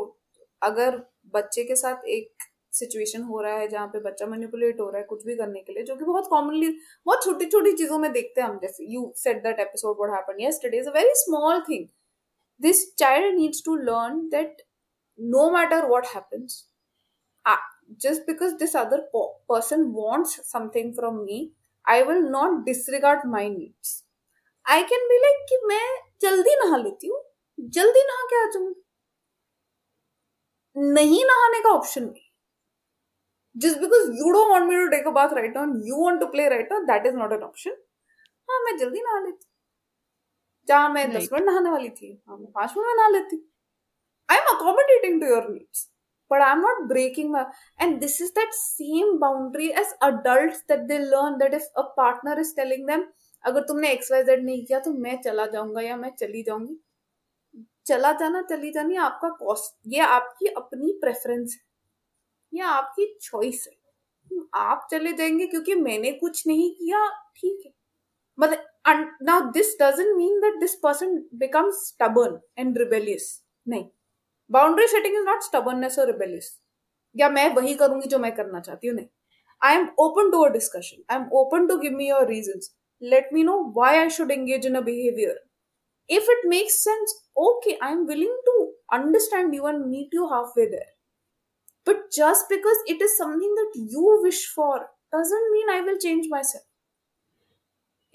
अगर 0.62 0.96
बच्चे 1.34 1.64
के 1.64 1.76
साथ 1.76 2.04
एक 2.16 2.48
सिचुएशन 2.79 3.21
हो 3.23 3.41
रहा 3.41 3.57
है 3.57 3.67
जहाँ 3.67 3.87
पे 3.87 3.99
बच्चा 3.99 4.25
मैनिपुलेट 4.25 4.79
हो 4.79 4.89
रहा 4.89 5.01
है 5.01 5.05
कुछ 5.07 5.25
भी 5.25 5.35
करने 5.35 5.61
के 5.61 5.73
लिए 5.73 5.83
जो 5.83 5.95
कि 5.95 6.05
बहुत 6.05 6.27
कॉमनली 6.29 6.69
बहुत 7.05 7.23
छोटी 7.23 7.45
छोटी 7.45 7.71
चीज़ों 7.71 7.97
में 7.99 8.11
देखते 8.11 8.41
हैं 8.41 8.47
हम 8.47 8.59
जैसे 8.61 8.85
you 8.93 9.11
set 9.17 9.43
that 9.43 9.59
episode 9.59 9.97
what 9.99 10.13
happened 10.13 10.41
yesterday 10.41 10.79
is 10.79 10.89
a 10.89 10.93
very 10.93 11.13
small 11.15 11.61
thing 11.69 11.87
this 12.61 12.85
child 12.95 13.35
needs 13.35 13.61
to 13.65 13.75
learn 13.89 14.27
that 14.29 14.61
matter 15.51 15.77
what 15.89 16.07
happens 16.07 16.55
uh, 17.45 17.57
just 18.05 18.25
because 18.29 18.55
this 18.57 18.73
other 18.75 18.97
person 19.49 19.93
wants 19.93 20.33
something 20.47 20.89
from 20.93 21.19
me 21.25 21.37
i 21.85 22.01
will 22.03 22.23
not 22.31 22.65
disregard 22.65 23.19
my 23.25 23.47
needs. 23.47 24.03
I 24.65 24.79
can 24.81 25.03
be 25.09 25.17
like 25.23 25.45
कि 25.49 25.57
मैं 25.67 25.87
जल्दी 26.21 26.55
नहा 26.55 26.77
लेती 26.77 27.07
हूँ 27.07 27.21
जल्दी 27.59 28.03
नहा 28.07 28.23
के 28.29 28.37
आ 28.43 28.49
जाऊँगी 28.49 28.81
नहीं 30.93 31.25
नहाने 31.25 31.59
का 31.61 31.69
ऑप्शन 31.69 32.03
नहीं। 32.03 32.24
Just 33.55 33.79
because 33.79 34.11
you 34.11 34.31
don't 34.33 34.49
want 34.51 34.63
me 34.69 34.75
to 34.75 34.87
take 34.87 35.07
a 35.07 35.25
right 35.33 35.57
now 35.57 35.73
you 35.87 36.03
want 36.03 36.19
to 36.19 36.25
play 36.27 36.47
right 36.49 36.71
now 36.71 36.83
that 36.85 37.05
is 37.05 37.15
not 37.15 37.33
an 37.33 37.43
option 37.43 37.75
हाँ 38.49 38.59
मैं 38.63 38.77
जल्दी 38.77 39.01
नहा 39.01 39.19
लेती 39.19 39.47
जहाँ 40.67 40.89
मैं 40.89 41.09
दस 41.11 41.29
मिनट 41.33 41.45
नहाने 41.45 41.69
वाली 41.69 41.89
थी 41.89 42.21
हाँ 42.27 42.37
मैं 42.37 42.51
पाँच 42.51 42.73
मिनट 42.77 42.97
नहा 42.97 43.07
लेती 43.07 43.37
I 44.29 44.37
am 44.37 44.55
accommodating 44.55 45.21
to 45.21 45.27
your 45.27 45.49
needs 45.49 45.89
but 46.31 46.41
I 46.41 46.51
am 46.51 46.59
not 46.59 46.81
breaking 46.87 47.35
and 47.81 47.99
this 47.99 48.21
is 48.21 48.31
that 48.31 48.53
same 48.53 49.17
boundary 49.17 49.69
as 49.69 49.93
adult 50.01 50.53
that 50.69 50.79
they 50.79 50.97
learn 50.97 51.37
that 51.37 51.53
if 51.53 51.67
a 51.77 51.81
partner 51.97 52.39
is 52.39 52.55
telling 52.55 52.87
them 52.87 53.05
अगर 53.43 53.61
तुमने 53.61 53.91
एक्स 53.91 54.11
वाई 54.11 54.23
जेड 54.23 54.43
नहीं 54.45 54.65
किया 54.65 54.79
तो 54.79 54.91
मैं 54.93 55.21
चला 55.21 55.45
जाऊँगा 55.45 55.81
या 55.81 55.95
मैं 55.97 56.09
चली 56.15 56.43
जाऊँगी। 56.43 56.79
चला 57.85 58.11
जाना 58.11 58.41
चली 58.41 58.71
जानी 58.71 58.95
आपका 58.95 59.29
कॉस्ट 59.29 59.75
ये 59.87 59.99
आपकी 59.99 60.47
अपनी 60.47 60.91
प्रेफरेंस 61.01 61.53
है। 61.53 61.74
ये 62.55 62.61
आपकी 62.63 63.05
चॉइस 63.21 63.67
है। 63.67 63.73
आप 64.55 64.87
चले 64.91 65.13
जाएँगे 65.13 65.47
क्योंकि 65.47 65.75
मैंने 65.75 66.11
कुछ 66.11 66.45
नहीं 66.47 66.69
किया 66.75 67.07
ठीक 67.37 67.65
है। 67.65 67.71
मतलब 68.37 69.17
now 69.23 69.51
this 69.51 69.75
doesn't 69.81 70.15
mean 70.17 70.39
that 70.41 70.59
this 70.59 70.75
person 70.83 71.17
becomes 71.39 71.87
stubborn 71.87 72.39
and 72.57 72.77
rebellious 72.77 73.27
नहीं। 73.67 73.85
Boundary 74.51 74.87
setting 74.87 75.15
is 75.15 75.25
not 75.25 75.43
stubbornness 75.43 75.99
और 75.99 76.07
रिबेलियस 76.07 76.57
या 77.15 77.29
मैं 77.29 77.49
वही 77.55 77.73
करूँगी 77.75 78.07
जो 78.09 78.19
मैं 78.19 78.35
करना 78.35 78.59
चाहती 78.59 78.87
हूँ 78.87 78.95
नहीं। 78.95 79.07
I 79.61 79.75
am 79.75 79.87
open 79.99 80.31
to 80.31 80.41
a 80.45 80.49
discussion 80.53 81.03
I 81.11 81.19
am 81.19 81.29
open 81.39 81.67
to 81.67 81.77
give 81.77 81.97
me 81.97 82.09
your 82.09 82.27
reason 82.29 82.59
let 83.01 83.31
me 83.35 83.41
know 83.43 83.55
why 83.77 83.87
I 84.01 84.03
should 84.15 84.29
engage 84.33 84.65
in 84.67 84.77
a 84.79 84.81
behavior. 84.83 85.33
If 86.09 86.29
it 86.33 86.45
makes 86.51 86.77
sense, 86.83 87.13
okay, 87.45 87.73
I'm 87.87 88.05
willing 88.11 88.37
to 88.45 88.53
understand 88.97 89.57
you 89.57 89.65
and 89.71 89.89
meet 89.89 90.15
you 90.17 90.27
halfway 90.29 90.67
there. 90.67 90.94
But 91.87 92.05
just 92.11 92.47
because 92.49 92.79
it 92.87 93.01
is 93.01 93.17
something 93.17 93.55
that 93.55 93.73
you 93.95 94.19
wish 94.21 94.47
for 94.53 94.77
doesn't 95.11 95.51
mean 95.51 95.69
I 95.69 95.81
will 95.81 95.99
change 96.05 96.29
myself. 96.29 96.63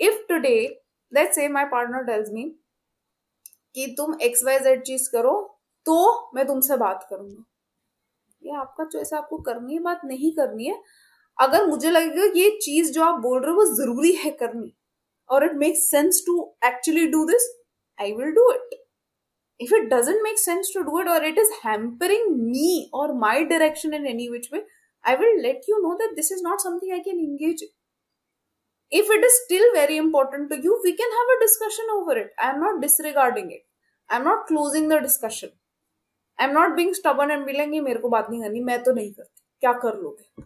If 0.01 0.27
today, 0.29 0.79
let's 1.13 1.37
say 1.37 1.47
my 1.49 1.65
partner 1.75 2.03
tells 2.09 2.33
me 2.33 2.49
कि 3.75 3.87
तुम 3.97 4.15
x 4.23 4.43
Y 4.45 4.59
Z 4.59 4.83
चीज़ 4.85 5.09
करो 5.11 5.33
तो 5.87 5.97
मैं 6.35 6.47
तुमसे 6.47 6.77
बात 6.77 7.07
करूँगा। 7.11 7.45
ये 8.43 8.57
आपका 8.61 8.85
चॉइस 8.85 9.13
आपको 9.15 9.39
करनी 9.49 9.75
है 9.75 9.81
बात 9.83 10.01
नहीं 10.05 10.33
करनी 10.37 10.67
है। 10.67 10.83
अगर 11.39 11.67
मुझे 11.67 11.91
लगेगा 11.91 12.25
ये 12.39 12.51
चीज़ 12.63 12.93
जो 12.93 13.03
आप 13.05 13.21
बोल 13.21 13.41
रहे 13.43 13.51
हो 13.51 13.57
वो 13.57 13.65
ज़रूरी 13.75 14.13
है 14.25 14.31
करनी। 14.41 14.73
और 15.31 15.45
it 15.45 15.53
makes 15.57 15.91
sense 15.91 16.23
to 16.27 16.35
actually 16.67 17.07
do 17.11 17.25
this 17.27 17.49
I 17.99 18.13
will 18.13 18.33
do 18.35 18.51
it 18.53 18.80
if 19.60 19.72
it 19.72 19.90
doesn't 19.90 20.24
make 20.24 20.38
sense 20.38 20.72
to 20.72 20.84
do 20.84 21.00
it 21.00 21.08
or 21.08 21.24
it 21.24 21.38
is 21.38 21.50
hampering 21.64 22.52
me 22.52 22.90
or 22.92 23.14
my 23.14 23.44
direction 23.44 23.94
in 23.94 24.06
any 24.06 24.30
which 24.30 24.50
way, 24.52 24.62
I 25.04 25.16
will 25.16 25.42
let 25.42 25.64
you 25.68 25.82
know 25.82 25.96
that 25.98 26.14
this 26.16 26.32
is 26.32 26.42
not 26.42 26.62
something 26.62 26.90
I 26.92 27.04
can 27.04 27.20
engage 27.20 27.62
in. 27.62 27.70
If 28.92 29.10
it 29.10 29.24
is 29.24 29.34
still 29.46 29.74
very 29.74 29.98
important 29.98 30.50
to 30.52 30.62
you, 30.62 30.80
we 30.84 30.96
can 30.96 31.10
have 31.10 31.38
a 31.38 31.44
discussion 31.44 31.86
over 31.96 32.18
it. 32.18 32.32
I 32.40 32.50
am 32.50 32.60
not 32.60 32.82
disregarding 32.82 33.52
it. 33.52 33.62
I 34.10 34.18
am 34.18 34.24
not 34.24 34.46
closing 34.48 34.90
the 34.90 35.00
discussion. 35.00 35.52
I 36.38 36.44
am 36.46 36.54
not 36.54 36.76
being 36.76 36.94
stubborn 36.94 37.32
and 37.32 37.46
being 37.46 37.58
like, 37.58 37.70
मेरे 37.70 38.02
को 38.02 38.10
बात 38.10 38.30
नहीं 38.30 38.42
करनी 38.42 38.62
मैं 38.64 38.84
तो 38.84 38.94
नहीं 38.94 39.12
करती 39.14 39.42
क्या 39.62 39.74
कर 39.84 40.02
लोगे 40.02 40.44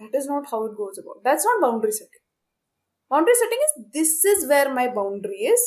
That 0.00 0.18
is 0.18 0.26
not 0.26 0.48
how 0.50 0.64
it 0.66 0.76
goes 0.76 0.98
about. 0.98 1.22
That's 1.22 1.44
not 1.44 1.60
boundary 1.60 1.92
setting. 1.92 2.22
Boundary 3.10 3.34
setting 3.40 3.60
is 3.66 3.84
this 3.92 4.24
is 4.24 4.48
where 4.48 4.72
my 4.74 4.88
boundary 4.88 5.44
is 5.54 5.60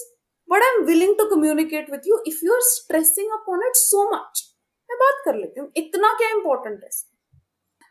but 0.51 0.63
I 0.63 0.75
am 0.77 0.85
willing 0.85 1.15
to 1.19 1.25
communicate 1.35 1.91
with 1.91 2.07
you 2.07 2.23
if 2.27 2.45
you 2.45 2.55
are 2.55 2.61
stressing 2.71 3.33
upon 3.33 3.67
it 3.67 3.77
so 3.77 4.09
much 4.11 4.47
मैं 4.91 4.99
बात 4.99 5.23
कर 5.25 5.35
लेती 5.35 5.61
हूँ, 5.61 5.71
इतना 5.77 6.13
क्या 6.19 6.29
important 6.31 6.83
है? 6.85 6.91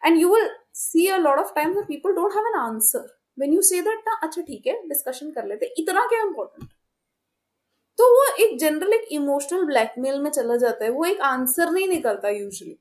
And 0.03 0.17
you 0.17 0.33
will 0.35 0.49
see 0.73 1.07
a 1.07 1.17
lot 1.17 1.39
of 1.39 1.53
times 1.55 1.77
people 1.87 2.13
don't 2.13 2.33
have 2.35 2.47
an 2.47 2.59
answer 2.59 3.07
when 3.37 3.53
you 3.53 3.61
say 3.61 3.81
that 3.81 4.03
ना 4.07 4.19
अच्छा 4.23 4.41
ठीक 4.41 4.67
है 4.67 4.73
डिस्कशन 4.87 5.31
कर 5.31 5.45
लेते 5.45 5.73
इतना 5.77 6.05
क्या 6.07 6.19
इंपॉर्टेंट 6.21 6.69
तो 7.99 8.05
वो 8.15 8.25
एक 8.43 8.57
जनरल 8.59 8.93
एक 8.93 9.07
इमोशनल 9.11 9.63
ब्लैकमेल 9.65 10.19
में 10.21 10.29
चला 10.31 10.55
जाता 10.57 10.85
है, 10.85 10.89
वो 10.91 11.05
एक 11.05 11.21
आंसर 11.21 11.69
नहीं 11.71 11.87
निकलता 11.87 12.29
यूजली 12.29 12.77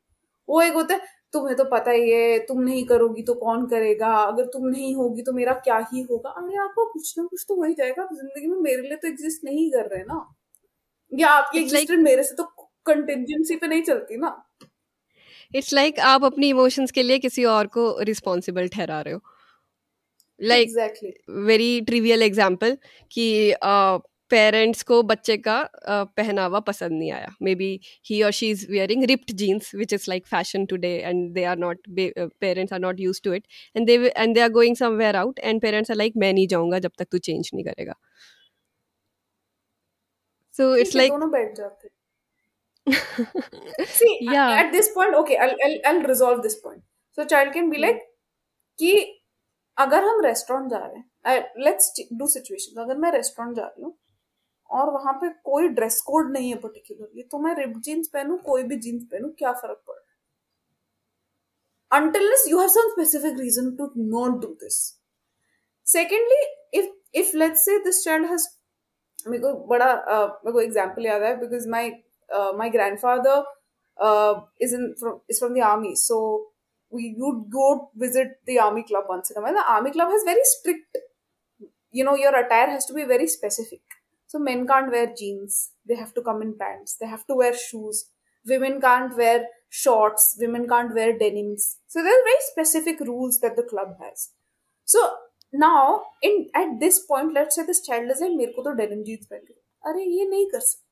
वो 0.49 0.61
एक 0.63 0.73
होता 0.73 0.95
है 0.95 1.07
तुम्हें 1.33 1.57
तो 1.57 1.65
पता 1.65 1.91
ही 1.91 2.11
है 2.11 2.39
तुम 2.39 2.61
नहीं 2.63 2.85
करोगी 2.87 3.23
तो 3.23 3.35
कौन 3.35 3.67
करेगा? 3.67 4.13
अगर 4.23 4.45
तुम 4.45 4.67
नहीं 4.67 4.95
होगी 4.95 5.23
तो 5.23 5.33
मेरा 5.33 5.53
क्या 5.65 5.77
ही 5.93 6.03
होगा? 6.03 6.31
अरे 6.31 6.59
आपको 6.59 6.85
कुछ 6.93 7.15
ना 7.19 7.25
कुछ 7.25 7.45
तो 7.49 7.57
हो 7.57 7.65
ही 7.65 7.75
जाएगा। 7.75 8.03
आप 8.03 8.15
ज़िंदगी 8.15 8.47
में 8.47 8.59
मेरे 8.61 8.83
लिए 8.83 8.97
तो 8.97 9.09
एग्जिस्ट 9.09 9.45
नहीं 9.45 9.71
कर 9.71 9.87
रहे 9.87 10.03
ना। 10.03 10.25
या 11.13 11.29
आपकी 11.29 11.59
एग्जिस्टेंस 11.59 11.91
like, 11.91 12.05
मेरे 12.05 12.23
से 12.23 12.35
तो 12.35 12.45
कंटिजेंसी 12.87 13.57
पे 13.57 13.67
नहीं 13.67 13.83
चलती 13.83 14.17
ना। 14.17 14.37
इट्स 15.55 15.73
लाइक 15.75 15.95
like 15.95 16.07
आप 16.07 16.25
अपनी 16.25 16.49
इमोशंस 16.49 16.91
के 16.91 17.03
लिए 17.03 17.19
किसी 17.19 17.45
और 17.47 17.67
को 17.67 17.91
रिस्पॉन्सिबल 18.03 18.69
ठहरा 18.69 19.01
रहे 19.01 19.15
हो। 19.15 19.21
लाइक 20.41 21.23
वेरी 21.47 21.81
ट्रिवियल 21.81 22.23
एग्ज़ाम्पल 22.23 22.77
कि 23.11 23.55
uh, 23.55 24.01
पेरेंट्स 24.31 24.83
को 24.91 25.03
बच्चे 25.11 25.37
का 25.47 25.57
पहनावा 25.89 26.61
पसंद 26.69 26.93
नहीं 26.93 27.11
आया। 27.13 27.29
मे 27.43 27.55
बी 27.55 27.69
ही 28.11 28.23
और 28.23 28.31
she 28.39 28.51
is 28.51 28.67
wearing 28.71 29.05
ripped 29.11 29.33
jeans 29.43 29.75
which 29.75 29.93
is 29.93 30.05
like 30.09 30.27
fashion 30.27 30.67
today 30.73 30.93
and 30.99 31.33
they 31.35 31.45
are 31.45 31.59
not 31.59 31.79
parents 31.91 32.73
are 32.73 32.81
not 32.81 33.01
use 33.01 33.21
to 33.25 33.33
it 33.33 33.47
and 33.77 33.87
they 33.87 33.97
and 34.17 34.35
they 34.35 34.41
are 34.41 34.49
going 34.53 34.77
somewhere 34.77 35.17
out 35.17 35.39
and 35.39 35.61
parents 35.63 35.91
are 35.91 35.97
like 35.97 36.13
मैं 36.25 36.33
नहीं 36.33 36.47
जाऊँगा 36.49 36.79
जब 36.79 36.93
तक 36.99 37.07
तू 37.13 37.19
change 37.19 37.51
नहीं 37.55 37.65
करेगा. 37.65 37.95
So 40.55 40.75
it's 40.77 40.95
like 40.97 41.13
See, 43.87 44.11
Yeah. 44.23 44.51
at 44.61 44.69
this 44.73 44.87
point, 44.93 45.15
okay, 45.17 45.37
I'll, 45.37 45.55
I'll, 45.65 45.75
I'll 45.89 46.03
resolve 46.11 46.39
this 46.43 46.55
point. 46.61 46.83
So, 47.19 47.25
child 47.33 47.53
can 47.57 47.67
be 47.73 47.79
like, 47.79 47.99
कि 48.79 48.93
अगर 49.77 50.05
हम 50.05 50.21
रेस्टोरेंट 50.25 50.71
जा 50.71 50.79
रहे 50.79 50.99
हैं 50.99 51.65
लेट्स 51.65 51.93
डू 52.19 52.27
सिचुएशन 52.27 52.81
अगर 52.83 52.97
मैं 52.99 53.11
रेस्टोरेंट 53.13 53.57
जा 53.57 53.65
रही 53.65 53.83
हूँ 53.83 53.93
और 54.71 54.91
वहाँ 54.93 55.13
पे 55.21 55.29
कोई 55.45 55.69
ड्रेस 55.77 56.01
कोड 56.07 56.33
नहीं 56.33 56.49
है 56.51 56.59
पर्टिकुलरली 56.61 57.23
तो 57.23 57.39
मैं 57.39 57.55
रिप 57.57 57.77
जीन्स 57.85 58.09
पहनू, 58.09 58.37
कोई 58.37 58.63
भी 58.63 58.77
जीन्स 58.77 59.05
पहनू, 59.13 59.29
क्या 59.39 59.53
फ़र्क 59.53 59.83
पड़े? 59.89 60.01
You 62.51 62.59
have 62.59 62.69
some 62.69 62.89
specific 62.91 63.39
reason 63.41 63.71
to 63.77 63.91
not 63.97 64.41
do 64.41 64.49
this 64.63 64.77
secondly 65.87 66.43
if 66.79 66.91
if 67.19 67.37
let's 67.37 67.65
say 67.65 67.79
this 67.85 68.03
child 68.05 68.31
has 68.31 68.47
मेरे 69.27 69.43
को 69.43 69.53
बड़ा 69.67 69.87
मेरे 69.95 70.53
को 70.53 70.61
एग्ज़ाम्पल 70.61 71.07
याद 71.07 71.23
है 71.23 71.35
because 71.37 71.69
my 71.69 71.91
my 72.59 72.71
grandfather 72.99 73.45
is 74.63 74.75
in 74.75 74.95
is 75.31 75.39
from 75.39 75.55
the 75.55 75.63
army 75.65 75.95
so 75.97 76.19
we 76.93 77.15
would 77.21 77.39
go 77.51 77.75
visit 78.01 78.39
the 78.51 78.59
army 78.63 78.83
club 78.91 79.07
once 79.11 79.33
in 79.37 79.57
army 79.59 79.91
club 79.91 80.11
has 80.13 80.27
very 80.27 80.45
strict 80.51 80.99
you 81.95 82.05
know 82.05 82.17
your 82.17 82.35
attire 82.45 82.69
has 82.71 82.89
to 82.89 82.95
be 82.95 83.05
very 83.05 83.27
specific 83.29 83.88
So 84.28 84.40
men 84.40 84.66
can't 84.66 84.92
wear 84.92 85.14
jeans. 85.16 85.72
They 85.88 85.96
have 85.96 86.14
to 86.16 86.22
come 86.22 86.42
in 86.42 86.58
pants. 86.58 86.98
They 87.00 87.06
have 87.08 87.26
to 87.28 87.36
wear 87.36 87.56
shoes. 87.56 88.06
Women 88.46 88.82
can't 88.82 89.16
wear 89.16 89.46
shorts. 89.70 90.38
Women 90.40 90.68
can't 90.68 90.94
wear 90.94 91.18
denims. 91.18 91.78
So 91.88 92.02
there 92.02 92.12
are 92.12 92.26
very 92.26 92.44
specific 92.52 93.00
rules 93.00 93.40
that 93.42 93.56
the 93.56 93.64
club 93.64 93.98
has. 94.02 94.30
So 94.86 95.00
now, 95.52 96.04
in 96.22 96.48
at 96.56 96.80
this 96.80 97.00
point, 97.06 97.34
let's 97.34 97.56
say 97.56 97.66
this 97.66 97.86
child 97.86 98.10
is 98.10 98.22
like, 98.22 98.32
मेरे 98.32 98.54
को 98.58 98.64
तो 98.64 98.76
denim 98.78 99.04
jeans 99.06 99.26
पहन 99.32 99.46
के 99.48 99.54
अरे 99.90 100.04
ये 100.04 100.26
नहीं 100.30 100.46
कर 100.52 100.60
सकते 100.60 100.92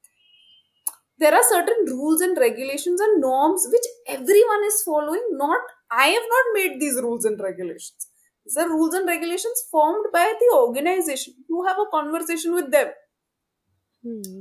there 1.22 1.36
are 1.38 1.44
certain 1.48 1.86
rules 1.88 2.22
and 2.22 2.38
regulations 2.38 3.02
and 3.06 3.22
norms 3.22 3.68
which 3.72 3.88
everyone 4.08 4.64
is 4.70 4.82
following 4.86 5.26
not 5.42 5.74
i 5.92 6.08
have 6.14 6.30
not 6.32 6.48
made 6.56 6.80
these 6.80 6.96
rules 7.06 7.26
and 7.26 7.44
regulations 7.48 8.08
these 8.46 8.58
are 8.64 8.68
rules 8.70 8.96
and 9.00 9.08
regulations 9.08 9.62
formed 9.76 10.08
by 10.16 10.24
the 10.40 10.50
organization 10.56 11.36
you 11.48 11.64
have 11.68 11.78
a 11.84 11.90
conversation 11.92 12.56
with 12.56 12.72
them 12.72 12.88
Hmm. 12.88 13.05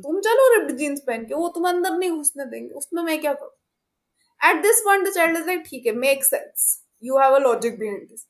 तुम 0.04 0.20
चलो 0.22 0.48
ripped 0.54 0.76
jeans 0.78 1.02
पहन 1.08 1.26
के, 1.26 1.34
वो 1.34 1.48
तुम 1.56 1.68
अंदर 1.70 1.98
नहीं 1.98 2.12
घुसने 2.12 2.46
देंगे, 2.46 2.74
उसमें 2.74 3.02
मैं 3.04 3.20
क्या 3.22 3.34
करूँ? 3.34 3.52
At 4.42 4.62
this 4.64 4.82
point 4.86 5.08
the 5.08 5.12
child 5.14 5.38
is 5.38 5.46
like 5.48 5.64
ठीक 5.68 5.86
है 5.86 5.92
make 5.96 6.24
sense 6.26 6.84
you 7.04 7.18
have 7.20 7.36
a 7.36 7.40
logic 7.40 7.80
behind 7.80 8.08
this 8.10 8.26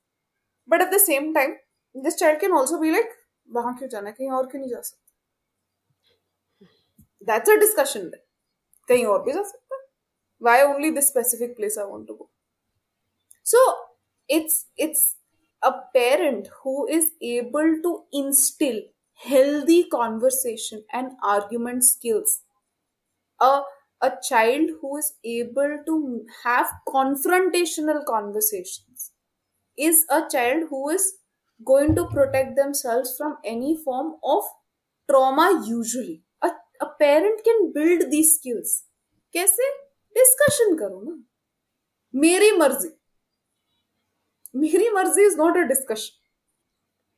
but 0.70 0.82
at 0.82 0.94
the 0.94 0.98
same 0.98 1.34
time 1.34 1.56
this 1.96 2.16
child 2.16 2.40
can 2.42 2.52
also 2.52 2.78
be 2.78 2.92
like 2.92 3.14
वहाँ 3.50 3.76
क्यों 3.78 3.90
जाना 3.90 4.12
कहीं 4.12 4.32
और 4.32 4.48
क्यों 4.48 4.62
नहीं 4.62 4.72
जा 4.72 4.82
सकते? 4.82 5.04
दैट्स 7.26 7.50
अ 7.50 7.56
डिस्कशन 7.60 8.10
कहीं 8.90 9.06
और 9.06 9.24
भी 9.24 9.32
जा 9.32 9.44
सकता 9.44 9.76
है। 9.76 9.84
Why 10.42 10.54
only 10.62 10.90
this 10.96 11.06
specific 11.10 11.52
place 11.58 11.76
i 11.82 11.84
want 11.90 12.08
to 12.08 12.16
go? 12.16 12.26
So, 13.46 13.60
it's 14.30 14.58
it's 14.86 15.04
a 15.62 15.72
parent 15.94 16.50
who 16.56 16.74
is 16.96 17.06
able 17.28 17.72
to 17.86 17.94
instill 18.22 18.82
healthy 19.27 19.85
conversation 19.85 20.85
and 20.93 21.13
argument 21.23 21.85
skills 21.85 22.41
a 23.41 23.53
a 24.03 24.11
child 24.27 24.71
who 24.81 24.97
is 24.97 25.09
able 25.25 25.73
to 25.87 25.97
have 26.45 26.69
confrontational 26.89 28.05
conversations 28.11 29.11
is 29.77 30.05
a 30.19 30.23
child 30.35 30.65
who 30.71 30.89
is 30.89 31.05
going 31.65 31.95
to 31.95 32.07
protect 32.07 32.57
themselves 32.57 33.15
from 33.19 33.37
any 33.45 33.77
form 33.85 34.15
of 34.25 34.45
trauma 35.11 35.49
usually 35.67 36.23
a, 36.43 36.51
a 36.81 36.87
parent 36.99 37.45
can 37.45 37.73
build 37.75 38.11
these 38.11 38.33
skills 38.39 38.79
कैसे 39.35 39.69
discussion 40.17 40.75
करो 40.77 41.01
ना 41.01 41.13
मेरी 42.21 42.51
मर्जी 42.57 42.89
मेरी 44.61 44.89
मर्जी 44.95 45.27
is 45.27 45.37
not 45.39 45.57
a 45.57 45.63
discussion 45.73 46.17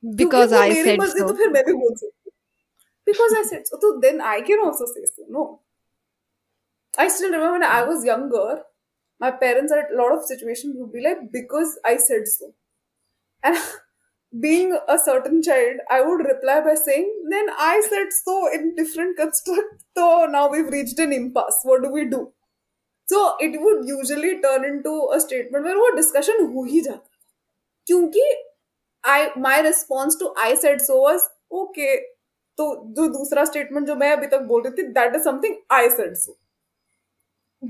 Because 0.04 0.54
I 0.54 0.70
मेरी 0.70 0.84
said 0.84 1.08
so. 1.10 1.28
तो 1.28 1.34
फिर 1.38 1.50
मैं 1.52 1.64
भी 1.66 1.74
बोल 1.74 1.96
सकती 1.96 2.32
बिकॉज़ 3.08 3.36
आई 3.38 3.44
सेड 3.44 3.66
सो 3.66 3.78
तो 3.78 3.92
then 4.00 4.22
I 4.34 4.42
can 4.50 4.66
also 4.66 4.86
say 4.94 5.06
so 5.06 5.26
no 5.38 5.46
I 7.00 7.08
still 7.14 7.32
remember 7.32 7.52
when 7.54 7.64
I 7.64 7.84
was 7.88 8.06
younger, 8.06 8.64
my 9.20 9.30
parents 9.42 9.72
at 9.72 9.92
a 9.94 9.98
lot 9.98 10.14
of 10.14 10.24
situations 10.30 10.78
would 10.78 10.92
be 10.92 11.02
like, 11.02 11.20
because 11.32 11.74
I 11.86 11.98
said 11.98 12.24
so. 12.28 12.48
And 13.44 13.60
being 14.46 14.72
a 14.88 14.98
certain 14.98 15.44
child, 15.44 15.84
I 15.98 16.02
would 16.02 16.24
reply 16.30 16.56
by 16.62 16.74
saying, 16.74 17.12
then 17.34 17.52
I 17.66 17.84
said 17.90 18.16
so 18.16 18.38
in 18.52 18.74
different 18.80 19.16
construct. 19.16 19.76
So 19.96 20.26
now 20.26 20.50
we've 20.50 20.74
reached 20.78 21.04
an 21.06 21.14
impasse. 21.14 21.60
What 21.64 21.84
do 21.84 21.92
we 21.92 22.06
do? 22.16 22.32
So 23.08 23.22
it 23.40 23.62
would 23.62 23.86
usually 23.88 24.42
turn 24.42 24.66
into 24.66 24.96
a 25.14 25.22
statement 25.28 25.70
where 25.70 25.78
वो 25.84 25.96
discussion 26.02 26.44
हो 26.56 26.64
ही 26.72 26.82
जाता 26.88 27.10
क्योंकि 27.88 28.26
I 29.07 29.31
my 29.37 29.61
response 29.61 30.17
to 30.17 30.33
I 30.37 30.55
said 30.55 30.81
so 30.81 31.01
was 31.01 31.29
okay 31.51 31.95
तो 32.61 32.65
जो 32.97 33.07
दूसरा 33.13 33.45
statement 33.45 33.87
जो 33.87 33.95
मैं 33.97 34.11
अभी 34.17 34.27
तक 34.33 34.41
बोल 34.49 34.63
रही 34.63 34.83
थी 34.83 34.89
that 34.93 35.15
is 35.17 35.23
something 35.25 35.57
I 35.73 35.89
said 35.91 36.15
so 36.17 36.39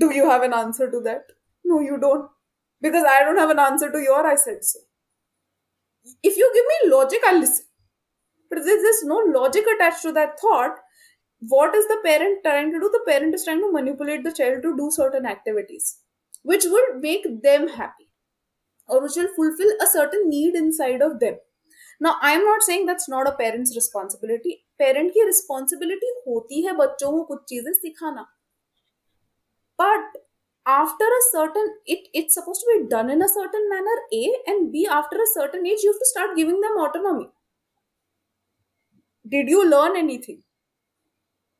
do 0.01 0.07
you 0.15 0.29
have 0.29 0.43
an 0.45 0.53
answer 0.57 0.85
to 0.91 0.99
that 1.07 1.33
no 1.71 1.79
you 1.87 1.97
don't 2.03 2.29
because 2.85 3.03
i 3.09 3.17
don't 3.25 3.41
have 3.41 3.51
an 3.55 3.59
answer 3.65 3.89
to 3.95 3.99
your 4.05 4.21
i 4.29 4.35
said 4.43 4.63
so 4.69 4.79
if 6.29 6.37
you 6.37 6.47
give 6.55 6.69
me 6.71 6.77
logic 6.93 7.27
i'll 7.27 7.39
listen 7.39 7.65
but 8.49 8.59
if 8.59 8.65
there's 8.85 9.03
no 9.11 9.19
logic 9.35 9.69
attached 9.75 10.01
to 10.07 10.11
that 10.11 10.39
thought 10.39 10.79
what 11.53 11.75
is 11.75 11.87
the 11.91 11.99
parent 12.05 12.41
trying 12.47 12.71
to 12.71 12.79
do 12.79 12.89
the 12.95 13.03
parent 13.11 13.35
is 13.35 13.43
trying 13.43 13.61
to 13.65 13.71
manipulate 13.71 14.23
the 14.23 14.33
child 14.41 14.61
to 14.63 14.75
do 14.81 14.89
certain 14.97 15.25
activities 15.25 15.97
which 16.41 16.65
will 16.65 16.89
make 16.99 17.29
them 17.43 17.67
happy 17.67 18.06
or 18.88 19.02
which 19.02 19.16
will 19.16 19.28
fulfill 19.34 19.72
a 19.80 19.86
certain 19.88 20.28
need 20.30 20.58
inside 20.62 21.06
of 21.08 21.20
them. 21.20 21.36
ना 22.02 22.10
I 22.24 22.34
am 22.34 22.42
not 22.42 22.62
saying 22.62 22.86
that's 22.86 23.08
not 23.10 23.26
a 23.26 23.30
parents 23.38 23.72
responsibility 23.74 24.52
parent 24.78 25.10
की 25.12 25.24
responsibility 25.26 26.12
होती 26.26 26.60
है 26.66 26.72
बच्चों 26.76 27.10
को 27.12 27.22
कुछ 27.24 27.40
चीज़ें 27.48 27.72
सिखाना 27.72 28.22
but 29.78 30.18
after 30.66 31.14
a 31.14 31.18
certain 31.22 31.70
it 31.88 32.10
it's 32.16 32.34
suppose 32.34 32.60
to 32.60 32.72
be 32.72 32.78
done 32.92 33.10
in 33.10 33.22
a 33.22 33.26
certain 33.32 33.66
manner 33.70 34.04
A 34.14 34.22
and 34.48 34.68
B 34.70 34.84
after 34.98 35.20
a 35.20 35.24
certain 35.28 35.66
age 35.66 35.84
you 35.84 35.92
to 35.92 36.08
start 36.08 36.36
giving 36.36 36.62
them 36.64 36.78
autonomy 36.82 37.26
did 39.26 39.50
you 39.50 39.62
learn 39.64 39.96
anything 39.96 40.38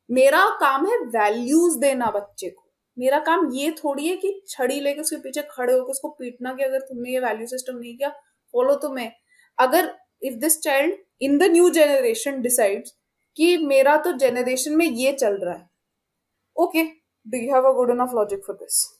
मेरा 0.09 0.45
काम 0.59 0.85
है 0.87 0.97
values 1.17 1.77
देना 1.79 2.11
बच्चे 2.11 2.49
को। 2.49 2.58
मेरा 2.99 3.19
काम 3.25 3.49
ये 3.53 3.71
थोड़ी 3.73 4.07
है 4.07 4.15
कि 4.17 4.31
छड़ी 4.47 4.79
लेके 4.79 5.01
उसके 5.01 5.17
पीछे 5.17 5.41
खड़े 5.51 5.73
होकर 5.73 5.91
उसको 5.91 6.09
पीटना 6.09 6.53
कि 6.53 6.63
अगर 6.63 6.79
तुमने 6.79 7.13
ये 7.13 7.19
वैल्यू 7.19 7.47
सिस्टम 7.47 7.77
नहीं 7.77 7.95
किया 7.97 8.09
फॉलो 8.53 8.75
तो 8.75 8.89
मैं। 8.89 9.11
अगर 9.57 9.93
if 10.21 10.35
this 10.35 10.59
child 10.61 10.95
in 11.21 11.37
the 11.37 11.51
new 11.51 11.69
generation 11.69 12.41
decide 12.41 12.87
कि 13.37 13.57
मेरा 13.65 13.97
तो 13.97 14.11
जेनरेशन 14.17 14.75
में 14.77 14.85
ये 14.85 15.13
चल 15.13 15.37
रहा 15.37 15.53
है। 15.53 15.67
Okay 16.57 16.83
do 16.83 17.37
you 17.37 17.53
have 17.53 17.69
a 17.69 17.73
good 17.75 17.91
enough 17.91 18.15
logic 18.15 18.45
for 18.47 18.57
this? 18.63 18.98